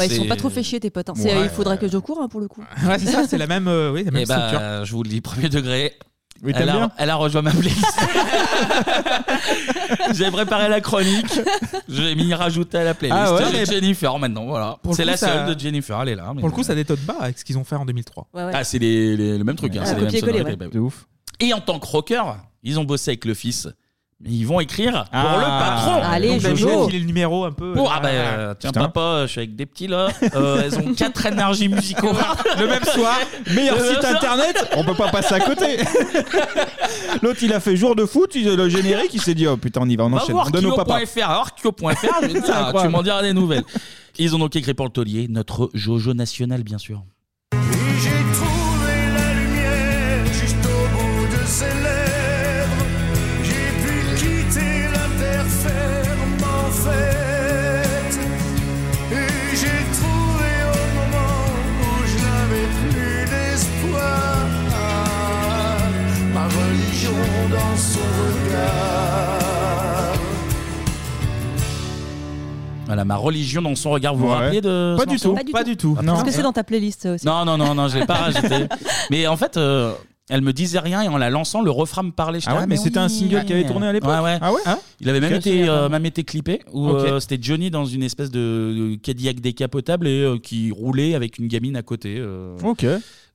Ouais, 0.00 0.06
ils 0.08 0.16
sont 0.16 0.22
C'est- 0.22 0.28
pas 0.28 0.36
trop 0.36 0.50
fait 0.50 0.62
chier 0.62 0.80
tes 0.80 0.90
potes. 0.90 1.08
hein. 1.10 1.14
C'est- 1.16 1.34
Ouais. 1.34 1.44
il 1.44 1.48
faudrait 1.50 1.78
que 1.78 1.88
je 1.88 1.98
cours 1.98 2.20
hein, 2.20 2.28
pour 2.28 2.40
le 2.40 2.48
coup. 2.48 2.62
Ouais, 2.86 2.98
c'est 2.98 3.06
ça, 3.06 3.24
c'est 3.28 3.38
la 3.38 3.46
même, 3.46 3.68
euh, 3.68 3.92
oui, 3.92 4.04
la 4.04 4.10
même 4.10 4.22
Eh 4.22 4.26
bah, 4.26 4.48
structure. 4.48 4.84
je 4.84 4.92
vous 4.92 5.02
le 5.02 5.08
dis, 5.08 5.20
premier 5.20 5.48
degré. 5.48 5.94
Oui, 6.42 6.52
elle, 6.54 6.70
a, 6.70 6.72
bien 6.72 6.90
elle 6.96 7.10
a 7.10 7.16
rejoint 7.16 7.42
ma 7.42 7.50
playlist. 7.50 7.84
J'ai 10.14 10.30
préparé 10.30 10.68
la 10.68 10.80
chronique. 10.80 11.40
J'ai 11.88 12.14
mis 12.14 12.32
rajouter 12.32 12.78
à 12.78 12.84
la 12.84 12.94
playlist. 12.94 13.20
Ah 13.22 13.34
ouais, 13.34 13.42
J'ai 13.50 13.58
mais- 13.58 13.66
Jennifer 13.66 14.18
maintenant. 14.18 14.46
Voilà. 14.46 14.78
Pour 14.82 14.92
le 14.92 14.96
C'est 14.96 15.02
coup, 15.02 15.08
la 15.10 15.16
ça- 15.16 15.46
seule 15.46 15.54
de 15.54 15.60
Jennifer. 15.60 16.00
Elle 16.02 16.08
est 16.10 16.14
là. 16.16 16.32
mais- 16.34 16.40
Pour 16.40 16.48
le 16.48 16.54
coup, 16.54 16.62
ça 16.62 16.74
détonne 16.74 16.98
pas 17.00 17.16
avec 17.20 17.38
ce 17.38 17.44
qu'ils 17.44 17.58
ont 17.58 17.64
fait 17.64 17.76
en 17.76 17.84
2003. 17.84 18.28
Ah, 18.34 18.64
c'est 18.64 18.78
les, 18.78 19.16
les- 19.16 19.38
le 19.38 19.44
même 19.44 19.56
truc. 19.56 19.74
hein, 19.76 19.80
Ouais. 19.80 19.86
c'est 19.86 19.94
les 19.94 20.00
mêmes 20.00 20.04
Copier-coller, 20.06 20.38
sonorités, 20.38 20.64
ouais. 20.64 20.70
bah 20.72 20.80
oui. 20.80 20.90
Et 21.46 21.54
en 21.54 21.60
tant 21.60 21.78
que 21.78 21.86
rocker, 21.86 22.22
ils 22.62 22.78
ont 22.78 22.84
bossé 22.84 23.10
avec 23.10 23.24
le 23.24 23.34
fils. 23.34 23.68
Ils 24.26 24.44
vont 24.46 24.60
écrire 24.60 25.06
Ah. 25.12 25.22
pour 25.22 25.38
le 25.38 25.44
patron. 25.46 26.02
Allez, 26.12 26.28
Donc, 26.32 26.40
Jojo. 26.40 26.56
Jojo. 26.68 26.88
Il 26.90 26.96
est 26.96 26.98
le 26.98 27.04
numéro 27.06 27.44
un 27.46 27.52
peu. 27.52 27.72
Bon, 27.72 27.86
euh, 27.86 27.90
ah 27.90 28.00
bah, 28.00 28.08
euh, 28.10 28.54
tiens 28.58 28.68
Putain. 28.70 28.80
papa, 28.88 29.22
je 29.22 29.30
suis 29.30 29.38
avec 29.40 29.56
des 29.56 29.64
petits 29.64 29.86
là. 29.86 30.08
Euh, 30.34 30.60
elles 30.62 30.78
ont 30.78 30.92
quatre 30.96 31.24
énergies 31.24 31.68
musicaux. 31.68 32.12
Le 32.58 32.66
même 32.66 32.84
soir. 32.84 33.18
Meilleur 33.54 33.76
Le 33.78 33.82
site 33.82 33.92
même 33.92 34.00
soir. 34.02 34.14
internet, 34.16 34.70
on 34.76 34.84
peut 34.84 34.94
pas 34.94 35.08
passer 35.08 35.34
à 35.34 35.40
côté. 35.40 35.78
L'autre, 37.22 37.38
il 37.42 37.52
a 37.52 37.60
fait 37.60 37.76
jour 37.76 37.96
de 37.96 38.04
foot, 38.04 38.32
il- 38.34 38.54
le 38.54 38.68
générique, 38.68 39.14
il 39.14 39.20
s'est 39.22 39.34
dit 39.34 39.46
oh 39.46 39.56
putain, 39.56 39.80
on 39.84 39.88
y 39.88 39.96
va, 39.96 40.04
on 40.04 40.10
Va 40.10 40.16
enchaîne. 40.18 40.32
voir 40.32 40.50
Donne 40.50 40.66
au 40.66 40.76
papa. 40.76 41.00
Kyo.fr. 41.00 41.28
Alors 41.30 41.54
Kyo.fr, 41.54 42.06
je 42.22 42.26
vais 42.26 42.40
te 42.40 42.44
dire, 42.44 42.56
incroyable. 42.56 42.80
tu 42.82 42.88
m'en 42.88 43.02
diras 43.02 43.22
des 43.22 43.32
nouvelles. 43.32 43.64
Ils 44.18 44.34
ont 44.34 44.38
donc 44.38 44.54
écrit 44.54 44.74
pour 44.74 44.84
le 44.86 44.92
taulier 44.92 45.28
notre 45.30 45.70
Jojo 45.72 46.12
national, 46.14 46.62
bien 46.62 46.78
sûr. 46.78 47.02
Voilà, 72.90 73.04
ma 73.04 73.16
religion 73.16 73.62
dans 73.62 73.74
son 73.76 73.90
regard. 73.90 74.14
Vous 74.16 74.24
vous 74.26 74.32
Ouais. 74.32 74.34
rappelez 74.36 74.60
de 74.60 74.94
Pas 74.96 75.02
ce 75.02 75.06
du 75.06 75.12
morceau 75.14 75.28
tout. 75.30 75.34
Pas 75.36 75.44
du 75.44 75.52
Pas 75.52 75.62
tout. 75.64 75.70
du 75.70 75.76
tout. 75.76 75.98
Non. 76.02 76.16
Est-ce 76.16 76.24
que 76.24 76.30
c'est 76.32 76.42
dans 76.42 76.52
ta 76.52 76.64
playlist 76.64 77.02
ça 77.02 77.12
aussi 77.14 77.24
Non, 77.24 77.44
non, 77.44 77.56
non, 77.56 77.74
non, 77.74 77.86
je 77.88 77.98
l'ai 77.98 78.06
pas 78.06 78.14
rajouté. 78.30 78.66
Mais 79.10 79.26
en 79.28 79.36
fait, 79.36 79.56
euh, 79.56 79.92
elle 80.28 80.42
me 80.42 80.52
disait 80.52 80.80
rien 80.80 81.02
et 81.02 81.08
en 81.08 81.16
la 81.16 81.30
lançant, 81.30 81.62
le 81.62 81.70
refrain 81.70 82.02
me 82.02 82.10
parlait. 82.10 82.40
J'étais, 82.40 82.52
Ah 82.52 82.60
ouais, 82.60 82.66
mais 82.66 82.76
c'était 82.76 82.98
un 82.98 83.08
single 83.08 83.44
qui 83.44 83.52
avait 83.52 83.66
tourné 83.66 83.86
à 83.86 83.92
l'époque 83.92 84.10
Ouais, 84.10 84.18
ouais. 84.20 84.38
Ah 84.40 84.52
ouais 84.52 84.60
Il 85.00 85.08
avait 85.08 85.20
même 85.20 85.32
Ok. 85.34 85.38
été, 85.38 85.68
euh, 85.68 85.88
même 85.88 86.04
été 86.04 86.24
clippé 86.24 86.62
où 86.72 86.88
Ok. 86.88 86.98
euh, 87.00 87.20
c'était 87.20 87.38
Johnny 87.40 87.70
dans 87.70 87.84
une 87.84 88.02
espèce 88.02 88.30
de 88.32 88.96
Cadillac 89.02 89.40
décapotable 89.40 90.08
et 90.08 90.22
euh, 90.22 90.38
qui 90.38 90.72
roulait 90.72 91.14
avec 91.14 91.38
une 91.38 91.46
gamine 91.46 91.76
à 91.76 91.82
côté. 91.82 92.16
euh. 92.18 92.56
Ok. 92.64 92.84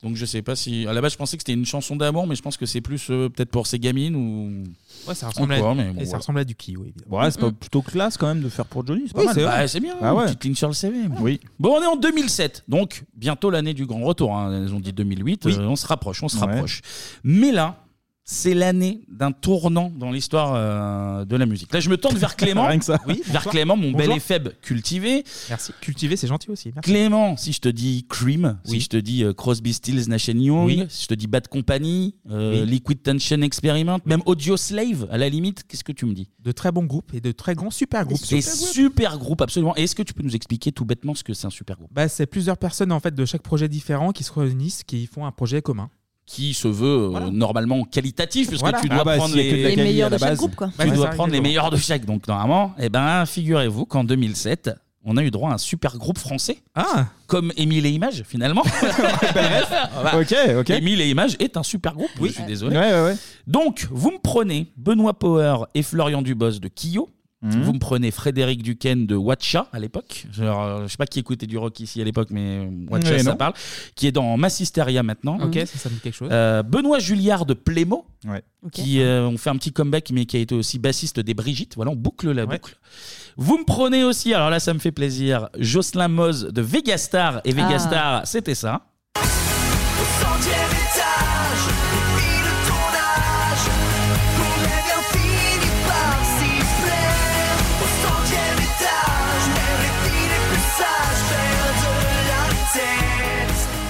Donc 0.02 0.14
je 0.16 0.26
sais 0.26 0.42
pas 0.42 0.54
si 0.54 0.86
à 0.86 0.92
la 0.92 1.00
base 1.00 1.12
je 1.12 1.16
pensais 1.16 1.36
que 1.38 1.40
c'était 1.42 1.54
une 1.54 1.64
chanson 1.64 1.96
d'amour, 1.96 2.26
mais 2.26 2.34
je 2.36 2.42
pense 2.42 2.58
que 2.58 2.66
c'est 2.66 2.82
plus 2.82 3.06
euh, 3.10 3.30
peut-être 3.30 3.50
pour 3.50 3.66
ses 3.66 3.78
gamines 3.78 4.14
ou. 4.14 4.64
Ouais, 5.08 5.14
ça 5.14 5.28
ressemble, 5.28 5.52
à, 5.52 5.74
mais 5.74 5.84
bon, 5.90 5.92
et 5.94 5.98
ça 6.00 6.04
voilà. 6.04 6.18
ressemble 6.18 6.38
à 6.40 6.44
du 6.44 6.54
évidemment. 6.84 7.18
Ouais, 7.18 7.30
c'est 7.30 7.40
pas 7.40 7.50
plutôt 7.52 7.82
classe 7.82 8.16
quand 8.16 8.26
même 8.26 8.42
de 8.42 8.48
faire 8.48 8.66
pour 8.66 8.86
Johnny, 8.86 9.04
c'est 9.06 9.12
pas 9.14 9.20
Oui, 9.20 9.26
mal. 9.26 9.34
c'est. 9.34 9.44
Bah, 9.44 9.66
bien, 9.80 9.94
Ah 10.02 10.14
ouais. 10.14 10.24
petite 10.26 10.44
ligne 10.44 10.54
sur 10.54 10.68
le 10.68 10.74
CV. 10.74 10.98
Oui. 11.20 11.40
Bon, 11.58 11.76
on 11.78 11.82
est 11.82 11.86
en 11.86 11.96
2007, 11.96 12.64
donc 12.68 13.04
bientôt 13.14 13.50
l'année 13.50 13.74
du 13.74 13.86
grand 13.86 14.00
retour. 14.02 14.36
hein. 14.36 14.64
Ils 14.66 14.74
ont 14.74 14.80
dit 14.80 14.92
2008, 14.92 15.44
Oui. 15.46 15.54
euh, 15.58 15.66
on 15.68 15.76
se 15.76 15.86
rapproche, 15.86 16.22
on 16.22 16.28
se 16.28 16.36
Ouais. 16.38 16.46
rapproche. 16.46 16.80
Mais 17.24 17.52
là, 17.52 17.76
c'est 18.28 18.54
l'année 18.54 19.02
d'un 19.08 19.30
tournant 19.30 19.88
dans 19.88 20.10
l'histoire 20.10 20.52
euh, 20.56 21.24
de 21.24 21.36
la 21.36 21.46
musique. 21.46 21.72
Là, 21.72 21.78
je 21.78 21.88
me 21.88 21.96
tourne 21.96 22.16
vers 22.16 22.34
Clément. 22.36 22.66
Rien 22.66 22.80
que 22.80 22.84
ça. 22.84 22.98
Oui, 23.06 23.22
vers 23.24 23.34
bonsoir. 23.34 23.52
Clément, 23.52 23.76
mon 23.76 23.92
bel 23.92 24.08
Bonjour. 24.08 24.16
et 24.16 24.20
faible 24.20 24.52
cultivé. 24.60 25.22
Merci. 25.48 25.72
Cultiver, 25.80 26.16
c'est 26.16 26.26
gentil 26.26 26.50
aussi. 26.50 26.72
Merci. 26.74 26.90
Clément, 26.90 27.36
si 27.36 27.52
je 27.52 27.60
te 27.60 27.68
dis 27.68 28.04
Cream, 28.08 28.58
si 28.64 28.80
je 28.80 28.88
te 28.88 28.96
dis 28.96 29.22
euh, 29.22 29.32
Crosby, 29.32 29.72
Stills, 29.72 30.08
Nash 30.08 30.26
Young, 30.26 30.66
Oui. 30.66 30.84
si 30.88 31.04
je 31.04 31.06
te 31.08 31.14
dis 31.14 31.28
Bad 31.28 31.46
Company, 31.46 32.16
euh, 32.28 32.64
Oui. 32.64 32.70
Liquid 32.70 33.00
Tension 33.00 33.40
Experiment, 33.42 34.00
même 34.04 34.22
Audio 34.26 34.56
Slave, 34.56 35.06
à 35.12 35.18
la 35.18 35.28
limite, 35.28 35.62
qu'est-ce 35.68 35.84
que 35.84 35.92
tu 35.92 36.04
me 36.04 36.12
dis? 36.12 36.28
De 36.40 36.50
très 36.50 36.72
bons 36.72 36.84
groupes 36.84 37.14
et 37.14 37.20
de 37.20 37.30
très 37.30 37.54
grands 37.54 37.70
super 37.70 38.04
groupes. 38.06 38.28
Des 38.28 38.42
super 38.42 39.18
groupes, 39.18 39.40
absolument. 39.40 39.76
Et 39.76 39.84
Est-ce 39.84 39.94
que 39.94 40.02
tu 40.02 40.14
peux 40.14 40.24
nous 40.24 40.34
expliquer 40.34 40.72
tout 40.72 40.84
bêtement 40.84 41.14
ce 41.14 41.22
que 41.22 41.32
c'est 41.32 41.46
un 41.46 41.50
super 41.50 41.76
groupe? 41.76 41.90
Bah, 41.94 42.08
c'est 42.08 42.26
plusieurs 42.26 42.58
personnes 42.58 42.90
en 42.90 42.98
fait 42.98 43.14
de 43.14 43.24
chaque 43.24 43.42
projet 43.42 43.68
différent 43.68 44.10
qui 44.10 44.24
se 44.24 44.32
réunissent, 44.32 44.82
qui 44.82 45.06
font 45.06 45.26
un 45.26 45.30
projet 45.32 45.62
commun. 45.62 45.90
Qui 46.26 46.54
se 46.54 46.66
veut 46.66 47.04
euh, 47.04 47.08
Voilà. 47.08 47.30
normalement 47.30 47.84
qualitatif, 47.84 48.48
puisque 48.48 48.62
Voilà. 48.62 48.80
tu 48.80 48.88
dois 48.88 48.98
Ah 49.00 49.04
bah, 49.04 49.16
prendre 49.16 49.32
s'il 49.34 49.44
y 49.46 49.48
a 49.48 49.52
que 49.52 49.56
de 49.58 49.62
la 49.62 49.68
les, 49.68 49.74
quali 49.76 49.88
meilleurs 49.88 50.06
à 50.08 50.10
la 50.10 50.16
de 50.16 50.20
chaque 50.20 50.28
base. 50.30 50.38
groupe 50.38 50.54
quoi. 50.56 50.70
tu 50.78 50.84
Ouais, 50.88 50.90
dois 50.94 51.06
ça, 51.06 51.12
prendre 51.12 51.30
les 51.32 51.38
exactement. 51.38 51.42
meilleurs 51.42 51.70
de 51.70 51.76
chaque. 51.76 52.04
Donc 52.04 52.26
normalement, 52.26 52.74
eh 52.80 52.88
ben, 52.88 53.24
figurez-vous 53.26 53.86
qu'en 53.86 54.02
2007, 54.02 54.70
on 55.04 55.16
a 55.16 55.22
eu 55.22 55.30
droit 55.30 55.50
à 55.50 55.54
un 55.54 55.58
super 55.58 55.96
groupe 55.98 56.18
français, 56.18 56.58
Ah 56.74 57.06
comme 57.28 57.52
Émile 57.56 57.86
et 57.86 57.90
Images 57.90 58.24
finalement. 58.26 58.64
Voilà. 59.94 60.18
Ok, 60.18 60.34
ok. 60.58 60.70
Émile 60.70 61.00
et 61.00 61.08
Images 61.10 61.36
est 61.38 61.56
un 61.56 61.62
super 61.62 61.94
groupe, 61.94 62.10
Oui. 62.20 62.30
je 62.30 62.34
suis 62.34 62.44
désolé. 62.44 62.76
Ouais, 62.76 62.92
ouais, 62.92 63.02
ouais. 63.04 63.16
Donc, 63.46 63.86
vous 63.90 64.10
me 64.10 64.18
prenez 64.18 64.66
Benoît 64.76 65.14
Power 65.18 65.58
et 65.74 65.82
Florian 65.82 66.22
Dubos 66.22 66.58
de 66.58 66.68
Kyo. 66.68 67.08
Mhm. 67.42 67.62
Vous 67.62 67.72
me 67.74 67.78
prenez 67.78 68.10
Frédéric 68.10 68.62
Duquesne 68.62 69.06
de 69.06 69.14
Watcha 69.14 69.68
à 69.70 69.78
l'époque. 69.78 70.26
Genre, 70.32 70.62
euh, 70.62 70.82
je 70.84 70.88
sais 70.88 70.96
pas 70.96 71.06
qui 71.06 71.18
écoutait 71.18 71.46
du 71.46 71.58
rock 71.58 71.78
ici 71.80 72.00
à 72.00 72.04
l'époque, 72.04 72.28
mais 72.30 72.66
Watcha 72.90 73.10
Ouais, 73.10 73.18
ça 73.18 73.30
non. 73.32 73.36
parle. 73.36 73.52
Qui 73.94 74.06
est 74.06 74.12
dans 74.12 74.36
Massisteria 74.38 75.02
maintenant. 75.02 75.38
Ok, 75.42 75.54
ça, 75.66 75.78
ça 75.78 75.90
me 75.90 75.94
dit 75.96 76.00
quelque 76.00 76.14
chose. 76.14 76.30
Euh, 76.32 76.62
Benoît 76.62 76.98
Julliard 76.98 77.44
de 77.44 77.52
Plémo, 77.52 78.06
qui 78.72 79.00
euh, 79.02 79.26
ont 79.26 79.36
fait 79.36 79.50
un 79.50 79.56
petit 79.56 79.70
comeback, 79.72 80.10
mais 80.12 80.24
qui 80.24 80.38
a 80.38 80.40
été 80.40 80.54
aussi 80.54 80.78
bassiste 80.78 81.20
des 81.20 81.34
Brigitte. 81.34 81.74
Voilà, 81.76 81.90
on 81.90 81.96
boucle 81.96 82.32
la 82.32 82.46
Ouais. 82.46 82.56
boucle. 82.56 82.78
Vous 83.36 83.58
me 83.58 83.64
prenez 83.64 84.02
aussi, 84.02 84.32
alors 84.32 84.48
là, 84.48 84.58
ça 84.58 84.72
me 84.72 84.78
fait 84.78 84.92
plaisir, 84.92 85.50
Jocelyn 85.58 86.08
Moz 86.08 86.46
de 86.50 86.62
Vegastar. 86.62 87.42
Et 87.44 87.52
Vegastar, 87.52 88.26
c'était 88.26 88.54
ça. 88.54 88.86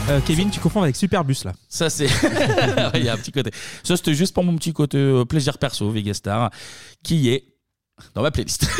Euh, 0.08 0.20
Kevin, 0.24 0.50
tu 0.50 0.60
confonds 0.60 0.82
avec 0.82 0.94
Superbus 0.94 1.38
là. 1.44 1.52
Ça, 1.68 1.90
c'est. 1.90 2.06
Il 2.94 3.04
y 3.04 3.08
a 3.08 3.14
un 3.14 3.16
petit 3.16 3.32
côté. 3.32 3.50
Ça, 3.82 3.96
c'était 3.96 4.14
juste 4.14 4.32
pour 4.34 4.44
mon 4.44 4.54
petit 4.56 4.72
côté 4.72 4.98
euh, 4.98 5.24
plaisir 5.24 5.58
perso, 5.58 5.90
Vegastar, 5.90 6.50
qui 7.02 7.28
est 7.30 7.44
dans 8.14 8.22
ma 8.22 8.30
playlist. 8.30 8.68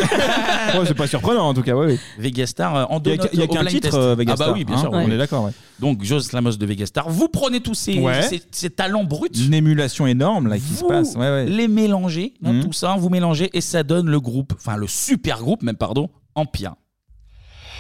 Ouais, 0.77 0.85
c'est 0.85 0.95
pas 0.95 1.07
surprenant 1.07 1.49
en 1.49 1.55
tout 1.55 1.63
cas, 1.63 1.75
ouais, 1.75 1.87
ouais. 1.87 1.99
Vegastar 2.19 2.77
euh, 2.77 2.85
en 2.91 2.99
Il 2.99 3.03
deux 3.03 3.11
y 3.13 3.15
a, 3.15 3.17
notes 3.19 3.31
il 3.33 3.39
y 3.39 3.43
a 3.43 3.45
au 3.45 3.49
qu'un 3.49 3.61
blind 3.61 3.71
titre, 3.75 3.89
test. 3.91 3.95
euh, 3.97 4.15
Vegastar. 4.15 4.49
Ah 4.49 4.51
bah 4.51 4.57
oui, 4.59 4.65
bien 4.65 4.77
hein, 4.77 4.81
sûr. 4.81 4.91
On 4.93 5.05
oui. 5.07 5.13
est 5.13 5.17
d'accord, 5.19 5.45
ouais. 5.45 5.53
Donc, 5.81 6.03
Jos 6.05 6.21
Lamos 6.33 6.53
de 6.57 6.67
Vegastar. 6.67 7.09
Vous 7.09 7.29
prenez 7.29 7.61
tous 7.61 7.75
ces, 7.75 7.99
Ouais. 8.01 8.23
ces, 8.23 8.43
ces 8.51 8.69
talents 8.71 9.05
bruts. 9.05 9.29
Une 9.35 9.55
émulation 9.55 10.07
énorme 10.07 10.49
là 10.49 10.59
qui 10.59 10.65
se 10.65 10.81
vous 10.81 10.89
passe. 10.89 11.15
Ouais, 11.15 11.21
ouais. 11.31 11.47
les 11.47 11.67
mélangez, 11.69 12.35
hein, 12.45 12.53
Mhm. 12.55 12.65
tout 12.65 12.73
ça, 12.73 12.95
vous 12.99 13.09
mélangez 13.09 13.49
et 13.57 13.61
ça 13.61 13.83
donne 13.85 14.09
le 14.11 14.21
groupe, 14.21 14.53
enfin 14.57 14.77
le 14.77 14.87
super 14.87 15.39
groupe 15.41 15.63
même, 15.63 15.77
pardon, 15.77 16.11
Empire. 16.35 16.75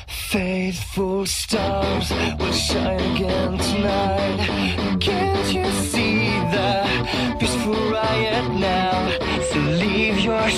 Faithful 0.07 1.26
stars 1.26 2.11
will 2.38 2.52
shine 2.52 3.00
again 3.14 3.59
tonight. 3.59 4.98
Can't 5.00 5.52
you 5.52 5.64
see 5.88 6.28
the 6.50 7.36
peaceful 7.40 7.74
riot 7.90 8.50
now? 8.54 9.11
So 9.50 9.59
leave 9.59 10.20
your 10.20 10.48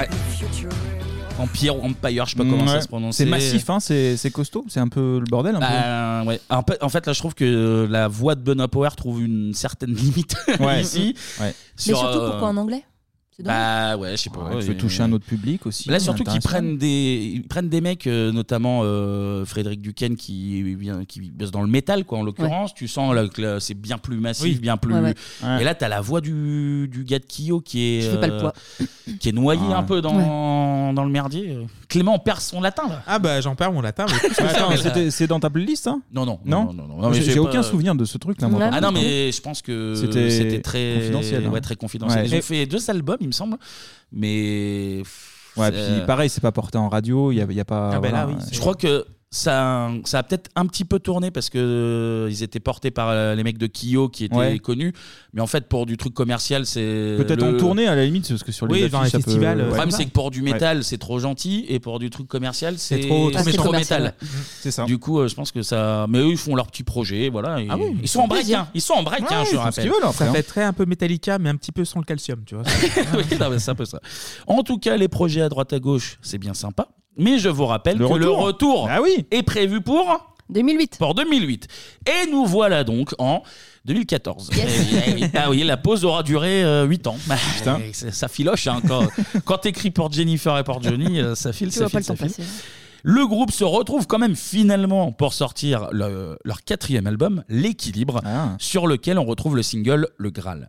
Ouais. 0.00 0.08
Empire 1.38 1.76
ou 1.76 1.84
Empire, 1.86 2.26
je 2.26 2.30
sais 2.32 2.36
pas 2.36 2.44
comment 2.44 2.66
ça 2.66 2.80
se 2.80 2.88
prononce. 2.88 3.16
C'est 3.16 3.24
massif, 3.24 3.70
hein, 3.70 3.78
c'est 3.80 4.16
c'est 4.16 4.30
costaud, 4.30 4.64
c'est 4.68 4.80
un 4.80 4.88
peu 4.88 5.20
le 5.20 5.24
bordel. 5.24 5.54
Un 5.56 5.60
Bah, 5.60 6.24
ouais. 6.24 6.40
En 6.50 6.62
fait, 6.62 6.82
en 6.82 6.88
fait, 6.88 7.06
là, 7.06 7.12
je 7.12 7.18
trouve 7.20 7.34
que 7.34 7.86
la 7.88 8.08
voix 8.08 8.34
de 8.34 8.40
Benoît 8.40 8.68
Power 8.68 8.88
trouve 8.96 9.22
une 9.22 9.54
certaine 9.54 9.94
limite 9.94 10.36
Ouais. 10.58 10.80
ici. 10.82 11.14
Ouais. 11.40 11.46
Mais 11.46 11.54
Sur, 11.76 11.98
surtout, 11.98 12.18
euh, 12.18 12.30
pourquoi 12.30 12.48
en 12.48 12.56
anglais? 12.56 12.84
Bah 13.44 13.96
ouais, 13.96 14.12
je 14.12 14.16
sais 14.16 14.30
pas. 14.30 14.48
peu. 14.48 14.56
Ouais, 14.56 14.62
tu 14.62 14.68
veux 14.68 14.76
toucher 14.76 15.02
un 15.04 15.12
autre 15.12 15.24
public 15.24 15.64
aussi. 15.66 15.88
Là, 15.88 16.00
surtout 16.00 16.24
qu'ils 16.24 16.40
prennent 16.40 16.76
des, 16.76 17.32
ils 17.34 17.46
prennent 17.46 17.68
des 17.68 17.80
mecs, 17.80 18.06
euh, 18.08 18.32
notamment 18.32 18.80
euh, 18.82 19.44
Frédéric 19.44 19.80
Duquesne 19.80 20.16
qui, 20.16 20.74
vient- 20.74 21.04
qui 21.04 21.20
bosse 21.30 21.52
dans 21.52 21.62
le 21.62 21.68
métal, 21.68 22.04
quoi, 22.04 22.18
en 22.18 22.22
l'occurrence. 22.24 22.74
Tu 22.74 22.88
sens 22.88 23.14
là, 23.14 23.28
que 23.28 23.40
là, 23.40 23.60
c'est 23.60 23.74
bien 23.74 23.96
plus 23.96 24.16
massif, 24.18 24.42
Oui. 24.44 24.58
bien 24.60 24.76
plus. 24.76 24.92
Ouais, 24.94 25.00
ouais. 25.00 25.14
Ouais. 25.44 25.60
Et 25.60 25.64
là, 25.64 25.74
t'as 25.76 25.86
la 25.88 26.00
voix 26.00 26.20
du, 26.20 26.88
du 26.90 27.04
gars 27.04 27.20
de 27.20 27.26
Kyo 27.26 27.60
qui 27.60 27.80
est. 27.80 28.00
Je 28.00 28.10
fais 28.10 28.20
pas 28.20 28.26
le 28.26 28.38
poids. 28.38 28.52
Qui 29.20 29.28
est 29.28 29.32
noyé 29.32 29.62
Ouais. 29.62 29.72
un 29.74 29.82
peu 29.84 30.00
dans, 30.00 30.18
dans 30.92 31.04
le 31.04 31.10
merdier. 31.10 31.58
Clément 31.88 32.18
perd 32.18 32.40
son 32.40 32.60
latin, 32.60 32.88
là. 32.88 33.02
Ah 33.06 33.18
bah 33.18 33.40
j'en 33.40 33.54
perds 33.54 33.72
mon 33.72 33.80
latin. 33.80 34.06
mais 34.08 34.44
attends, 34.48 34.76
c'était- 34.76 35.10
c'est 35.10 35.26
dans 35.26 35.40
ta 35.40 35.50
playlist, 35.50 35.86
hein? 35.86 36.02
Non, 36.12 36.26
non. 36.26 36.38
Non, 36.44 36.72
non, 36.72 36.86
non, 36.86 36.96
non, 36.96 37.08
mais 37.10 37.16
J'ai 37.16 37.22
j'ai 37.22 37.30
j'ai 37.32 37.36
pas- 37.38 37.44
aucun 37.44 37.62
souvenir 37.62 37.94
de 37.94 38.04
ce 38.04 38.18
truc 38.18 38.40
là. 38.40 38.48
Ah 38.72 38.80
non, 38.80 38.92
mais 38.92 39.30
je 39.32 39.40
pense 39.40 39.62
que 39.62 39.94
C'était 39.94 40.30
c'était 40.30 40.60
très 40.60 40.94
confidentiel, 40.96 41.46
hein. 41.46 41.50
ouais, 41.50 41.60
très 41.60 41.76
confidentiel. 41.76 42.22
Ouais. 42.22 42.28
Ils 42.28 42.34
ont 42.34 42.38
Et- 42.38 42.42
fait 42.42 42.66
deux 42.66 42.90
albums, 42.90 43.16
il 43.20 43.26
me 43.28 43.32
semble, 43.32 43.56
mais 44.12 45.02
Ouais, 45.56 45.72
puis 45.72 46.06
pareil, 46.06 46.28
c'est 46.30 46.40
pas 46.40 46.52
porté 46.52 46.78
en 46.78 46.88
radio, 46.88 47.32
il 47.32 47.36
y 47.38 47.40
a, 47.40 47.46
il 47.48 47.56
y 47.56 47.60
a 47.60 47.64
pas. 47.64 47.90
Ah, 47.94 47.98
bah 47.98 48.10
là, 48.10 48.24
voilà, 48.24 48.26
oui, 48.28 48.34
euh, 48.40 48.48
Je 48.52 48.60
crois 48.60 48.74
que 48.76 49.04
ça, 49.30 49.90
ça 50.04 50.20
a 50.20 50.22
peut-être 50.22 50.48
un 50.56 50.64
petit 50.66 50.86
peu 50.86 50.98
tourné 50.98 51.30
parce 51.30 51.50
que 51.50 51.58
euh, 51.58 52.28
ils 52.30 52.42
étaient 52.42 52.60
portés 52.60 52.90
par 52.90 53.10
euh, 53.10 53.34
les 53.34 53.42
mecs 53.44 53.58
de 53.58 53.66
Kyo 53.66 54.08
qui 54.08 54.24
étaient 54.24 54.34
Ouais. 54.34 54.58
connus, 54.58 54.94
mais 55.34 55.42
en 55.42 55.46
fait 55.46 55.68
pour 55.68 55.84
du 55.84 55.98
truc 55.98 56.14
commercial, 56.14 56.64
c'est 56.64 57.14
Peut-être 57.18 57.42
le- 57.42 57.54
en 57.54 57.58
tournée 57.58 57.86
à 57.86 57.94
la 57.94 58.06
limite, 58.06 58.26
parce 58.28 58.42
que 58.42 58.52
sur 58.52 58.66
les 58.66 58.84
Oui, 58.84 58.88
dans 58.88 59.00
affiches, 59.00 59.12
les 59.14 59.18
ça 59.20 59.24
peut- 59.24 59.30
festivals, 59.32 59.58
Le 59.58 59.64
euh, 59.64 59.66
ouais. 59.66 59.72
problème, 59.74 59.90
c'est 59.90 60.06
que 60.06 60.10
pour 60.10 60.30
du 60.30 60.40
métal, 60.40 60.82
c'est 60.82 60.96
trop 60.96 61.18
gentil, 61.18 61.66
et 61.68 61.78
pour 61.78 61.98
du 61.98 62.08
truc 62.08 62.26
commercial, 62.26 62.78
c'est 62.78 63.00
trop- 63.00 63.30
c'est 63.36 63.52
trop 63.52 63.66
commercial, 63.66 64.02
métal. 64.02 64.14
C'est 64.60 64.70
ça. 64.70 64.84
Du 64.86 64.96
coup, 64.98 65.18
euh, 65.20 65.28
je 65.28 65.34
pense 65.34 65.52
que 65.52 65.60
ça. 65.62 66.06
Mais 66.08 66.18
eux, 66.20 66.30
ils 66.30 66.36
font 66.38 66.54
leur 66.54 66.66
petit 66.68 66.82
projet, 66.82 67.28
voilà. 67.28 67.60
et- 67.60 67.66
Ah 67.70 67.76
oui, 67.78 67.96
ils 68.02 68.08
sont 68.08 68.20
en 68.20 68.28
break, 68.28 68.40
plaisir. 68.42 68.60
hein. 68.60 68.68
Ils 68.74 68.80
sont 68.80 68.94
en 68.94 69.02
break, 69.02 69.28
Ouais, 69.28 69.36
hein, 69.36 69.44
je 69.50 69.56
rappelle. 69.56 69.84
qu'ils 69.84 69.92
veulent 69.92 70.02
après. 70.04 70.24
Ça 70.24 70.30
hein. 70.30 70.32
fait 70.34 70.42
très 70.42 70.62
un 70.62 70.72
peu 70.72 70.86
Metallica, 70.86 71.38
mais 71.38 71.50
un 71.50 71.56
petit 71.56 71.72
peu 71.72 71.84
sans 71.84 71.98
le 72.00 72.04
calcium, 72.06 72.40
tu 72.46 72.54
vois. 72.54 72.64
oui, 73.14 73.24
non, 73.38 73.50
mais 73.50 73.58
c'est 73.58 73.70
un 73.70 73.74
peu 73.74 73.84
ça. 73.84 74.00
En 74.46 74.62
tout 74.62 74.78
cas, 74.78 74.96
les 74.96 75.08
projets 75.08 75.42
à 75.42 75.48
droite 75.50 75.72
à 75.74 75.78
gauche, 75.80 76.18
c'est 76.22 76.38
bien 76.38 76.54
sympa. 76.54 76.88
Mais 77.18 77.38
je 77.38 77.48
vous 77.48 77.66
rappelle 77.66 77.98
Le 77.98 78.08
que 78.08 78.14
le 78.14 78.30
retour. 78.30 78.88
Ah 78.90 79.02
oui 79.02 79.26
est 79.30 79.42
prévu 79.42 79.80
pour 79.80 80.34
2008. 80.50 80.96
pour 80.98 81.14
2008. 81.14 81.66
Et 82.06 82.30
nous 82.30 82.46
voilà 82.46 82.84
donc 82.84 83.14
en 83.18 83.42
2014. 83.84 84.50
Yes. 84.56 84.86
Eh 85.06 85.12
oui, 85.14 85.24
ah 85.34 85.50
oui, 85.50 85.62
la 85.64 85.76
pause 85.76 86.04
aura 86.04 86.22
duré 86.22 86.62
8 86.86 87.06
ans. 87.06 87.16
Bah, 87.26 87.36
Putain. 87.56 87.80
eh, 87.86 87.92
ça 87.92 88.12
ça 88.12 88.28
filoche 88.28 88.66
hein, 88.66 88.80
quand, 88.86 89.06
quand 89.44 89.58
t'écris 89.58 89.90
pour 89.90 90.12
Jennifer 90.12 90.56
et 90.58 90.64
pour 90.64 90.82
Johnny, 90.82 91.20
euh, 91.20 91.34
ça 91.34 91.52
file, 91.52 91.68
Tu 91.68 91.74
ça 91.78 91.86
vois 91.86 91.90
pas 91.90 92.00
file, 92.02 92.12
le 92.12 92.18
temps 92.18 92.24
ça 92.24 92.28
file. 92.34 92.44
passer. 92.44 92.62
Le 93.04 93.26
groupe 93.26 93.52
se 93.52 93.62
retrouve 93.64 94.06
quand 94.06 94.18
même 94.18 94.34
finalement 94.36 95.12
pour 95.12 95.32
sortir 95.32 95.88
le- 95.92 96.36
leur 96.44 96.64
quatrième 96.64 97.06
album, 97.06 97.44
L'équilibre, 97.48 98.20
Ah. 98.24 98.56
sur 98.58 98.86
lequel 98.86 99.18
on 99.18 99.24
retrouve 99.24 99.54
le 99.56 99.62
single 99.62 100.08
Le 100.18 100.30
Graal. 100.30 100.68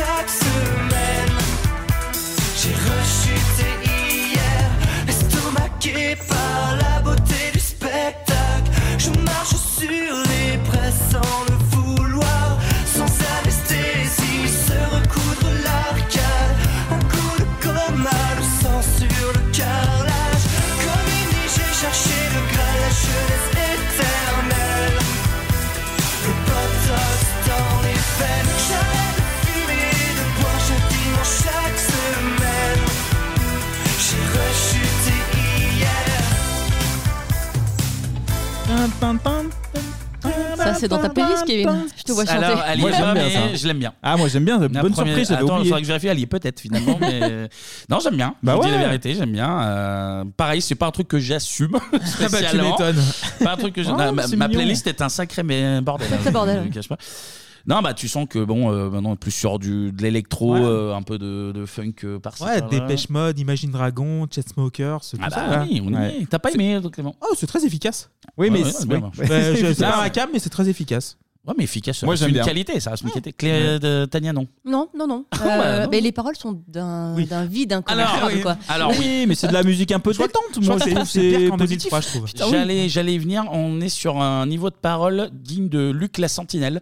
Chaque 0.00 0.30
semaine. 0.30 1.38
J'ai 2.56 2.74
rechuté 2.88 3.70
hier, 3.84 4.70
estomaqué 5.08 6.16
par 6.28 6.39
c'est 40.80 40.88
dans 40.88 40.98
ta 40.98 41.08
playlist, 41.10 41.44
Kevin. 41.46 41.86
Je 41.96 42.02
te 42.02 42.12
vois 42.12 42.24
chanter. 42.26 42.44
Alors, 42.44 42.62
elle 42.68 42.78
y 42.78 42.80
Moi, 42.82 42.90
est 42.90 42.94
j'aime 42.94 43.04
pas, 43.04 43.12
bien 43.14 43.22
mais 43.24 43.30
ça. 43.34 43.40
je 43.54 43.66
l'aime 43.68 43.78
bien. 43.78 43.92
Ah, 44.02 44.16
moi 44.16 44.28
j'aime 44.28 44.44
bien, 44.44 44.58
La 44.58 44.68
bonne 44.68 44.92
première- 44.92 44.94
surprise, 45.14 45.28
j'avais 45.28 45.42
Attends, 45.44 45.54
il 45.54 45.58
oublié. 45.58 45.68
faudrait 45.68 45.80
que 45.82 45.86
je 45.86 45.92
vérifie, 45.92 46.06
elle 46.08 46.18
y 46.18 46.22
est 46.22 46.26
peut-être 46.26 46.60
finalement, 46.60 46.98
mais 47.00 47.48
non, 47.88 47.98
j'aime 48.00 48.16
bien. 48.16 48.34
Bah 48.42 48.52
je 48.52 48.56
vous 48.58 48.64
dis 48.64 48.70
ouais. 48.72 48.78
la 48.78 48.84
vérité, 48.86 49.14
j'aime 49.14 49.32
bien. 49.32 49.60
Euh, 49.62 50.24
pareil, 50.36 50.60
c'est 50.62 50.74
pas 50.74 50.86
un 50.86 50.90
truc 50.90 51.08
que 51.08 51.18
j'assume 51.18 51.70
Ah 51.80 51.80
bah 51.92 51.98
tu 52.00 52.26
spécialement. 52.26 52.70
m'étonnes. 52.70 53.02
pas 53.44 53.52
un 53.52 53.56
truc 53.56 53.74
que 53.74 53.82
je- 53.82 53.90
Oh, 53.90 53.96
ma, 53.96 54.12
ma- 54.12 54.22
c'est 54.26 54.36
ma 54.36 54.48
mignon. 54.48 54.60
playlist 54.60 54.86
est 54.86 55.02
un 55.02 55.08
sacré 55.08 55.42
mais 55.42 55.80
bordel. 55.80 56.08
Sacré 56.08 56.28
hein, 56.28 56.32
bordel, 56.32 56.56
je- 56.56 56.60
je 56.62 56.66
ouais. 56.68 56.74
cache 56.74 56.88
pas. 56.88 56.96
Non, 57.70 57.82
bah 57.82 57.94
tu 57.94 58.08
sens 58.08 58.26
que 58.28 58.42
bon, 58.42 58.70
euh, 58.72 58.90
maintenant 58.90 59.10
on 59.10 59.14
est 59.14 59.16
plus 59.16 59.30
sur 59.30 59.58
du 59.60 59.92
de 59.92 60.02
l'électro, 60.02 60.54
Ouais. 60.54 60.60
euh, 60.60 60.94
un 60.94 61.02
peu 61.02 61.18
de, 61.18 61.52
de 61.52 61.66
funk 61.66 61.92
euh, 62.04 62.18
par-ci. 62.18 62.42
Ouais, 62.42 62.58
par-là. 62.60 62.80
Dépêche 62.80 63.08
Mode, 63.08 63.38
Imagine 63.38 63.70
Dragon, 63.70 64.26
Chainsmokers, 64.28 65.00
tout 65.08 65.16
Ah 65.22 65.30
ça. 65.30 65.46
bah 65.46 65.56
là. 65.58 65.66
oui, 65.70 65.80
on 65.86 65.90
y 65.92 65.96
Ouais. 65.96 66.16
est. 66.22 66.26
T'as 66.28 66.38
pas 66.40 66.50
aimé, 66.50 66.80
donc, 66.80 66.94
Clément? 66.94 67.14
Oh, 67.22 67.34
c'est 67.36 67.46
très 67.46 67.64
efficace. 67.64 68.10
Oui, 68.36 68.48
Ouais, 68.48 68.50
mais 68.58 68.64
ouais, 68.64 68.72
c'est- 68.72 68.86
bien, 68.86 68.96
ouais. 68.96 69.02
marche. 69.02 69.18
Ouais. 69.18 69.30
Euh, 69.30 69.54
je- 69.54 69.72
c'est 69.72 69.84
Ah. 69.84 69.92
pas 69.92 70.02
un 70.02 70.08
cam, 70.10 70.28
mais 70.32 70.38
c'est 70.40 70.50
très 70.50 70.68
efficace. 70.68 71.16
Ouais, 71.46 71.54
mais 71.56 71.64
efficace. 71.64 71.98
ça 71.98 72.06
Moi, 72.06 72.16
j'aime 72.16 72.28
une 72.28 72.34
bien. 72.34 72.44
qualité, 72.44 72.78
ça 72.80 72.90
reste 72.90 73.02
une 73.02 73.08
qualité. 73.10 73.32
Clé 73.32 73.78
de 73.78 74.04
Tania, 74.04 74.32
non? 74.32 74.46
Non, 74.64 74.88
non, 74.94 75.06
non. 75.06 75.24
bah, 75.32 75.38
Euh, 75.46 75.84
non. 75.84 75.88
mais 75.90 76.00
les 76.02 76.12
paroles 76.12 76.36
sont 76.36 76.60
d'un 76.68 77.14
Oui. 77.14 77.24
d'un 77.24 77.46
vide 77.46 77.72
Alors, 77.72 77.84
incommensurable, 77.88 78.32
oui. 78.34 78.40
quoi. 78.42 78.56
Alors, 78.68 78.92
oui, 78.98 79.24
mais 79.26 79.34
c'est 79.34 79.48
de 79.48 79.54
la 79.54 79.62
musique 79.62 79.90
un 79.92 80.00
peu 80.00 80.12
détente. 80.12 80.32
Moi, 80.60 80.76
Je 80.76 80.90
trouve 80.90 81.06
c'est 81.08 81.20
pire 81.20 81.38
c'est 81.40 81.48
qu'en 81.48 81.56
positif. 81.56 81.90
2003, 81.90 82.00
je 82.02 82.08
trouve. 82.08 82.24
Ah. 82.40 82.44
J'allais, 82.50 82.88
j'allais 82.90 83.14
y 83.14 83.18
venir. 83.18 83.44
On 83.52 83.80
est 83.80 83.88
sur 83.88 84.20
un 84.20 84.44
niveau 84.46 84.68
de 84.68 84.74
parole 84.74 85.30
digne 85.32 85.68
de 85.70 85.90
Luc 85.90 86.18
la 86.18 86.28
Sentinelle. 86.28 86.78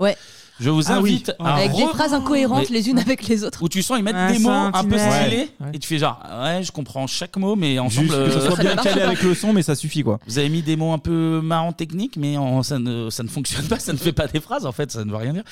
Je 0.61 0.71
vous 0.71 0.83
Ah 0.91 1.01
oui. 1.01 1.11
invite 1.13 1.33
à 1.39 1.55
Avec 1.55 1.71
des 1.73 1.83
re- 1.85 1.89
phrases 1.91 2.13
incohérentes 2.15 2.67
Mais- 2.71 2.77
les 2.79 2.89
unes 2.89 2.99
avec 2.99 3.27
les 3.29 3.45
autres. 3.45 3.63
où 3.63 3.69
tu 3.69 3.83
sens 3.83 3.97
ils 3.99 4.03
mettent 4.03 4.17
Ah, 4.19 4.33
des 4.33 4.39
mots 4.41 4.51
un 4.51 4.73
peu 4.85 4.99
stylés 4.99 5.49
Ouais. 5.61 5.69
et 5.75 5.79
tu 5.79 5.87
fais 5.87 5.99
genre 5.99 6.21
ouais 6.43 6.63
je 6.65 6.73
comprends 6.73 7.07
chaque 7.07 7.37
mot 7.37 7.55
mais 7.55 7.79
ensemble 7.79 8.09
Juste 8.09 8.19
que 8.25 8.31
ça 8.33 8.39
euh, 8.39 8.47
soit 8.51 8.57
bien 8.65 8.77
calé 8.77 9.03
avec 9.03 9.23
le 9.23 9.35
son, 9.35 9.53
mais 9.53 9.63
ça 9.63 9.75
suffit 9.77 10.03
quoi. 10.03 10.19
vous 10.27 10.39
avez 10.39 10.49
mis 10.49 10.63
des 10.63 10.77
mots 10.77 10.93
un 10.93 10.99
peu 10.99 11.41
marrants 11.43 11.73
techniques 11.73 12.17
mais 12.17 12.37
en- 12.37 12.63
ça 12.63 12.79
ne 12.79 13.09
ça 13.11 13.23
ne 13.23 13.29
fonctionne 13.29 13.67
pas 13.67 13.79
ça 13.79 13.93
ne 13.93 13.99
fait 13.99 14.13
pas 14.13 14.27
des 14.27 14.41
phrases 14.41 14.67
en 14.67 14.73
fait 14.73 14.91
ça 14.91 15.05
ne 15.05 15.11
veut 15.11 15.17
rien 15.17 15.33
dire 15.33 15.45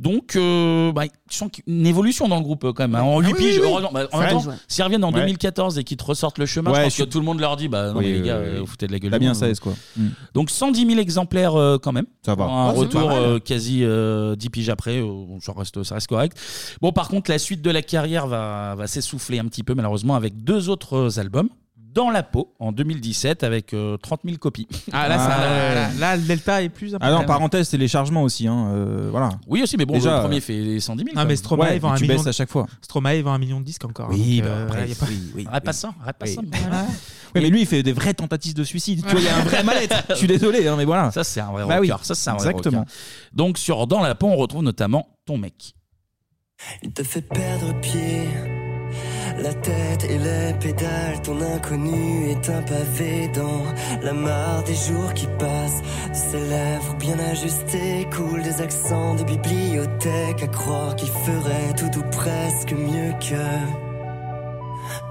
donc 0.00 0.34
euh, 0.34 0.90
bah, 0.92 1.04
tu 1.28 1.36
sens 1.36 1.50
qu'il 1.52 1.62
y 1.66 1.70
a 1.70 1.78
une 1.80 1.86
évolution 1.86 2.26
dans 2.26 2.36
le 2.38 2.42
groupe 2.42 2.64
euh, 2.64 2.72
quand 2.72 2.82
même 2.88 2.94
hein. 2.96 3.02
en 3.02 3.20
8 3.20 3.26
oui, 3.26 3.32
piges 3.34 3.44
oui, 3.56 3.60
oui. 3.62 3.68
heureusement. 3.70 3.90
Bah, 3.92 4.06
en 4.12 4.18
Ouais. 4.18 4.24
même 4.34 4.42
temps 4.42 4.52
s'ils 4.66 4.82
reviennent 4.82 5.04
en 5.04 5.12
Ouais. 5.12 5.20
2014 5.20 5.78
et 5.78 5.84
qu'ils 5.84 5.96
te 5.98 6.04
ressortent 6.04 6.38
le 6.38 6.46
chemin 6.46 6.70
Ouais, 6.70 6.78
je 6.78 6.82
pense 6.84 6.92
je 6.94 6.96
que 6.98 7.02
suis- 7.04 7.10
tout 7.10 7.18
le 7.20 7.24
monde 7.26 7.38
leur 7.40 7.56
dit 7.56 7.68
bah 7.68 7.92
non 7.92 7.98
Oui, 7.98 8.06
mais 8.06 8.12
les 8.12 8.20
oui, 8.20 8.26
gars 8.26 8.38
oui, 8.38 8.44
euh, 8.46 8.52
oui. 8.54 8.60
vous 8.60 8.66
foutez 8.66 8.86
de 8.86 8.92
la 8.92 8.98
gueule 8.98 9.10
T'as 9.10 9.18
bien 9.18 9.28
monde. 9.30 9.36
16 9.38 9.60
quoi. 9.60 9.74
Mm. 9.96 10.06
donc 10.34 10.50
110 10.50 10.86
000 10.86 10.98
exemplaires 10.98 11.54
euh, 11.54 11.76
quand 11.78 11.92
même 11.92 12.06
Ça 12.24 12.34
va. 12.34 12.44
un 12.46 12.72
c'est 12.72 12.80
retour 12.80 13.00
pas 13.02 13.06
mal. 13.08 13.18
euh, 13.22 13.38
quasi 13.38 13.84
euh, 13.84 14.34
10 14.36 14.48
piges 14.50 14.68
après, 14.70 14.98
euh, 15.02 15.24
ça, 15.40 15.52
reste, 15.56 15.82
ça 15.82 15.94
reste 15.96 16.06
correct. 16.08 16.36
Bon, 16.80 16.92
par 16.92 17.08
contre, 17.08 17.30
la 17.30 17.38
suite 17.38 17.60
de 17.62 17.70
la 17.70 17.82
carrière 17.82 18.26
va, 18.26 18.74
va 18.76 18.86
s'essouffler 18.86 19.38
un 19.38 19.44
petit 19.46 19.62
peu, 19.62 19.74
malheureusement, 19.74 20.14
avec 20.16 20.42
deux 20.42 20.68
autres 20.70 21.18
albums, 21.18 21.48
Dans 21.92 22.10
la 22.10 22.22
peau 22.22 22.54
en 22.60 22.70
2017 22.70 23.42
avec 23.42 23.74
euh, 23.74 23.96
30 23.96 24.20
000 24.24 24.36
copies. 24.36 24.68
Ah, 24.92 25.08
là, 25.08 25.18
ça- 25.18 25.28
là, 25.28 25.74
là, 25.74 25.90
là, 25.98 26.16
le 26.16 26.22
delta 26.22 26.62
est 26.62 26.68
plus 26.68 26.94
Ah 27.00 27.10
non, 27.10 27.24
parenthèse, 27.24 27.68
téléchargement 27.68 28.22
aussi. 28.22 28.46
Hein, 28.46 28.68
euh, 28.72 29.08
voilà. 29.10 29.30
Oui, 29.48 29.62
aussi, 29.62 29.76
mais 29.76 29.86
bon, 29.86 29.94
Déjà, 29.94 30.14
le 30.16 30.20
premier 30.20 30.36
euh, 30.36 30.40
fait 30.40 30.78
110 30.80 31.02
000. 31.04 31.14
Non, 31.16 31.22
quand 31.22 31.28
mais. 31.28 31.34
Stromae, 31.36 31.64
Ouais, 31.64 31.78
vend 31.80 31.90
un 31.92 31.96
tu 31.96 32.02
million. 32.04 32.16
baisses 32.16 32.26
à 32.28 32.32
chaque 32.32 32.48
fois. 32.50 32.66
Stromae, 32.80 33.20
vend 33.22 33.32
un 33.32 33.38
million 33.38 33.58
de 33.60 33.64
disques 33.64 33.84
encore. 33.84 34.08
Oui, 34.10 34.36
donc, 34.40 34.46
bah, 34.48 34.54
euh, 34.54 34.64
après, 34.66 34.88
y 34.88 34.92
a 34.92 34.94
pas- 34.94 35.06
oui, 35.08 35.20
oui. 35.34 35.46
Arrête 35.50 35.64
pas 35.64 35.72
ça, 35.72 35.92
arrête 36.02 36.16
pas 36.16 36.26
Oui. 36.26 36.34
ça. 36.34 36.40
Oui, 37.34 37.40
mais 37.42 37.50
lui, 37.50 37.60
il 37.62 37.66
fait 37.66 37.82
des 37.82 37.92
vraies 37.92 38.14
tentatives 38.14 38.54
de 38.54 38.62
suicide. 38.64 39.02
Tu 39.04 39.10
vois, 39.10 39.20
il 39.20 39.26
y 39.26 39.28
a 39.28 39.36
un 39.36 39.42
vrai 39.42 39.62
mal-être. 39.64 39.96
Je 40.10 40.14
suis 40.14 40.26
désolé, 40.28 40.68
hein, 40.68 40.76
mais 40.76 40.84
voilà. 40.84 41.10
Ça, 41.10 41.24
c'est 41.24 41.40
un 41.40 41.50
vrai 41.50 41.64
Bah 41.66 41.76
rocker. 41.78 41.92
oui, 41.92 41.98
Ça, 42.02 42.14
c'est 42.14 42.30
un 42.30 42.34
vrai 42.36 42.50
exactement. 42.50 42.78
rocker. 42.80 42.90
Donc, 43.32 43.58
sur 43.58 43.86
Dans 43.88 44.00
la 44.00 44.14
peau, 44.14 44.26
on 44.28 44.36
retrouve 44.36 44.62
notamment 44.62 45.08
ton 45.26 45.38
mec. 45.38 45.74
Il 46.82 46.92
te 46.92 47.02
fait 47.02 47.22
perdre 47.22 47.72
pied. 47.80 48.28
La 49.42 49.54
tête 49.54 50.04
et 50.04 50.18
les 50.18 50.52
pédales, 50.60 51.22
ton 51.22 51.40
inconnu 51.40 52.28
est 52.28 52.50
un 52.50 52.60
pavé 52.60 53.28
dans 53.34 53.64
la 54.02 54.12
mare 54.12 54.62
des 54.64 54.74
jours 54.74 55.14
qui 55.14 55.26
passent. 55.38 55.80
De 56.10 56.14
ses 56.14 56.40
lèvres 56.40 56.94
bien 56.98 57.18
ajustées 57.18 58.06
coulent 58.14 58.42
des 58.42 58.60
accents 58.60 59.14
de 59.14 59.24
bibliothèque 59.24 60.42
à 60.42 60.46
croire 60.48 60.94
qu'il 60.94 61.08
ferait 61.08 61.74
tout 61.74 61.98
ou 61.98 62.02
presque 62.10 62.72
mieux 62.72 63.12
que 63.18 63.40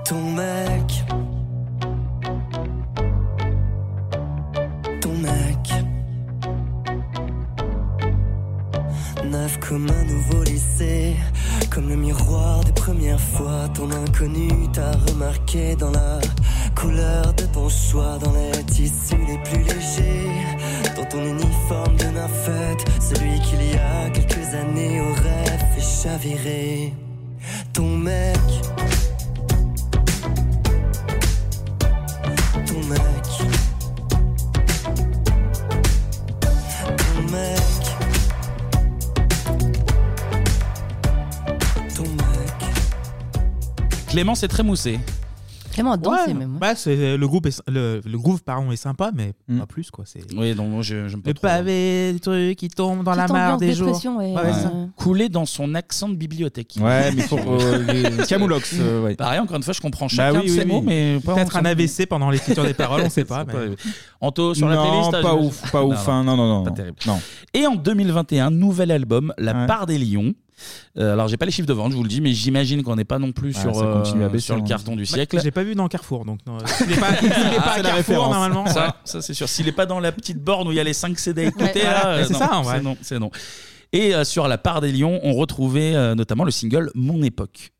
ton 0.07 0.21
mec. 0.31 1.38
Comme 9.57 9.87
un 9.89 10.03
nouveau 10.05 10.43
lycée, 10.43 11.15
comme 11.69 11.89
le 11.89 11.95
miroir 11.95 12.63
des 12.63 12.71
premières 12.71 13.19
fois. 13.19 13.67
Ton 13.75 13.91
inconnu 13.91 14.49
t'a 14.73 14.91
remarqué 15.07 15.75
dans 15.75 15.91
la 15.91 16.19
couleur 16.75 17.33
de 17.35 17.43
ton 17.43 17.69
choix, 17.69 18.17
dans 18.17 18.33
les 18.33 18.63
tissus 18.63 19.15
les 19.27 19.37
plus 19.43 19.63
légers, 19.63 20.31
dans 20.95 21.05
ton 21.05 21.23
uniforme 21.23 21.95
de 21.97 22.05
nymphette, 22.05 22.85
celui 22.99 23.39
qu'il 23.41 23.61
y 23.61 23.77
a 23.77 24.09
quelques 24.09 24.53
années 24.55 25.01
aurait 25.01 25.57
fait 25.75 26.09
chavirer. 26.09 26.93
Ton 27.73 27.97
mec, 27.97 28.39
Clément, 44.09 44.35
c'est 44.35 44.47
très 44.47 44.63
moussé. 44.63 44.99
Clément 45.71 45.91
a 45.91 45.97
dansé 45.97 46.29
Ouais, 46.29 46.33
même. 46.33 46.57
bah, 46.59 46.73
c'est 46.75 47.15
le 47.15 47.27
groupe 47.27 47.45
est, 47.45 47.61
le, 47.67 48.01
le 48.03 48.17
groove 48.17 48.41
pardon 48.41 48.71
est 48.71 48.75
sympa 48.75 49.11
mais 49.13 49.33
Mm. 49.47 49.59
pas 49.59 49.65
plus 49.67 49.91
quoi 49.91 50.03
c'est 50.07 50.21
Oui, 50.35 50.55
donc 50.55 50.69
moi, 50.71 50.81
je 50.81 51.07
j'aime 51.07 51.21
pas 51.21 51.29
le 51.29 51.33
trop. 51.35 51.47
pavé 51.47 52.11
des 52.13 52.19
trucs 52.19 52.57
qui 52.57 52.69
tombent 52.69 53.03
dans 53.03 53.11
la 53.13 53.23
Petite 53.25 53.33
mare 53.33 53.53
ambiance 53.53 53.59
des 53.59 53.73
jours 53.75 53.87
dépression, 53.87 54.17
ouais, 54.17 54.33
Ouais, 54.33 54.51
ça. 54.51 54.71
Coulé 54.95 55.29
dans 55.29 55.45
son 55.45 55.75
accent 55.75 56.09
de 56.09 56.15
bibliothèque. 56.15 56.73
Ouais, 56.81 57.11
mais 57.11 57.21
faut. 57.21 57.37
euh, 57.37 57.83
les- 58.17 58.25
Camoulox, 58.25 58.77
euh, 58.79 59.03
ouais. 59.03 59.15
Pareil, 59.15 59.39
encore 59.39 59.57
une 59.57 59.63
fois, 59.63 59.73
je 59.75 59.79
comprends 59.81 60.07
Bah 60.07 60.11
chacun 60.13 60.39
oui, 60.39 60.47
de 60.47 60.51
ces 60.51 60.59
oui. 60.61 60.65
mots, 60.65 60.81
mais 60.81 61.19
pas 61.23 61.35
peut-être 61.35 61.55
un. 61.57 61.65
AVC 61.65 62.07
pendant 62.07 62.31
l'écriture 62.31 62.65
des 62.65 62.73
paroles 62.73 63.03
on 63.05 63.09
sait 63.11 63.23
pas 63.25 63.45
mais- 63.47 63.53
Anto, 64.21 64.55
sur 64.55 64.67
la 64.67 64.75
non, 64.75 64.89
playlist 64.89 65.21
pas 65.21 65.35
ouf, 65.35 65.71
pas 65.71 65.83
ouf. 65.85 66.09
hein, 66.09 66.23
Non, 66.23 66.35
non, 66.35 66.47
non. 66.47 66.63
Pas 66.63 66.71
non. 66.71 66.75
terrible. 66.75 66.97
Non. 67.05 67.21
Et 67.53 67.67
en 67.67 67.75
2021, 67.75 68.49
nouvel 68.49 68.89
album, 68.91 69.33
La 69.37 69.53
part 69.67 69.85
des 69.85 69.99
lions. 69.99 70.33
Euh, 70.97 71.13
alors, 71.13 71.27
j'ai 71.27 71.37
pas 71.37 71.45
les 71.45 71.51
chiffres 71.51 71.67
de 71.67 71.73
vente, 71.73 71.91
je 71.91 71.97
vous 71.97 72.03
le 72.03 72.09
dis, 72.09 72.21
mais 72.21 72.33
j'imagine 72.33 72.83
qu'on 72.83 72.95
n'est 72.95 73.05
pas 73.05 73.19
non 73.19 73.31
plus 73.31 73.53
Ah, 73.57 73.61
sur, 73.61 73.75
ça 73.75 73.85
continue 73.85 74.23
à 74.23 74.25
euh, 74.25 74.29
baisser, 74.29 74.45
sur 74.47 74.55
le 74.55 74.61
hein. 74.61 74.65
carton 74.65 74.95
du 74.95 75.03
Bah, 75.03 75.07
siècle. 75.09 75.39
j'ai 75.41 75.51
pas 75.51 75.63
vu 75.63 75.75
dans 75.75 75.87
Carrefour 75.87 76.25
donc 76.25 76.39
non, 76.47 76.57
s'il 76.65 76.91
est 76.91 76.99
pas, 76.99 77.15
s'il 77.15 77.27
est 77.27 77.31
pas 77.57 77.63
Ah, 77.65 77.73
à 77.77 77.81
Carrefour 77.81 78.29
normalement 78.29 78.63
ouais. 78.65 78.71
Ça, 78.71 78.95
ça 79.05 79.21
c'est 79.21 79.33
sûr. 79.33 79.47
S'il 79.49 79.67
est 79.67 79.71
pas 79.73 79.85
dans 79.85 79.99
la 79.99 80.11
petite 80.11 80.39
borne 80.43 80.67
où 80.67 80.71
il 80.71 80.75
y 80.77 80.79
a 80.79 80.83
les 80.83 80.93
5 80.93 81.17
CD 81.17 81.45
à 81.45 81.47
écouter, 81.47 81.79
Ouais. 81.79 81.83
là, 81.83 82.07
euh, 82.07 82.23
c'est 82.25 82.33
non, 82.33 82.39
ça, 82.39 82.53
en 82.55 82.61
vrai. 82.61 82.77
c'est 82.77 82.83
non, 82.83 82.97
c'est 83.01 83.19
non. 83.19 83.31
Et 83.91 84.13
euh, 84.13 84.23
sur 84.23 84.47
la 84.47 84.57
part 84.57 84.81
des 84.81 84.91
lions, 84.91 85.19
on 85.23 85.33
retrouvait 85.33 85.95
euh, 85.95 86.13
notamment 86.15 86.43
le 86.43 86.51
single 86.51 86.91
Mon 86.95 87.21
époque. 87.23 87.71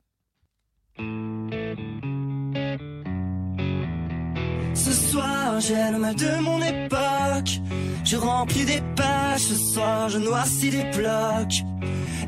Ce 4.73 4.91
soir, 4.93 5.59
j'ai 5.59 5.91
le 5.91 5.99
mal 5.99 6.15
de 6.15 6.41
mon 6.41 6.61
époque. 6.61 7.59
Je 8.05 8.15
remplis 8.17 8.65
des 8.65 8.81
pages, 8.95 9.41
ce 9.41 9.55
soir, 9.55 10.09
je 10.09 10.17
noircis 10.17 10.69
des 10.71 10.83
blocs. 10.95 11.63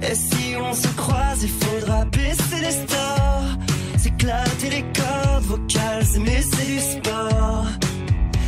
Et 0.04 0.16
si 0.16 0.56
on 0.58 0.74
se 0.74 0.88
croise, 0.95 1.43
il 1.43 1.49
faudra 1.49 2.06
baisser 2.06 2.62
les 2.62 2.72
stores. 2.72 3.58
S'éclater 3.97 4.70
les 4.70 4.86
cordes 4.93 5.43
vocales, 5.43 6.06
mais 6.20 6.41
c'est 6.41 6.66
du 6.66 6.80
sport. 6.80 7.66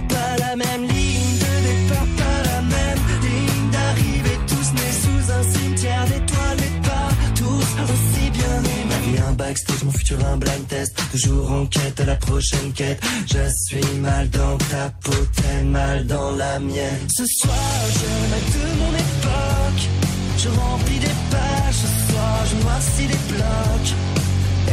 Pas 0.10 0.38
la 0.40 0.56
même 0.56 0.84
ligne 0.84 1.38
de 1.44 1.54
départ, 1.68 2.08
pas 2.18 2.50
la 2.52 2.62
même 2.62 3.04
ligne 3.22 3.70
d'arrivée. 3.72 4.40
Tous 4.48 4.74
nés 4.74 4.96
sous 5.04 5.32
un 5.32 5.44
cimetière 5.44 6.06
d'étoiles, 6.06 6.58
mais 6.58 6.88
pas 6.88 7.10
tous 7.36 7.68
aussi 7.84 8.32
bien 8.32 8.62
vie 9.04 9.20
un 9.28 9.34
backstage, 9.34 9.84
mon 9.84 9.92
futur 9.92 10.18
un 10.26 10.38
blind 10.38 10.68
test. 10.68 11.00
Toujours 11.12 11.52
en 11.52 11.66
quête 11.68 12.00
à 12.00 12.06
la 12.06 12.16
prochaine 12.16 12.72
quête. 12.74 13.02
Je 13.28 13.50
suis 13.68 14.00
mal 14.00 14.30
dans 14.30 14.58
ta 14.58 14.90
peau, 15.04 15.18
t'es 15.36 15.64
mal 15.64 16.08
dans 16.08 16.32
la 16.32 16.60
mienne. 16.60 17.08
Ce 17.16 17.26
soir, 17.26 17.56
je 17.94 18.30
mal 18.32 18.42
de 18.56 18.80
mon 18.80 18.90
époque. 18.90 19.90
Je 20.38 20.50
remplis 20.50 21.00
des 21.00 21.23
ce 21.74 22.12
soir, 22.12 22.38
je 22.50 22.64
noircis 22.64 23.08
des 23.08 23.34
blocs. 23.34 23.94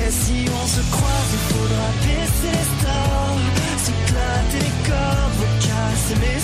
Et 0.07 0.11
si 0.11 0.45
on 0.49 0.67
se 0.67 0.81
croise, 0.91 1.31
il 1.33 1.55
faudra 1.55 1.87
baisser 2.03 2.53
les 2.53 2.69
stores. 2.79 3.39
S'éclater 3.79 4.59
les 4.59 4.89
cordes 4.91 5.35
vocales, 5.39 5.97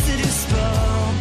c'est 0.04 0.16
du 0.16 0.22
sport. 0.28 1.12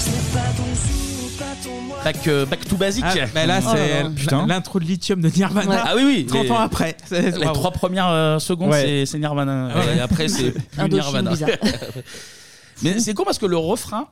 Ce 0.00 0.08
n'est 0.10 0.32
pas 0.32 0.48
ton 0.56 0.64
jour, 0.64 1.30
pas 1.38 1.54
ton 1.64 1.80
mois. 1.82 1.98
Back, 2.04 2.28
euh, 2.28 2.46
back 2.46 2.68
to 2.68 2.76
basic. 2.76 3.04
Ah, 3.06 3.14
bah 3.34 3.46
là, 3.46 3.60
Oh 3.64 3.70
c'est 3.72 4.02
là. 4.02 4.10
Putain. 4.10 4.46
l'intro 4.46 4.80
de 4.80 4.84
Lithium 4.84 5.20
de 5.20 5.28
Nirvana. 5.28 5.84
Ah 5.86 5.92
oui, 5.96 6.02
oui. 6.04 6.26
30 6.28 6.42
les- 6.44 6.50
ans 6.50 6.58
après. 6.58 6.96
Les 7.10 7.30
waouh. 7.38 7.52
trois 7.52 7.70
premières 7.70 8.08
euh, 8.08 8.38
secondes, 8.38 8.70
Ouais. 8.70 8.82
c'est- 8.82 9.06
c'est 9.12 9.18
Nirvana. 9.18 9.68
Ouais. 9.74 9.96
Et 9.96 10.00
après, 10.00 10.28
c'est 10.28 10.50
plus 10.52 10.62
Indochine 10.78 10.96
Nirvana. 11.12 11.30
bizarre. 11.30 11.48
Mais 12.82 12.98
c'est 13.00 13.14
con 13.14 13.24
parce 13.24 13.38
que 13.38 13.46
le 13.46 13.56
refrain, 13.56 14.06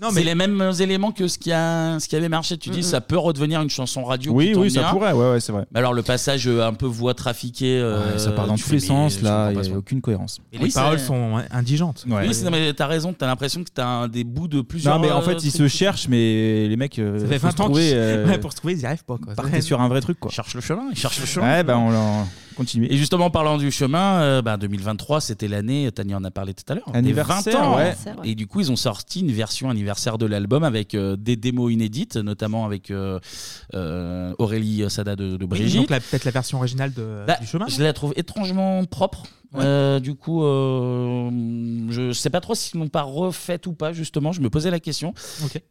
Non, 0.00 0.08
c'est 0.08 0.20
mais- 0.20 0.22
les 0.24 0.34
mêmes 0.34 0.72
éléments 0.80 1.12
que 1.12 1.28
ce 1.28 1.36
qui, 1.38 1.52
a, 1.52 2.00
ce 2.00 2.08
qui 2.08 2.16
avait 2.16 2.30
marché. 2.30 2.56
Tu 2.56 2.70
dis, 2.70 2.82
ça 2.82 3.02
peut 3.02 3.18
redevenir 3.18 3.60
une 3.60 3.68
chanson 3.68 4.04
radio. 4.04 4.32
Oui, 4.32 4.46
qui 4.46 4.52
tourne 4.52 4.64
oui, 4.64 4.70
ça 4.70 4.80
bien. 4.80 4.90
pourrait, 4.90 5.12
ouais, 5.12 5.32
ouais, 5.32 5.40
c'est 5.40 5.52
vrai. 5.52 5.66
Mais 5.70 5.80
alors, 5.80 5.92
le 5.92 6.02
passage 6.02 6.48
euh, 6.48 6.66
un 6.66 6.72
peu 6.72 6.86
voix 6.86 7.12
trafiquée. 7.12 7.76
euh, 7.78 8.16
ça 8.16 8.32
part 8.32 8.46
dans 8.46 8.54
tu 8.54 8.62
tous 8.64 8.72
les 8.72 8.80
fais, 8.80 8.86
mais 8.86 8.88
sens, 8.88 9.18
je 9.18 9.24
là, 9.24 9.30
comprends 9.30 9.50
il 9.50 9.54
pas 9.56 9.60
n'y 9.60 9.68
ça. 9.68 9.74
a 9.74 9.78
aucune 9.78 10.00
cohérence. 10.00 10.38
Et 10.50 10.56
les 10.56 10.70
paroles 10.70 10.98
sont 10.98 11.42
indigentes. 11.50 12.06
Ouais. 12.08 12.26
Oui, 12.26 12.32
c'est- 12.34 12.42
non, 12.46 12.50
mais 12.50 12.72
t'as 12.72 12.86
raison, 12.86 13.12
t'as 13.12 13.26
l'impression 13.26 13.62
que 13.62 13.68
t'as 13.72 13.84
un- 13.86 14.08
des 14.08 14.24
bouts 14.24 14.48
de 14.48 14.62
plusieurs. 14.62 14.94
Non, 14.94 15.00
mais 15.02 15.10
en 15.10 15.18
euh, 15.18 15.22
fait, 15.22 15.44
ils 15.44 15.52
trucs. 15.52 15.70
se 15.70 15.76
cherchent, 15.76 16.08
mais 16.08 16.68
les 16.68 16.76
mecs. 16.76 16.98
euh, 16.98 17.18
Ça 17.20 17.26
fait 17.26 17.38
faut 17.38 17.48
20 17.48 17.50
se 17.50 17.60
ans 17.62 17.64
trouver, 17.66 17.88
qu'ils- 17.88 17.96
euh, 17.98 18.26
Ouais, 18.26 18.38
pour 18.38 18.52
se 18.52 18.56
trouver, 18.56 18.72
ils 18.72 18.78
n'y 18.78 18.86
arrivent 18.86 19.04
pas. 19.04 19.18
Quoi. 19.22 19.34
Partez 19.34 19.60
sur 19.60 19.78
un 19.82 19.88
vrai 19.88 20.00
truc, 20.00 20.18
quoi. 20.18 20.30
Ils 20.32 20.34
cherchent 20.34 20.54
le 20.54 20.62
chemin, 20.62 20.84
ils 20.90 20.96
cherchent 20.98 21.20
le 21.20 21.26
chemin. 21.26 21.46
Ouais, 21.58 21.62
bah, 21.64 21.76
on 21.76 21.90
leur 21.90 22.26
Et 22.90 22.96
justement, 22.96 23.26
en 23.26 23.30
parlant 23.30 23.56
du 23.58 23.70
chemin, 23.70 24.20
euh, 24.22 24.42
bah, 24.42 24.56
2023, 24.56 25.20
c'était 25.20 25.48
l'année, 25.48 25.90
Tania 25.92 26.16
en 26.16 26.24
a 26.24 26.30
parlé 26.30 26.54
tout 26.54 26.64
à 26.68 26.74
l'heure, 26.74 26.90
des 26.92 26.98
Anniversaire, 26.98 27.60
20 27.60 27.66
ans. 27.66 27.76
ouais. 27.76 27.94
Et 28.24 28.34
du 28.34 28.46
coup, 28.46 28.60
ils 28.60 28.70
ont 28.72 28.76
sorti 28.76 29.20
une 29.20 29.32
version 29.32 29.70
anniversaire 29.70 30.18
de 30.18 30.26
l'album 30.26 30.64
avec 30.64 30.94
euh, 30.94 31.16
des 31.16 31.36
démos 31.36 31.72
inédites, 31.72 32.16
notamment 32.16 32.64
avec 32.66 32.90
euh, 32.90 33.18
euh, 33.74 34.34
Aurélie 34.38 34.84
Sada 34.88 35.16
de, 35.16 35.36
de 35.36 35.44
Brigitte. 35.46 35.80
Donc 35.80 35.90
la- 35.90 36.00
peut-être 36.00 36.24
la 36.24 36.30
version 36.30 36.58
originale 36.58 36.92
de, 36.92 37.24
Bah, 37.26 37.36
du 37.40 37.46
chemin. 37.46 37.66
Je 37.68 37.82
la 37.82 37.92
trouve 37.92 38.12
étrangement 38.16 38.84
propre. 38.84 39.24
Euh, 39.54 40.00
du 40.00 40.14
coup, 40.14 40.42
euh, 40.44 41.30
je 41.90 42.12
sais 42.12 42.30
pas 42.30 42.40
trop 42.40 42.54
s'ils 42.54 42.80
l'ont 42.80 42.88
pas 42.88 43.02
refaite 43.02 43.66
ou 43.66 43.74
pas, 43.74 43.92
justement. 43.92 44.32
Je 44.32 44.40
me 44.40 44.48
posais 44.48 44.70
la 44.70 44.80
question. 44.80 45.12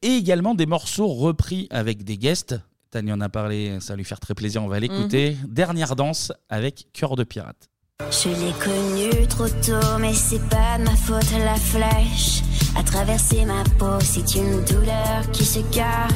Et 0.03 0.09
également 0.09 0.53
des 0.53 0.67
morceaux 0.67 1.07
repris 1.07 1.67
avec 1.71 2.03
des 2.03 2.17
guests. 2.17 2.55
Tania 2.91 3.13
en 3.13 3.21
a 3.21 3.29
parlé, 3.29 3.77
ça 3.79 3.93
va 3.93 3.97
lui 3.97 4.03
faire 4.03 4.19
très 4.19 4.33
plaisir, 4.35 4.61
on 4.61 4.67
va 4.67 4.79
l'écouter. 4.79 5.37
Dernière 5.47 5.95
danse 5.95 6.33
avec 6.49 6.87
Cœur 6.91 7.15
de 7.15 7.23
pirate. 7.23 7.69
Je 8.11 8.27
l'ai 8.27 8.51
connu 8.59 9.27
trop 9.27 9.47
tôt, 9.47 9.97
mais 9.99 10.13
c'est 10.13 10.41
pas 10.49 10.77
de 10.77 10.83
ma 10.83 10.95
faute. 10.95 11.31
La 11.39 11.55
flèche 11.55 12.41
a 12.75 12.83
traversé 12.83 13.45
ma 13.45 13.63
peau, 13.79 13.99
c'est 14.01 14.35
une 14.35 14.63
douleur 14.65 15.31
qui 15.31 15.45
se 15.45 15.59
garde, 15.73 16.11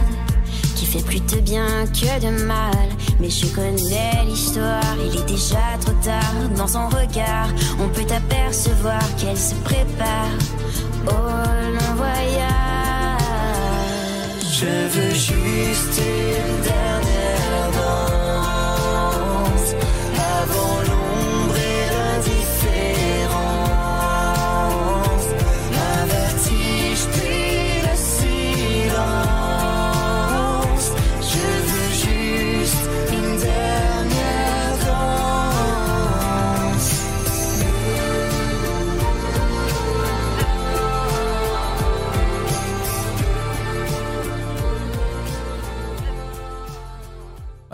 qui 0.75 0.85
fait 0.85 1.03
plus 1.03 1.21
de 1.21 1.39
bien 1.39 1.85
que 1.85 2.19
de 2.19 2.43
mal. 2.45 2.89
Mais 3.21 3.29
je 3.29 3.45
connais 3.47 4.25
l'histoire, 4.25 4.97
il 4.99 5.17
est 5.17 5.25
déjà 5.25 5.77
trop 5.79 5.93
tard. 6.03 6.33
Dans 6.57 6.67
son 6.67 6.87
regard, 6.89 7.47
on 7.79 7.87
peut 7.87 8.13
apercevoir 8.13 8.99
qu'elle 9.15 9.37
se 9.37 9.55
prépare 9.63 10.37
au 11.07 11.11
long 11.11 11.79
voyage. 11.79 11.84
Je 14.57 14.65
veux 14.65 15.09
juste 15.09 15.99
une 15.99 16.61
dernière 16.61 17.04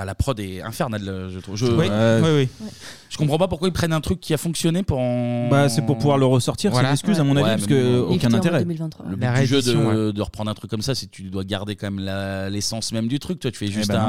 la 0.05 0.15
prod 0.15 0.39
est 0.39 0.61
infernale, 0.61 1.07
euh, 1.07 1.29
je 1.29 1.39
trouve. 1.39 1.55
Je, 1.55 1.65
Oui, 1.65 1.87
euh, 1.89 2.21
oui, 2.23 2.47
oui. 2.61 2.67
Je 3.11 3.17
comprends 3.17 3.37
pas 3.37 3.49
pourquoi 3.49 3.67
ils 3.67 3.73
prennent 3.73 3.91
un 3.91 3.99
truc 3.99 4.21
qui 4.21 4.33
a 4.33 4.37
fonctionné 4.37 4.83
pour 4.83 4.97
en. 4.99 5.49
Bah, 5.49 5.67
c'est 5.67 5.85
pour 5.85 5.97
pouvoir 5.97 6.17
le 6.17 6.25
ressortir, 6.25 6.73
c'est 6.73 6.81
l'excuse, 6.81 7.19
à 7.19 7.23
mon 7.25 7.35
avis, 7.35 7.45
parce 7.49 7.67
que 7.67 7.99
aucun 7.99 8.33
intérêt. 8.33 8.59
Le 8.59 8.65
but 8.65 8.79
La 9.21 9.39
du 9.41 9.45
jeu 9.45 9.61
de, 9.61 9.69
réédition, 9.71 10.05
ouais. 10.07 10.13
de 10.13 10.21
reprendre 10.21 10.49
un 10.49 10.53
truc 10.53 10.71
comme 10.71 10.81
ça, 10.81 10.95
c'est 10.95 11.07
que 11.07 11.11
tu 11.11 11.23
dois 11.23 11.43
garder 11.43 11.75
quand 11.75 11.91
même 11.91 12.03
la- 12.03 12.49
l'essence 12.49 12.93
même 12.93 13.07
du 13.09 13.19
truc. 13.19 13.39
Toi, 13.41 13.51
tu 13.51 13.57
fais 13.57 13.67
juste 13.67 13.89
ben 13.89 13.99
non. 13.99 14.05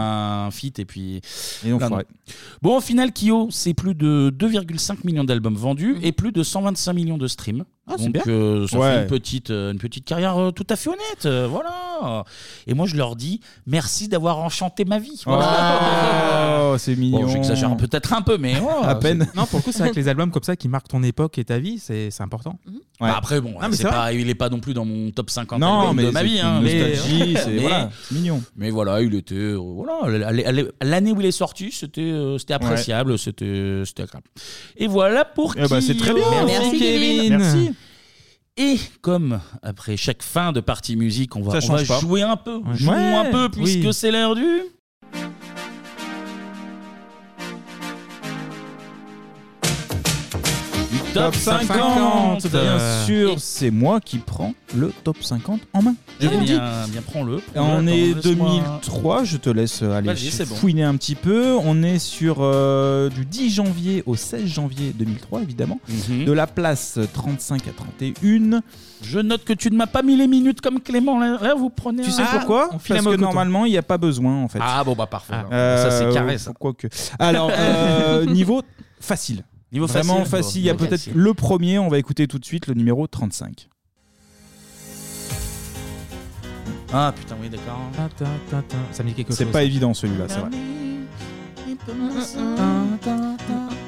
un 0.47 0.51
feat 0.53 0.79
et 0.79 0.85
puis. 0.85 1.21
Et 1.67 1.73
on. 1.73 1.79
Bon, 2.63 2.77
au 2.77 2.81
final, 2.81 3.11
Kyo, 3.13 3.49
c'est 3.51 3.75
plus 3.75 3.95
de 3.97 4.33
2,5 4.39 4.99
millions 5.05 5.25
d'albums 5.25 5.57
vendus 5.57 5.97
et 6.03 6.13
plus 6.13 6.31
de 6.31 6.45
125 6.45 6.93
millions 6.93 7.19
de 7.19 7.27
streams. 7.27 7.65
Ah, 7.89 7.95
c'est 7.99 8.05
Donc, 8.05 8.13
bien. 8.13 8.23
euh, 8.29 8.69
ça 8.69 8.79
Ouais. 8.79 8.93
fait 8.95 9.03
une 9.03 9.07
petite, 9.09 9.51
euh, 9.51 9.73
une 9.73 9.79
petite 9.79 10.05
carrière 10.05 10.39
euh, 10.39 10.51
tout 10.53 10.67
à 10.71 10.77
fait 10.77 10.89
honnête. 10.89 11.27
euh, 11.27 11.49
voilà. 11.51 12.23
Et 12.69 12.75
moi, 12.75 12.87
je 12.87 12.97
leur 12.97 13.17
dis 13.17 13.41
merci 13.67 14.07
d'avoir 14.07 14.39
enchanté 14.39 14.85
ma 14.85 15.01
vie. 15.01 15.21
Oh, 15.27 16.77
c'est 16.79 16.97
mignon. 16.97 17.23
Bon, 17.23 17.29
j'exagère 17.29 17.77
peut-être 17.77 18.13
un 18.13 18.23
peu, 18.23 18.39
mais 18.39 18.55
oh, 18.63 18.83
À 18.93 18.95
peine. 18.97 19.29
Non, 19.35 19.47
pour 19.47 19.59
le 19.59 19.63
coup, 19.65 19.73
c'est 19.73 19.81
vrai 19.81 19.91
que 19.91 19.97
les 19.97 20.09
albums 20.09 20.31
comme 20.31 20.43
ça 20.43 20.57
qui 20.57 20.69
marquent 20.69 20.89
ton 20.89 21.03
époque 21.03 21.39
et 21.39 21.45
ta 21.45 21.59
vie, 21.59 21.79
c'est 21.79 22.11
c'est 22.11 22.23
important. 22.23 22.59
Bah 23.01 23.15
après, 23.17 23.41
bon, 23.41 23.53
Non, 23.53 23.59
mais 23.69 23.71
c'est 23.77 23.83
c'est 23.83 23.89
pas, 23.89 24.13
il 24.13 24.29
est 24.31 24.35
pas 24.35 24.49
non 24.49 24.61
plus 24.61 24.75
dans 24.75 24.85
mon 24.85 25.11
top 25.11 25.29
50 25.31 25.59
Non, 25.59 25.81
albums 25.81 25.97
mais 25.97 26.05
de 26.05 26.11
ma 26.11 26.23
vie. 26.23 26.39
hein, 26.41 26.61
nostalgie, 26.61 27.37
mais- 27.49 27.89
mignon. 28.13 28.43
Mais 28.57 28.71
voilà, 28.71 29.03
il 29.03 29.15
était. 29.15 29.35
euh, 29.35 29.57
voilà, 29.57 30.19
l'année- 30.33 30.65
l'année 30.81 31.13
où 31.13 31.21
il 31.21 31.27
est 31.27 31.33
sorti, 31.33 31.73
c'était 31.73 32.01
euh, 32.01 32.39
c'était 32.39 32.55
appréciable, 32.55 33.19
c'était 33.19 33.83
c'était 33.85 34.05
agréable. 34.05 34.27
Et 34.77 34.87
voilà 34.87 35.25
pour 35.25 35.55
Eh 35.57 35.67
bah, 35.69 35.81
c'est 35.81 35.97
très 35.97 36.15
bien. 36.15 36.45
Merci, 36.47 36.79
Kevin. 36.79 37.37
Merci. 37.39 37.71
Et 38.59 38.77
comme 39.01 39.41
après 39.63 39.97
chaque 39.97 40.23
fin 40.23 40.53
de 40.53 40.61
partie 40.61 40.95
musique, 40.95 41.35
on 41.37 41.43
va, 41.43 41.61
Ça 41.61 41.73
on 41.73 41.77
va 41.77 41.85
pas. 41.85 42.01
jouer 42.01 42.21
un 42.23 42.37
peu, 42.37 42.57
Ouais. 42.57 42.75
jouons 42.75 43.19
un 43.21 43.31
peu 43.31 43.49
puisque 43.49 43.81
oui. 43.87 43.95
c'est 43.95 44.11
l'heure 44.11 44.35
du. 44.35 44.47
Top 51.15 51.35
50, 51.35 52.47
bien 52.47 52.79
sûr, 53.05 53.35
c'est 53.39 53.71
moi 53.71 54.01
qui 54.01 54.19
prends 54.19 54.55
le 54.75 54.93
top 55.05 55.17
50 55.23 55.61
en 55.75 55.83
main. 55.83 55.95
Je 56.21 56.27
Eh 56.27 56.31
le 56.31 56.39
dis. 56.39 56.53
bien, 56.53 56.63
bien 56.89 57.03
prends-le. 57.03 57.43
On 57.55 57.87
est 57.87 58.15
laisse-moi- 58.15 58.23
2003, 58.23 59.25
je 59.25 59.37
te 59.37 59.51
laisse 59.51 59.83
euh, 59.83 59.93
aller 59.97 60.15
bon. 60.15 60.55
fouiner 60.55 60.85
un 60.85 60.97
petit 60.97 61.15
peu. 61.15 61.55
On 61.63 61.83
est 61.83 61.99
sur 61.99 62.37
euh, 62.41 63.11
du 63.11 63.25
10 63.27 63.51
janvier 63.51 64.03
au 64.07 64.17
16 64.17 64.47
janvier 64.47 64.93
2003, 64.95 65.43
évidemment. 65.43 65.79
Mhm. 66.09 66.25
De 66.25 66.33
la 66.33 66.47
place 66.47 66.99
35 67.13 67.69
à 67.69 67.73
31. 67.73 68.61
Je 69.03 69.19
note 69.19 69.45
que 69.45 69.53
tu 69.53 69.71
ne 69.71 69.77
m'as 69.77 69.87
pas 69.87 70.03
mis 70.03 70.17
les 70.17 70.29
minutes 70.29 70.61
comme 70.63 70.81
Clément. 70.81 71.19
Là, 71.21 71.39
Là, 71.43 71.55
vous 71.55 71.69
prenez. 71.71 72.03
Tu 72.05 72.09
un- 72.11 72.13
sais 72.13 72.23
pourquoi 72.33 72.71
on 72.73 72.79
file 72.79 72.95
Parce 72.97 73.07
que 73.07 73.11
coton. 73.11 73.23
normalement, 73.23 73.67
il 73.67 73.73
n'y 73.73 73.79
a 73.79 73.83
pas 73.83 73.99
besoin, 73.99 74.43
en 74.43 74.49
fait. 74.49 74.61
Ah 74.63 74.83
bon, 74.85 74.95
bah 74.95 75.07
parfait. 75.07 75.35
alors. 75.35 75.51
Euh, 75.53 75.83
ça, 75.83 75.91
c'est 75.91 76.13
carré, 76.15 76.39
ça. 76.39 76.53
Quoique. 76.59 76.87
Alors, 77.19 77.51
euh, 77.53 78.25
niveau 78.27 78.63
facile. 79.01 79.45
Niveau 79.73 79.87
Vraiment 79.87 80.25
facile, 80.27 80.61
Il 80.63 80.67
y 80.67 80.71
a 80.71 80.75
peut-être 80.75 81.09
le 81.15 81.35
premier. 81.35 81.79
On 81.79 81.89
va 81.89 81.99
écouter 81.99 82.27
tout 82.29 82.39
de 82.39 82.45
suite 82.45 82.67
le 82.67 82.75
numéro 82.75 83.07
35. 83.07 83.69
Ah 86.93 87.13
putain, 87.17 87.37
oui, 87.41 87.49
d'accord. 87.49 87.79
Ça 88.91 89.03
me 89.03 89.09
dit 89.09 89.15
quelque 89.15 89.29
chose. 89.29 89.39
C'est 89.39 89.47
pas 89.47 89.63
évident 89.63 89.95
celui-là, 89.95 90.25
c'est 90.29 90.41
vrai. 90.41 90.51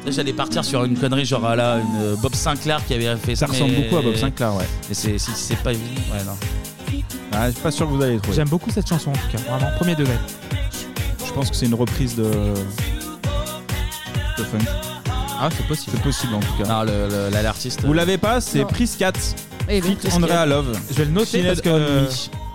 Là, 0.05 0.11
J'allais 0.11 0.33
partir 0.33 0.65
sur 0.65 0.85
une 0.85 0.97
connerie 0.97 1.27
genre 1.27 1.45
ah 1.45 1.55
là, 1.55 1.79
une 1.81 2.03
euh, 2.03 2.17
Bob 2.17 2.35
Sinclair 2.35 2.85
qui 2.87 2.95
avait 2.95 3.15
fait 3.17 3.37
Ça 3.37 3.47
ça. 3.47 3.53
ressemble 3.53 3.75
beaucoup 3.75 3.97
à 3.99 4.03
Bob 4.03 4.17
Sinclair, 4.17 4.55
ouais. 4.57 4.65
Mais 4.89 4.95
c'est 4.95 5.19
si 5.19 5.31
c'est 5.33 5.57
pas 5.63 5.73
évident. 5.73 6.01
Ouais, 6.13 6.25
non. 6.25 7.03
Ah, 7.33 7.49
je 7.49 7.55
suis 7.55 7.63
pas 7.63 7.71
sûr 7.71 7.87
que 7.87 7.93
vous 7.93 8.03
allez 8.03 8.15
le 8.15 8.21
trouver. 8.21 8.37
J'aime 8.37 8.49
beaucoup 8.49 8.71
cette 8.71 8.89
chanson 8.89 9.11
en 9.11 9.15
tout 9.15 9.29
cas, 9.31 9.39
vraiment, 9.39 9.71
premier 9.77 9.95
degré. 9.95 10.17
Je 11.27 11.33
pense 11.33 11.51
que 11.51 11.57
c'est 11.57 11.67
une 11.67 11.75
reprise 11.75 12.17
de. 12.17 12.25
de 14.39 14.45
funk. 14.45 14.94
Ah, 15.41 15.49
c'est 15.55 15.67
possible. 15.67 15.97
C'est 15.97 16.03
possible 16.03 16.35
en 16.35 16.41
tout 16.41 16.53
cas. 16.63 16.65
Non, 16.69 16.83
le- 16.85 17.09
le- 17.09 17.31
là, 17.31 17.43
l'artiste. 17.43 17.85
Vous 17.85 17.93
l'avez 17.93 18.19
pas 18.19 18.41
C'est 18.41 18.61
Non. 18.61 18.67
Pris 18.67 18.89
4. 18.99 19.19
Eh 19.69 19.83
oui, 19.83 19.97
Feat 20.01 20.13
Andrea 20.15 20.47
Love. 20.47 20.79
Je 20.91 20.95
vais 20.95 21.05
le 21.07 21.11
noter 21.11 21.27
Sinead 21.27 21.47
parce 21.49 21.61
que 21.63 21.69
euh, 21.71 22.07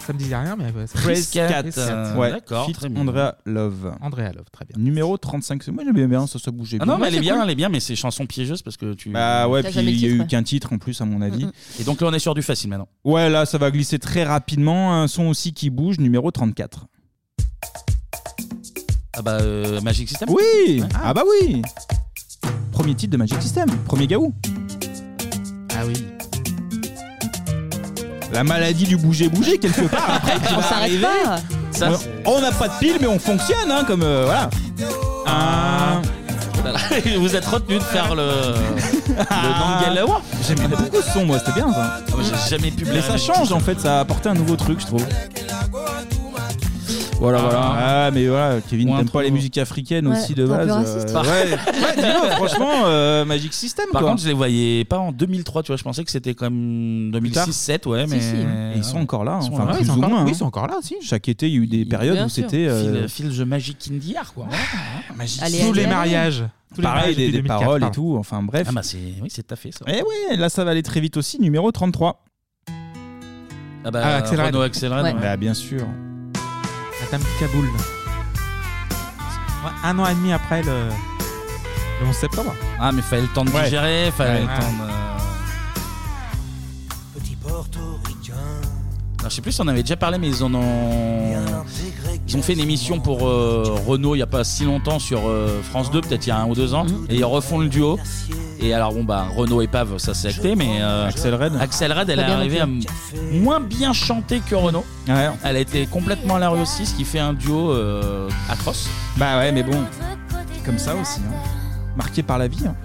ça 0.05 0.13
me 0.13 0.17
disait 0.17 0.36
rien, 0.36 0.55
mais 0.55 0.65
ouais, 0.65 0.86
c'est- 0.88 0.97
Pris 1.01 1.25
Cat, 1.32 1.47
4. 1.63 1.77
euh, 1.77 2.15
ouais. 2.15 2.32
d'accord, 2.32 2.71
très 2.71 2.88
bien. 2.89 3.01
Andrea 3.01 3.36
Love. 3.45 3.91
Andrea 4.01 4.32
Love, 4.32 4.45
très 4.51 4.65
bien. 4.65 4.75
Numéro 4.82 5.17
35. 5.17 5.67
Moi 5.69 5.84
j'aimais 5.86 6.07
bien, 6.07 6.25
ça, 6.27 6.39
ça 6.39 6.51
bougeait 6.51 6.77
Ah 6.80 6.86
bien. 6.86 6.93
non, 6.93 6.99
mais 6.99 7.07
elle 7.09 7.15
est 7.15 7.19
bien, 7.19 7.43
elle 7.43 7.49
est 7.49 7.55
bien, 7.55 7.69
mais 7.69 7.80
c'est 7.80 7.95
chanson 7.95 8.25
piégeuse 8.25 8.61
parce 8.61 8.77
que 8.77 8.93
tu. 8.93 9.09
Bah 9.09 9.47
ouais, 9.47 9.61
T'as 9.61 9.69
puis 9.69 9.75
jamais 9.75 9.91
il 9.91 9.99
y 9.99 10.05
a 10.05 10.09
eu 10.09 10.25
qu'un 10.27 10.43
titre 10.43 10.71
en 10.71 10.77
plus, 10.77 10.99
à 11.01 11.05
mon 11.05 11.21
avis. 11.21 11.45
Mm, 11.45 11.51
Et 11.80 11.84
donc 11.84 11.99
là, 12.01 12.07
on 12.07 12.13
est 12.13 12.19
sur 12.19 12.34
du 12.34 12.41
facile 12.43 12.69
maintenant. 12.69 12.88
Ouais, 13.03 13.30
là, 13.30 13.45
ça 13.45 13.57
va 13.57 13.71
glisser 13.71 13.99
très 13.99 14.23
rapidement. 14.23 14.93
Un 15.01 15.07
son 15.07 15.25
aussi 15.25 15.53
qui 15.53 15.69
bouge, 15.69 15.99
numéro 15.99 16.32
34. 16.32 16.86
Ah 19.17 19.21
bah 19.21 19.39
euh, 19.41 19.82
Magic 19.82 20.07
System? 20.07 20.30
Oui 20.30 20.82
Ouais. 20.82 20.88
Ah 21.03 21.13
bah 21.13 21.23
oui 21.27 21.61
Premier 22.80 22.95
titre 22.95 23.11
de 23.11 23.17
Magic 23.17 23.41
System, 23.41 23.69
premier 23.86 24.07
Gaou. 24.07 24.34
Ah 25.71 25.82
oui. 25.86 25.93
La 28.32 28.45
maladie 28.45 28.86
du 28.86 28.95
bouger-bouger, 28.95 29.57
quelque 29.57 29.82
part, 29.82 30.09
après, 30.15 30.39
qui 30.39 30.53
On 30.53 30.55
va 30.55 30.63
s'arrête 30.63 30.84
arriver. 30.84 31.05
pas. 31.25 31.39
Ça, 31.71 31.89
On- 31.91 31.97
c'est- 31.97 32.09
on 32.25 32.39
n'a 32.39 32.51
pas 32.53 32.69
de 32.69 32.73
pile, 32.80 32.95
mais 33.01 33.07
on 33.07 33.19
fonctionne, 33.19 33.69
hein, 33.69 33.84
comme 33.86 34.03
euh, 34.03 34.23
voilà. 34.25 34.49
Un- 35.27 36.01
Vous 37.19 37.36
êtes 37.36 37.45
retenu 37.45 37.75
de 37.80 37.84
faire 37.84 38.15
le. 38.15 38.23
le 39.07 39.15
Nangel 39.59 39.97
Award. 39.97 40.21
J'aimais 40.47 40.67
beaucoup 40.69 41.01
ce 41.05 41.11
son, 41.11 41.25
moi, 41.25 41.38
c'était 41.39 41.51
bien 41.59 41.73
ça. 41.73 41.97
Ah, 41.97 42.11
moi, 42.15 42.21
J'ai 42.23 42.49
jamais 42.49 42.71
pu 42.71 42.86
Mais 42.86 43.01
ça 43.01 43.17
change 43.17 43.51
en 43.51 43.59
fait, 43.59 43.77
ça 43.82 43.97
a 43.97 43.99
apporté 43.99 44.30
un 44.30 44.36
nouveau 44.36 44.55
truc, 44.55 44.80
je 44.80 44.86
trouve. 44.86 45.05
Voilà, 47.20 47.39
voilà. 47.41 47.59
Ah, 47.61 48.11
mais 48.11 48.28
voilà, 48.28 48.61
Kevin, 48.61 48.88
t'aimes 48.88 48.97
pas 48.99 49.03
trop. 49.03 49.22
les 49.22 49.32
musiques 49.32 49.57
africaines 49.57 50.07
Ouais, 50.07 50.17
aussi 50.17 50.34
de 50.34 50.45
t'es 50.47 50.53
un 50.53 50.65
base. 50.65 50.72
raciste. 50.72 51.15
euh, 51.15 51.22
ouais, 51.22 52.30
franchement, 52.38 52.72
euh, 52.86 53.26
Magic 53.26 53.53
System 53.53 53.88
Par 53.91 54.01
quoi. 54.01 54.11
contre, 54.11 54.24
je 54.24 54.30
les 54.30 54.34
voyais 54.34 54.86
pas 54.86 54.99
en 54.99 55.11
2003, 55.11 55.63
tu 55.63 55.67
vois. 55.67 55.76
Je 55.76 55.84
pensais 55.84 56.05
que 56.05 56.11
c'était 56.11 56.34
comme 56.34 57.11
2006-7, 57.13 57.88
ouais, 57.89 58.07
mais. 58.07 58.22
si. 58.22 58.36
Et 58.36 58.78
ils 58.78 58.84
sont 58.86 58.99
encore 58.99 59.26
là, 59.26 59.38
enfin 59.41 59.65
plus 59.65 59.82
ils 59.82 59.86
sont 59.88 59.95
ou 59.95 59.97
encore- 59.97 60.09
moins. 60.09 60.20
oui, 60.24 60.30
hein. 60.30 60.34
ils 60.34 60.38
sont 60.38 60.45
encore 60.45 60.67
là 60.67 60.78
aussi. 60.78 60.95
Chaque 61.01 61.28
été, 61.28 61.47
il 61.49 61.53
y 61.55 61.57
a 61.57 61.59
eu 61.63 61.67
des 61.67 61.84
périodes 61.86 62.15
Bien 62.15 62.26
où 62.28 62.30
sûr. 62.30 62.45
c'était 62.49 62.70
Feel, 62.70 63.09
feel 63.09 63.38
the 63.38 63.41
Magic 63.47 63.89
in 63.91 63.97
the 63.99 64.15
Air, 64.15 64.34
quoi. 64.34 64.47
Allez, 65.20 65.28
Tous 65.30 65.43
allez, 65.43 65.57
les 65.57 65.70
allez. 65.82 65.88
mariages. 65.88 66.45
Tous 66.74 66.80
les 66.80 66.84
Pareil, 66.84 66.99
mariages 67.01 67.15
des, 67.17 67.22
depuis 67.24 67.32
des 67.34 67.38
2004, 67.39 67.59
paroles 67.59 67.80
et 67.80 67.82
pardon. 67.82 67.93
tout. 68.01 68.17
Enfin 68.17 68.43
bref. 68.43 68.67
Ah 68.70 68.72
bah 68.74 68.82
c'est, 68.84 68.97
oui, 69.22 69.28
c'est 69.30 69.45
taffé 69.45 69.72
ça. 69.74 69.84
Et 69.91 70.01
ouais, 70.01 70.38
là 70.38 70.47
ça 70.47 70.63
va 70.63 70.72
aller 70.72 70.84
très 70.84 71.01
vite 71.01 71.17
aussi. 71.17 71.41
Numéro 71.41 71.70
33. 71.72 72.24
Ah 73.84 73.91
bah 73.91 74.01
Ah. 74.03 74.22
Renault 74.30 74.61
ouais. 74.61 75.13
Bah 75.20 75.36
bien 75.36 75.53
sûr. 75.53 75.82
De 77.18 77.24
Kaboul. 77.39 77.66
Ouais, 77.66 77.72
un 79.84 79.97
an 79.99 80.07
et 80.07 80.14
demi 80.14 80.32
après 80.32 80.62
le, 80.62 80.89
le 82.01 82.07
11 82.07 82.16
septembre. 82.16 82.53
Ah 82.80 82.91
mais 82.91 83.01
fallait 83.01 83.24
le 83.24 83.28
temps 83.30 83.43
de 83.43 83.49
Ouais. 83.51 83.64
digérer, 83.64 84.12
fallait 84.16 84.34
Ouais. 84.34 84.41
le 84.41 84.47
temps 84.47 84.72
de. 87.16 87.20
Petit 87.20 87.36
portoricain. 87.36 88.34
Alors, 89.20 89.30
je 89.32 89.36
sais 89.36 89.41
plus 89.41 89.51
si 89.51 89.62
on 89.62 89.68
avait 89.68 89.82
déjà 89.82 89.97
parlé, 89.97 90.18
mais 90.18 90.30
ils 90.30 90.43
en 90.43 90.53
ont. 90.53 91.43
Ils 92.28 92.38
ont 92.38 92.41
fait 92.43 92.53
une 92.53 92.60
émission 92.60 92.99
pour 92.99 93.28
euh, 93.28 93.64
Renault 93.88 94.16
il 94.16 94.20
y 94.20 94.22
a 94.22 94.28
pas 94.28 94.43
si 94.43 94.64
longtemps 94.66 94.99
sur 94.99 95.22
euh, 95.28 95.62
France 95.64 95.89
2, 95.91 96.01
peut-être 96.01 96.26
il 96.28 96.30
y 96.30 96.32
a 96.32 96.38
un 96.39 96.45
ou 96.47 96.53
deux 96.55 96.74
ans, 96.76 96.86
et 97.10 97.16
ils 97.16 97.26
refont 97.26 97.57
le 97.60 97.68
duo. 97.68 97.97
Et 98.62 98.74
alors 98.74 98.93
bon 98.93 99.03
bah 99.03 99.26
Renault 99.36 99.62
et 99.62 99.68
Pave, 99.68 99.97
ça 99.97 100.14
c'est 100.14 100.28
acté, 100.30 100.55
mais 100.55 100.80
euh, 100.82 101.07
Axel 101.07 101.34
Red. 101.34 101.53
Axel 101.60 101.91
Red, 101.93 102.10
elle 102.10 102.20
est 102.20 102.24
arrivée 102.24 102.60
à 102.60 102.68
moins 103.32 103.60
bien 103.62 103.93
chanter 103.93 104.41
que 104.47 104.53
Renault. 104.55 104.86
Ouais. 105.07 105.30
Elle 105.43 105.55
a 105.55 105.60
été 105.60 105.86
complètement 105.88 106.36
à 106.36 106.39
la 106.39 106.49
rue 106.49 106.62
aussi, 106.62 106.86
ce 106.86 106.93
qui 106.93 107.03
fait 107.05 107.20
un 107.20 107.34
duo 107.34 107.72
euh, 107.72 108.30
atroce. 108.49 108.89
Bah 109.18 109.38
ouais, 109.39 109.51
mais 109.51 109.64
bon, 109.64 109.82
comme 110.66 110.78
ça 110.78 110.93
aussi. 110.95 111.22
hein. 111.28 111.34
Marqué 111.97 112.22
par 112.22 112.38
la 112.38 112.47
vie. 112.47 112.66
hein. 112.68 112.76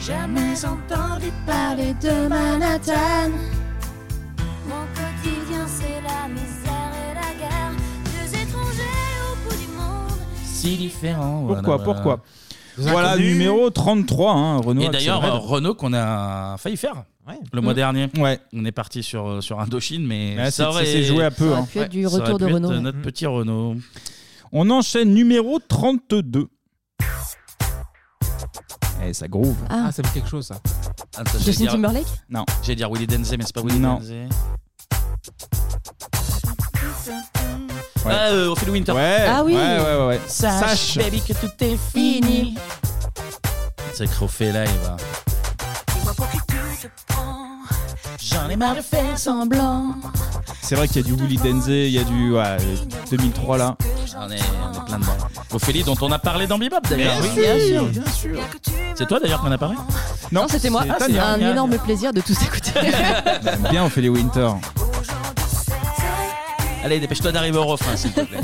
Jamais 0.00 0.54
entendu 0.64 1.32
parler 1.46 1.94
de 2.02 2.28
Manhattan. 2.28 3.32
Si 10.60 10.76
différent. 10.76 11.44
Pourquoi, 11.46 11.76
voilà, 11.76 11.84
pourquoi 11.84 12.20
Voilà, 12.78 13.10
inconnus. 13.12 13.32
numéro 13.32 13.70
33, 13.70 14.32
hein, 14.32 14.56
Renault. 14.58 14.80
Et 14.82 14.86
Axel 14.86 15.00
d'ailleurs, 15.00 15.22
Red. 15.22 15.30
euh, 15.30 15.36
Renault 15.36 15.74
qu'on 15.74 15.92
a 15.92 16.56
failli 16.58 16.76
faire 16.76 17.04
Ouais. 17.28 17.38
le 17.52 17.60
mois 17.60 17.72
Mm. 17.72 17.76
dernier. 17.76 18.08
Ouais. 18.18 18.40
On 18.52 18.64
est 18.64 18.72
parti 18.72 19.02
sur, 19.02 19.42
sur 19.42 19.60
Indochine, 19.60 20.06
mais 20.06 20.34
Ouais, 20.36 20.44
ça 20.46 20.50
c'est- 20.50 20.62
aurait 20.64 20.84
ça 20.86 20.92
s'est 20.92 21.02
joué 21.04 21.24
à 21.24 21.30
peu. 21.30 21.44
Ça 21.46 21.50
aurait 21.52 21.60
hein. 21.60 21.68
pu 21.70 21.78
être 21.78 21.90
du 21.90 22.06
aurait 22.06 22.20
retour 22.22 22.38
de 22.38 22.44
pu 22.46 22.50
être, 22.50 22.54
Renault. 22.56 22.70
euh, 22.72 22.80
notre 22.80 23.02
petit 23.02 23.26
Renault. 23.26 23.76
On 24.52 24.70
enchaîne 24.70 25.12
numéro 25.14 25.58
32. 25.60 26.48
Eh, 29.06 29.12
ça 29.12 29.28
groove. 29.28 29.54
Ah, 29.70 29.84
Ah, 29.88 29.92
ça 29.92 30.02
fait 30.02 30.14
quelque 30.14 30.28
chose 30.28 30.46
ça. 30.46 30.56
Ah, 30.64 31.22
ça, 31.24 31.24
j'allais 31.34 31.44
Justin 31.44 31.64
dire- 31.64 31.72
Timberlake 31.72 32.06
Non. 32.30 32.44
J'allais 32.62 32.76
dire 32.76 32.90
Willy 32.90 33.06
Denze, 33.06 33.32
mais 33.38 33.44
c'est 33.44 33.54
pas 33.54 33.62
Willy 33.62 33.78
Non. 33.78 33.96
Denze. 33.98 34.12
Ouais. 38.04 38.12
Ah, 38.14 38.28
euh, 38.30 38.48
Ophélie 38.50 38.70
Winter. 38.72 38.92
Ouais. 38.92 39.26
Ah 39.28 39.42
oui. 39.44 39.54
Ouais, 39.54 39.60
ouais, 39.60 39.96
ouais. 40.00 40.06
ouais. 40.08 40.20
Sache, 40.26 40.96
baby, 40.98 41.20
que 41.20 41.32
tout 41.32 41.50
est 41.60 41.78
fini. 41.94 42.56
Au 44.20 44.28
fait 44.28 44.52
live. 44.52 44.68
hein. 44.88 44.96
J'en 48.20 48.48
ai 48.48 48.56
marre 48.56 48.76
de 48.76 48.80
faire 48.80 49.18
Semblant. 49.18 49.94
C'est 50.62 50.74
vrai 50.76 50.86
qu'il 50.86 50.98
y 50.98 51.00
a 51.00 51.16
du 51.16 51.20
Willy 51.20 51.36
Denze, 51.38 51.66
il 51.68 51.88
y 51.90 51.98
a 51.98 52.04
du 52.04 52.32
ouais, 52.32 52.56
2003 53.10 53.58
là. 53.58 53.76
On 54.20 54.30
est, 54.30 54.36
on 54.36 54.72
est 54.76 54.84
plein 54.86 54.98
dedans. 54.98 55.12
Ophélie, 55.52 55.82
dont 55.82 55.96
on 56.00 56.12
a 56.12 56.18
parlé 56.18 56.46
dans 56.46 56.58
Bebop 56.58 56.76
d'ailleurs. 56.88 57.14
Bien 57.20 57.32
sûr, 57.32 57.42
bien 57.42 57.58
sûr. 57.58 57.86
bien 57.86 58.12
sûr. 58.12 58.40
C'est 58.94 59.06
toi 59.06 59.18
d'ailleurs 59.20 59.40
qu'on 59.40 59.50
a 59.52 59.58
parlé 59.58 59.76
Non, 60.30 60.46
c'était 60.48 60.70
moi. 60.70 60.84
c'est 61.00 61.18
Ah, 61.18 61.32
un 61.32 61.40
énorme 61.40 61.76
plaisir 61.78 62.12
de 62.12 62.20
tous 62.20 62.40
écouter. 62.42 62.72
J'aime 63.42 63.66
bien 63.70 63.84
Ophélie 63.84 64.08
Winter. 64.10 64.50
Allez, 66.88 67.00
dépêche-toi 67.00 67.32
d'arriver 67.32 67.58
au 67.58 67.66
refrain, 67.66 67.94
s'il 67.98 68.12
te 68.12 68.22
plaît. 68.22 68.38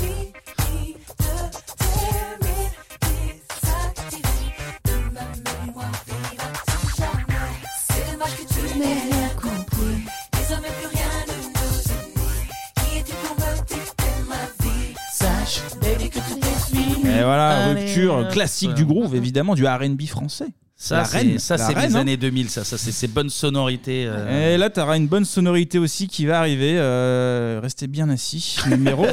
Et 17.06 17.22
voilà, 17.22 17.68
rupture 17.68 18.14
hop. 18.16 18.30
classique 18.30 18.74
du 18.74 18.84
groove, 18.84 19.14
évidemment, 19.14 19.54
du 19.54 19.66
RB 19.66 20.02
français. 20.02 20.48
Ça, 20.84 20.96
La 20.98 21.04
c'est, 21.06 21.16
reine, 21.16 21.38
ça, 21.38 21.56
c'est 21.56 21.72
les 21.74 21.96
hein. 21.96 22.00
années 22.00 22.18
2000, 22.18 22.50
ça, 22.50 22.62
ça 22.62 22.76
c'est 22.76 22.92
ces 22.92 23.08
bonnes 23.08 23.30
sonorités. 23.30 24.04
euh. 24.06 24.52
Et 24.54 24.58
là, 24.58 24.68
tu 24.68 24.80
auras 24.80 24.98
une 24.98 25.08
bonne 25.08 25.24
sonorité 25.24 25.78
aussi 25.78 26.08
qui 26.08 26.26
va 26.26 26.38
arriver. 26.38 26.74
euh, 26.76 27.58
restez 27.62 27.86
bien 27.86 28.10
assis. 28.10 28.58
Numéro 28.68 29.06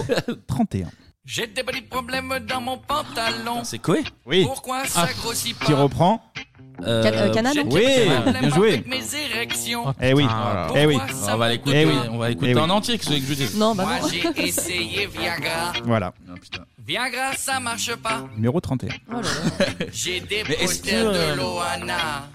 31. 0.48 0.90
J'ai 1.24 1.48
des 1.48 1.64
petits 1.64 1.82
problèmes 1.84 2.34
dans 2.46 2.60
mon 2.60 2.78
pantalon. 2.78 3.64
C'est 3.64 3.80
Koé? 3.80 4.04
Oui. 4.26 4.44
Pourquoi 4.44 4.84
ça 4.86 5.08
grossit 5.22 5.58
pas? 5.58 5.66
Qui 5.66 5.72
reprend 5.74 6.22
Euh, 6.86 7.04
Can- 7.04 7.10
euh, 7.18 7.34
Cana, 7.34 7.54
non? 7.54 7.64
Oui, 7.72 7.84
bien 8.40 8.50
joué. 8.50 8.74
Avec 8.74 8.88
mes 8.88 9.04
érections. 9.36 9.94
Eh 10.02 10.14
oui, 10.14 10.26
Ah, 10.30 10.68
eh 10.76 10.86
oui. 10.86 10.98
On 11.32 11.38
va 11.38 11.50
l'écouter, 11.50 11.82
Eh 11.82 11.86
oui. 11.86 11.94
on 12.12 12.18
va 12.18 12.30
l'écouter 12.30 12.52
Eh 12.52 12.56
oui. 12.56 12.62
en 12.62 12.70
entier, 12.70 12.98
que 12.98 13.06
ce 13.06 13.10
que 13.10 13.16
je 13.20 13.34
dis. 13.34 13.58
Non, 13.58 13.76
bah 13.76 13.84
Moi 13.86 14.00
non. 14.02 14.08
j'ai 14.10 14.48
essayé 14.48 15.08
Viagra. 15.08 15.74
Voilà, 15.86 16.14
Viagra 16.86 17.34
ça 17.38 17.60
marche 17.60 17.96
pas. 17.96 18.24
numéro 18.36 18.60
31. 18.60 18.90
J'ai 19.92 20.20
des 20.22 20.44
Mais 20.48 20.56
est-ce 20.56 20.80
posters 20.82 21.04
que, 21.12 21.16
euh, 21.18 21.32
de 21.36 21.38
Loana. 21.40 22.28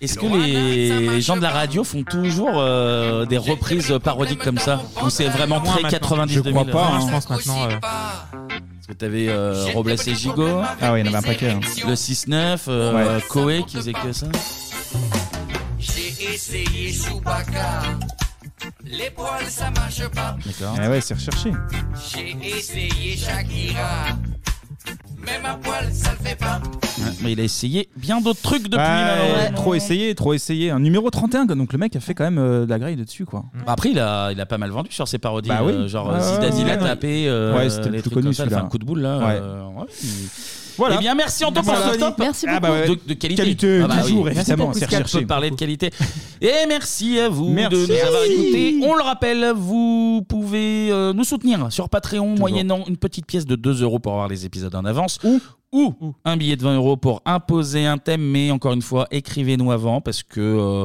Est-ce 0.00 0.18
que 0.18 0.26
les 0.26 1.20
gens 1.20 1.36
de 1.36 1.42
la 1.42 1.50
radio 1.50 1.82
font 1.84 2.04
toujours 2.04 2.52
euh, 2.54 3.26
des 3.26 3.38
reprises 3.38 3.92
parodiques 4.02 4.38
comme 4.42 4.58
ça 4.58 4.80
Ou 5.04 5.10
c'est 5.10 5.26
vraiment 5.28 5.60
très 5.60 5.82
maintenant. 5.82 5.88
90 5.98 6.32
Je 6.34 6.40
crois 6.40 6.52
2000, 6.64 6.72
pas, 6.72 6.86
hein. 6.86 7.00
Je 7.06 7.10
pense 7.12 7.28
maintenant. 7.30 7.64
euh, 7.64 7.78
Parce 7.80 8.86
que 8.88 8.92
t'avais 8.92 9.28
euh, 9.28 9.66
Robles 9.74 9.92
et 10.06 10.14
Gigot, 10.14 10.60
Ah 10.80 10.92
oui, 10.92 11.00
il 11.00 11.06
y 11.06 11.08
en 11.10 11.14
avait 11.14 11.26
un 11.26 11.32
paquet. 11.32 11.50
hein. 11.50 11.60
le 11.86 11.94
6-9, 11.94 12.58
euh, 12.68 13.16
Ouais. 13.16 13.22
Koé 13.28 13.64
qui 13.66 13.76
faisait 13.76 13.92
que 13.92 14.12
ça. 14.12 14.26
J'ai 15.78 16.32
essayé 16.34 16.92
Chewbacca. 16.92 17.82
Les 18.84 19.10
poils 19.10 19.44
ça 19.48 19.70
marche 19.70 20.08
pas. 20.10 20.36
D'accord. 20.44 20.76
Eh 20.82 20.88
ouais, 20.88 21.00
c'est 21.00 21.14
recherché. 21.14 21.52
J'ai 22.12 22.36
essayé 22.56 23.16
Shakira. 23.16 24.06
Même 25.30 25.44
à 25.46 25.54
poil 25.54 25.88
ça 25.92 26.10
le 26.18 26.26
fait 26.28 26.36
pas. 26.36 26.60
Ouais, 26.98 27.04
mais 27.22 27.32
il 27.32 27.40
a 27.40 27.44
essayé 27.44 27.88
bien 27.96 28.20
d'autres 28.20 28.42
trucs 28.42 28.64
depuis. 28.64 28.76
Malheureusement. 28.78 29.56
trop 29.56 29.74
essayé, 29.74 30.14
trop 30.14 30.34
essayé. 30.34 30.70
Un 30.70 30.80
numéro 30.80 31.08
31, 31.10 31.46
quoi. 31.46 31.54
donc 31.54 31.72
le 31.72 31.78
mec 31.78 31.94
a 31.94 32.00
fait 32.00 32.14
quand 32.14 32.24
même 32.24 32.38
euh, 32.38 32.64
de 32.64 32.70
la 32.70 32.78
grille 32.78 32.96
dessus, 32.96 33.24
quoi. 33.24 33.44
Bah 33.54 33.72
Après, 33.72 33.90
il 33.90 33.98
a, 34.00 34.30
il 34.32 34.40
a 34.40 34.46
pas 34.46 34.58
mal 34.58 34.70
vendu 34.70 34.90
sur 34.92 35.06
ses 35.06 35.18
parodies. 35.18 35.48
Bah 35.48 35.60
oui. 35.64 35.72
euh, 35.72 35.88
genre 35.88 36.08
Ouais, 36.12 36.20
Zidane, 36.20 36.42
ouais, 36.52 36.60
il 36.60 36.68
a 36.70 36.72
ouais. 36.74 36.78
tapé. 36.78 37.28
euh, 37.28 37.56
Ouais, 37.56 37.70
c'était 37.70 37.86
le 37.88 37.92
les 37.96 38.02
plus 38.02 38.10
trucs 38.10 38.14
connu, 38.14 38.24
comme 38.26 38.32
ça, 38.34 38.42
il 38.44 38.46
a 38.46 38.48
fait 38.48 38.54
celui-là. 38.54 38.66
un 38.66 38.68
coup 38.68 38.78
de 38.78 38.84
boule 38.84 39.00
là. 39.00 39.18
Ouais. 39.18 39.24
euh, 39.40 39.64
ouais, 39.68 39.86
il- 40.02 40.08
Voilà. 40.78 40.96
Eh 40.96 40.98
bien, 41.00 41.14
merci 41.14 41.44
en 41.44 41.52
tout 41.52 41.60
Voilà. 41.62 41.80
pour 41.82 41.92
ce 41.94 41.98
top. 41.98 42.14
Merci 42.18 42.46
Ah 42.48 42.60
beaucoup. 42.60 42.72
bah 42.72 42.80
ouais. 42.80 42.88
De, 42.88 42.94
de 43.06 43.14
qualité. 43.14 43.42
Qualité, 43.42 43.80
Ah 43.84 43.88
bah 43.88 43.96
toujours, 44.02 44.24
oui. 44.24 44.30
évidemment, 44.30 44.66
Merci 44.68 44.78
c'est 44.80 44.86
Pascal, 44.86 45.02
recherché. 45.02 45.20
peut 45.20 45.26
parler 45.26 45.50
de 45.50 45.56
qualité. 45.56 45.90
Et 46.40 46.52
merci 46.68 47.18
à 47.18 47.28
vous 47.28 47.48
Merci. 47.50 47.76
de 47.76 47.86
nous 47.92 48.06
avoir 48.06 48.22
écoutés. 48.24 48.78
On 48.82 48.94
le 48.94 49.02
rappelle, 49.02 49.52
vous 49.56 50.24
pouvez 50.28 50.90
euh, 50.90 51.12
nous 51.12 51.24
soutenir 51.24 51.70
sur 51.72 51.88
Patreon 51.88 52.36
moyennant 52.36 52.84
une 52.86 52.96
petite 52.96 53.26
pièce 53.26 53.44
de 53.44 53.56
2 53.56 53.82
euros 53.82 53.98
pour 53.98 54.12
avoir 54.12 54.28
les 54.28 54.46
épisodes 54.46 54.74
en 54.74 54.84
avance. 54.84 55.18
Ou 55.24 55.40
ou 55.72 55.94
un 56.24 56.36
billet 56.36 56.56
de 56.56 56.62
20 56.62 56.76
euros 56.76 56.96
pour 56.96 57.20
imposer 57.26 57.84
un 57.86 57.98
thème, 57.98 58.22
mais 58.22 58.50
encore 58.50 58.72
une 58.72 58.82
fois, 58.82 59.06
écrivez-nous 59.10 59.70
avant 59.70 60.00
parce 60.00 60.22
que 60.22 60.40
euh, 60.40 60.84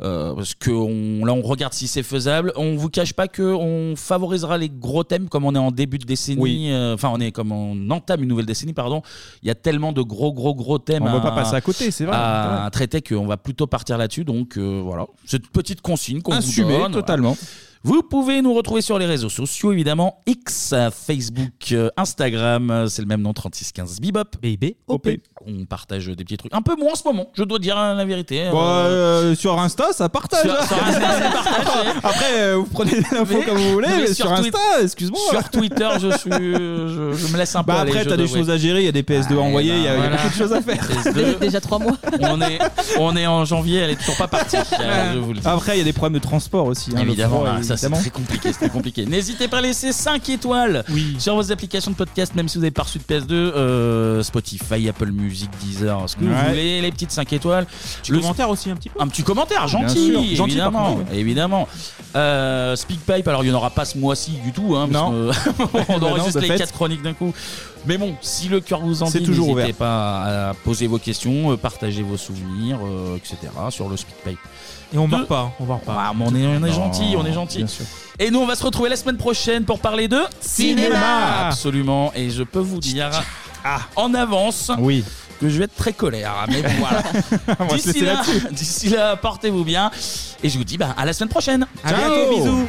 euh, 0.00 0.34
parce 0.34 0.54
que 0.54 0.70
on, 0.70 1.24
là 1.24 1.32
on 1.32 1.42
regarde 1.42 1.72
si 1.72 1.86
c'est 1.86 2.02
faisable. 2.02 2.52
On 2.56 2.76
vous 2.76 2.88
cache 2.90 3.12
pas 3.14 3.28
que 3.28 3.42
on 3.42 3.94
favorisera 3.96 4.58
les 4.58 4.68
gros 4.68 5.04
thèmes 5.04 5.28
comme 5.28 5.44
on 5.44 5.54
est 5.54 5.58
en 5.58 5.70
début 5.70 5.98
de 5.98 6.04
décennie. 6.04 6.40
Oui. 6.40 6.66
euh, 6.70 6.94
Enfin, 6.94 7.10
on 7.14 7.20
est 7.20 7.30
comme 7.32 7.52
on 7.52 7.88
entame 7.90 8.22
une 8.22 8.28
nouvelle 8.28 8.46
décennie, 8.46 8.72
pardon. 8.74 9.00
Il 9.42 9.48
y 9.48 9.50
a 9.50 9.54
tellement 9.54 9.92
de 9.92 10.02
gros 10.02 10.32
gros 10.32 10.54
gros 10.54 10.78
thèmes. 10.78 11.04
On 11.04 11.10
va 11.12 11.18
à- 11.18 11.20
pas 11.20 11.30
passer 11.32 11.54
à 11.54 11.60
côté, 11.60 11.90
c'est 11.90 12.04
vrai. 12.04 12.16
à 12.16 12.64
Ouais. 12.64 12.70
traiter 12.70 13.00
qu'on 13.02 13.26
va 13.26 13.36
plutôt 13.36 13.66
partir 13.66 13.96
là-dessus. 13.96 14.24
Donc 14.24 14.58
euh, 14.58 14.80
voilà, 14.84 15.06
cette 15.24 15.46
petite 15.48 15.80
consigne 15.82 16.20
qu'on 16.20 16.32
vous 16.32 16.38
Assumé 16.38 16.76
donne. 16.78 16.92
totalement. 16.92 17.34
Voilà. 17.38 17.50
Vous 17.82 18.02
pouvez 18.02 18.42
nous 18.42 18.52
retrouver 18.54 18.80
sur 18.80 18.98
les 18.98 19.06
réseaux 19.06 19.28
sociaux, 19.28 19.72
évidemment, 19.72 20.20
X, 20.26 20.74
Facebook, 21.06 21.52
euh, 21.72 21.88
Instagram, 21.96 22.70
euh, 22.70 22.86
c'est 22.88 23.02
le 23.02 23.06
même 23.08 23.22
nom, 23.22 23.32
3615 23.32 24.00
Bebop. 24.00 24.24
BIB, 24.42 24.74
OP. 24.88 25.08
On 25.46 25.64
partage 25.66 26.06
des 26.08 26.24
petits 26.24 26.36
trucs. 26.36 26.52
Un 26.54 26.62
peu 26.62 26.74
moins 26.76 26.92
en 26.92 26.96
ce 26.96 27.04
moment, 27.04 27.28
je 27.34 27.44
dois 27.44 27.58
dire 27.60 27.78
hein, 27.78 27.94
la 27.94 28.04
vérité. 28.04 28.48
Bon, 28.50 28.58
Euh, 28.60 29.32
euh, 29.32 29.34
sur 29.36 29.58
Insta, 29.58 29.92
ça 29.92 30.08
partage. 30.08 30.42
sur, 30.42 30.52
hein. 30.52 30.66
sur 30.66 30.76
Insta, 30.84 31.00
c'est 31.22 31.32
partagé. 31.32 31.90
Après, 32.02 32.32
euh, 32.40 32.56
vous 32.56 32.66
prenez 32.66 32.92
l'info 33.12 33.34
Mais- 33.38 33.44
comme 33.44 33.56
vous 33.58 33.72
voulez, 33.72 33.88
mais 33.88 33.98
mais, 34.00 34.06
sur 34.08 34.26
sur, 34.26 34.36
Twi- 34.36 34.46
Insta, 34.48 34.58
excuse-moi. 34.82 35.20
Sur 35.30 35.48
Twitter, 35.50 35.88
je, 36.00 36.10
suis, 36.18 36.30
je, 36.32 37.12
je 37.16 37.32
me 37.32 37.36
laisse 37.38 37.54
un 37.54 37.62
peu 37.62 37.72
Bah 37.72 37.80
aller, 37.82 37.90
après, 37.92 38.04
t'as 38.04 38.16
des 38.16 38.26
choses 38.26 38.50
à 38.50 38.56
gérer, 38.56 38.80
il 38.82 38.86
y 38.86 38.88
a 38.88 38.92
des 38.92 39.02
PS2 39.02 39.36
à 39.36 39.40
envoyer, 39.40 39.72
il 39.74 39.82
y, 39.82 39.86
a- 39.88 39.94
il 39.94 40.00
y 40.00 40.02
a 40.02 40.08
voilà. 40.08 40.16
beaucoup 40.16 40.28
de 40.28 40.34
choses 40.34 40.52
à 40.52 40.60
faire. 40.60 40.82
PS2, 40.82 41.38
Déjà 41.38 41.60
trois 41.60 41.78
mois. 41.78 41.96
on, 42.20 42.40
est, 42.40 42.58
on 42.98 43.16
est 43.16 43.26
en 43.26 43.44
janvier, 43.44 43.78
elle 43.80 43.90
est 43.90 43.96
toujours 43.96 44.16
pas 44.16 44.28
partie. 44.28 44.56
euh, 44.80 45.12
je 45.14 45.18
vous 45.18 45.32
le 45.34 45.40
dis. 45.40 45.46
Après, 45.46 45.76
il 45.76 45.78
y 45.78 45.82
a 45.82 45.84
des 45.84 45.92
problèmes 45.92 46.18
de 46.20 46.24
transport 46.26 46.66
aussi. 46.66 46.90
hein, 46.96 47.00
Évidemment, 47.02 47.40
l'autre 47.40 47.50
fois, 47.52 47.58
ah, 47.60 47.62
ça 47.62 47.75
c'est 47.76 47.86
évidemment. 47.86 48.00
très 48.02 48.10
compliqué, 48.10 48.52
c'est 48.58 48.68
compliqué. 48.70 49.06
N'hésitez 49.06 49.48
pas 49.48 49.58
à 49.58 49.60
laisser 49.62 49.92
5 49.92 50.28
étoiles 50.28 50.84
sur 51.18 51.34
vos 51.34 51.52
applications 51.52 51.90
de 51.90 51.96
podcast, 51.96 52.34
même 52.34 52.48
si 52.48 52.58
vous 52.58 52.62
n'avez 52.62 52.70
pas 52.70 52.82
reçu 52.82 52.98
de 52.98 53.04
PS2, 53.04 53.26
euh, 53.32 54.22
Spotify, 54.22 54.88
Apple 54.88 55.10
Music, 55.12 55.50
Deezer, 55.62 56.08
ce 56.08 56.16
que 56.16 56.24
vous 56.24 56.34
voulez, 56.48 56.80
les 56.80 56.90
petites 56.90 57.10
5 57.12 57.32
étoiles. 57.32 57.66
Petit 58.02 58.12
Le- 58.12 58.20
commentaire 58.20 58.50
aussi 58.50 58.70
un 58.70 58.76
petit 58.76 58.88
peu. 58.88 59.00
Un 59.00 59.08
petit 59.08 59.22
commentaire, 59.22 59.66
gentil, 59.68 60.10
sûr, 60.12 60.36
gentil, 60.36 60.60
évidemment. 61.12 61.68
Euh, 62.14 62.76
Speakpipe, 62.76 63.28
alors 63.28 63.44
il 63.44 63.48
n'y 63.48 63.54
en 63.54 63.58
aura 63.58 63.70
pas 63.70 63.84
ce 63.84 63.98
mois-ci 63.98 64.32
du 64.44 64.52
tout, 64.52 64.74
hein, 64.76 64.88
parce 64.90 65.04
Non. 65.10 65.30
que 65.30 65.92
on 65.92 66.02
enregistre 66.02 66.40
les 66.40 66.48
fait. 66.48 66.58
4 66.58 66.72
chroniques 66.72 67.02
d'un 67.02 67.12
coup. 67.14 67.32
Mais 67.86 67.98
bon, 67.98 68.14
si 68.20 68.48
le 68.48 68.60
cœur 68.60 68.80
vous 68.80 69.02
en 69.02 69.06
C'est 69.06 69.20
dit, 69.20 69.30
n'hésitez 69.30 69.72
pas 69.72 70.48
à 70.50 70.54
poser 70.54 70.86
vos 70.88 70.98
questions, 70.98 71.52
euh, 71.52 71.56
partager 71.56 72.02
vos 72.02 72.16
souvenirs, 72.16 72.78
euh, 72.84 73.16
etc. 73.16 73.36
sur 73.70 73.88
le 73.88 73.96
Speakpipe. 73.96 74.38
Et 74.94 74.98
on 74.98 75.08
Deux. 75.08 75.16
meurt 75.16 75.28
pas, 75.28 75.52
on 75.60 75.64
meurt 75.64 75.82
pas. 75.82 75.96
Ah, 75.98 76.12
mais 76.16 76.24
on 76.26 76.34
est, 76.34 76.46
on 76.46 76.54
est 76.64 76.70
Non, 76.70 76.72
gentil, 76.72 77.14
on 77.18 77.26
est 77.26 77.32
gentil. 77.32 77.58
bien 77.58 77.66
sûr. 77.66 77.84
Et 78.18 78.30
nous, 78.30 78.38
on 78.38 78.46
va 78.46 78.54
se 78.54 78.62
retrouver 78.64 78.88
la 78.88 78.96
semaine 78.96 79.16
prochaine 79.16 79.64
pour 79.64 79.78
parler 79.80 80.08
de 80.08 80.20
Cinéma. 80.40 81.46
Absolument. 81.48 82.12
Et 82.14 82.30
je 82.30 82.42
peux 82.44 82.60
vous 82.60 82.78
dire 82.80 83.10
en 83.96 84.14
avance 84.14 84.70
Oui. 84.78 85.04
que 85.40 85.48
je 85.48 85.58
vais 85.58 85.64
être 85.64 85.74
très 85.74 85.92
colère. 85.92 86.46
Mais 86.48 86.62
voilà. 86.78 87.02
On 87.58 87.64
va 87.64 87.70
se 87.78 87.84
D'ici 87.90 88.00
laisser 88.00 88.04
là, 88.06 88.14
là-dessus. 88.14 88.46
d'ici 88.52 88.88
là, 88.90 89.16
portez-vous 89.16 89.64
bien. 89.64 89.90
Et 90.42 90.48
je 90.48 90.56
vous 90.56 90.64
dis 90.64 90.78
bah, 90.78 90.94
à 90.96 91.04
la 91.04 91.12
semaine 91.12 91.30
prochaine. 91.30 91.66
À 91.84 91.88
Ciao. 91.90 91.98
bientôt, 91.98 92.36
bisous. 92.36 92.66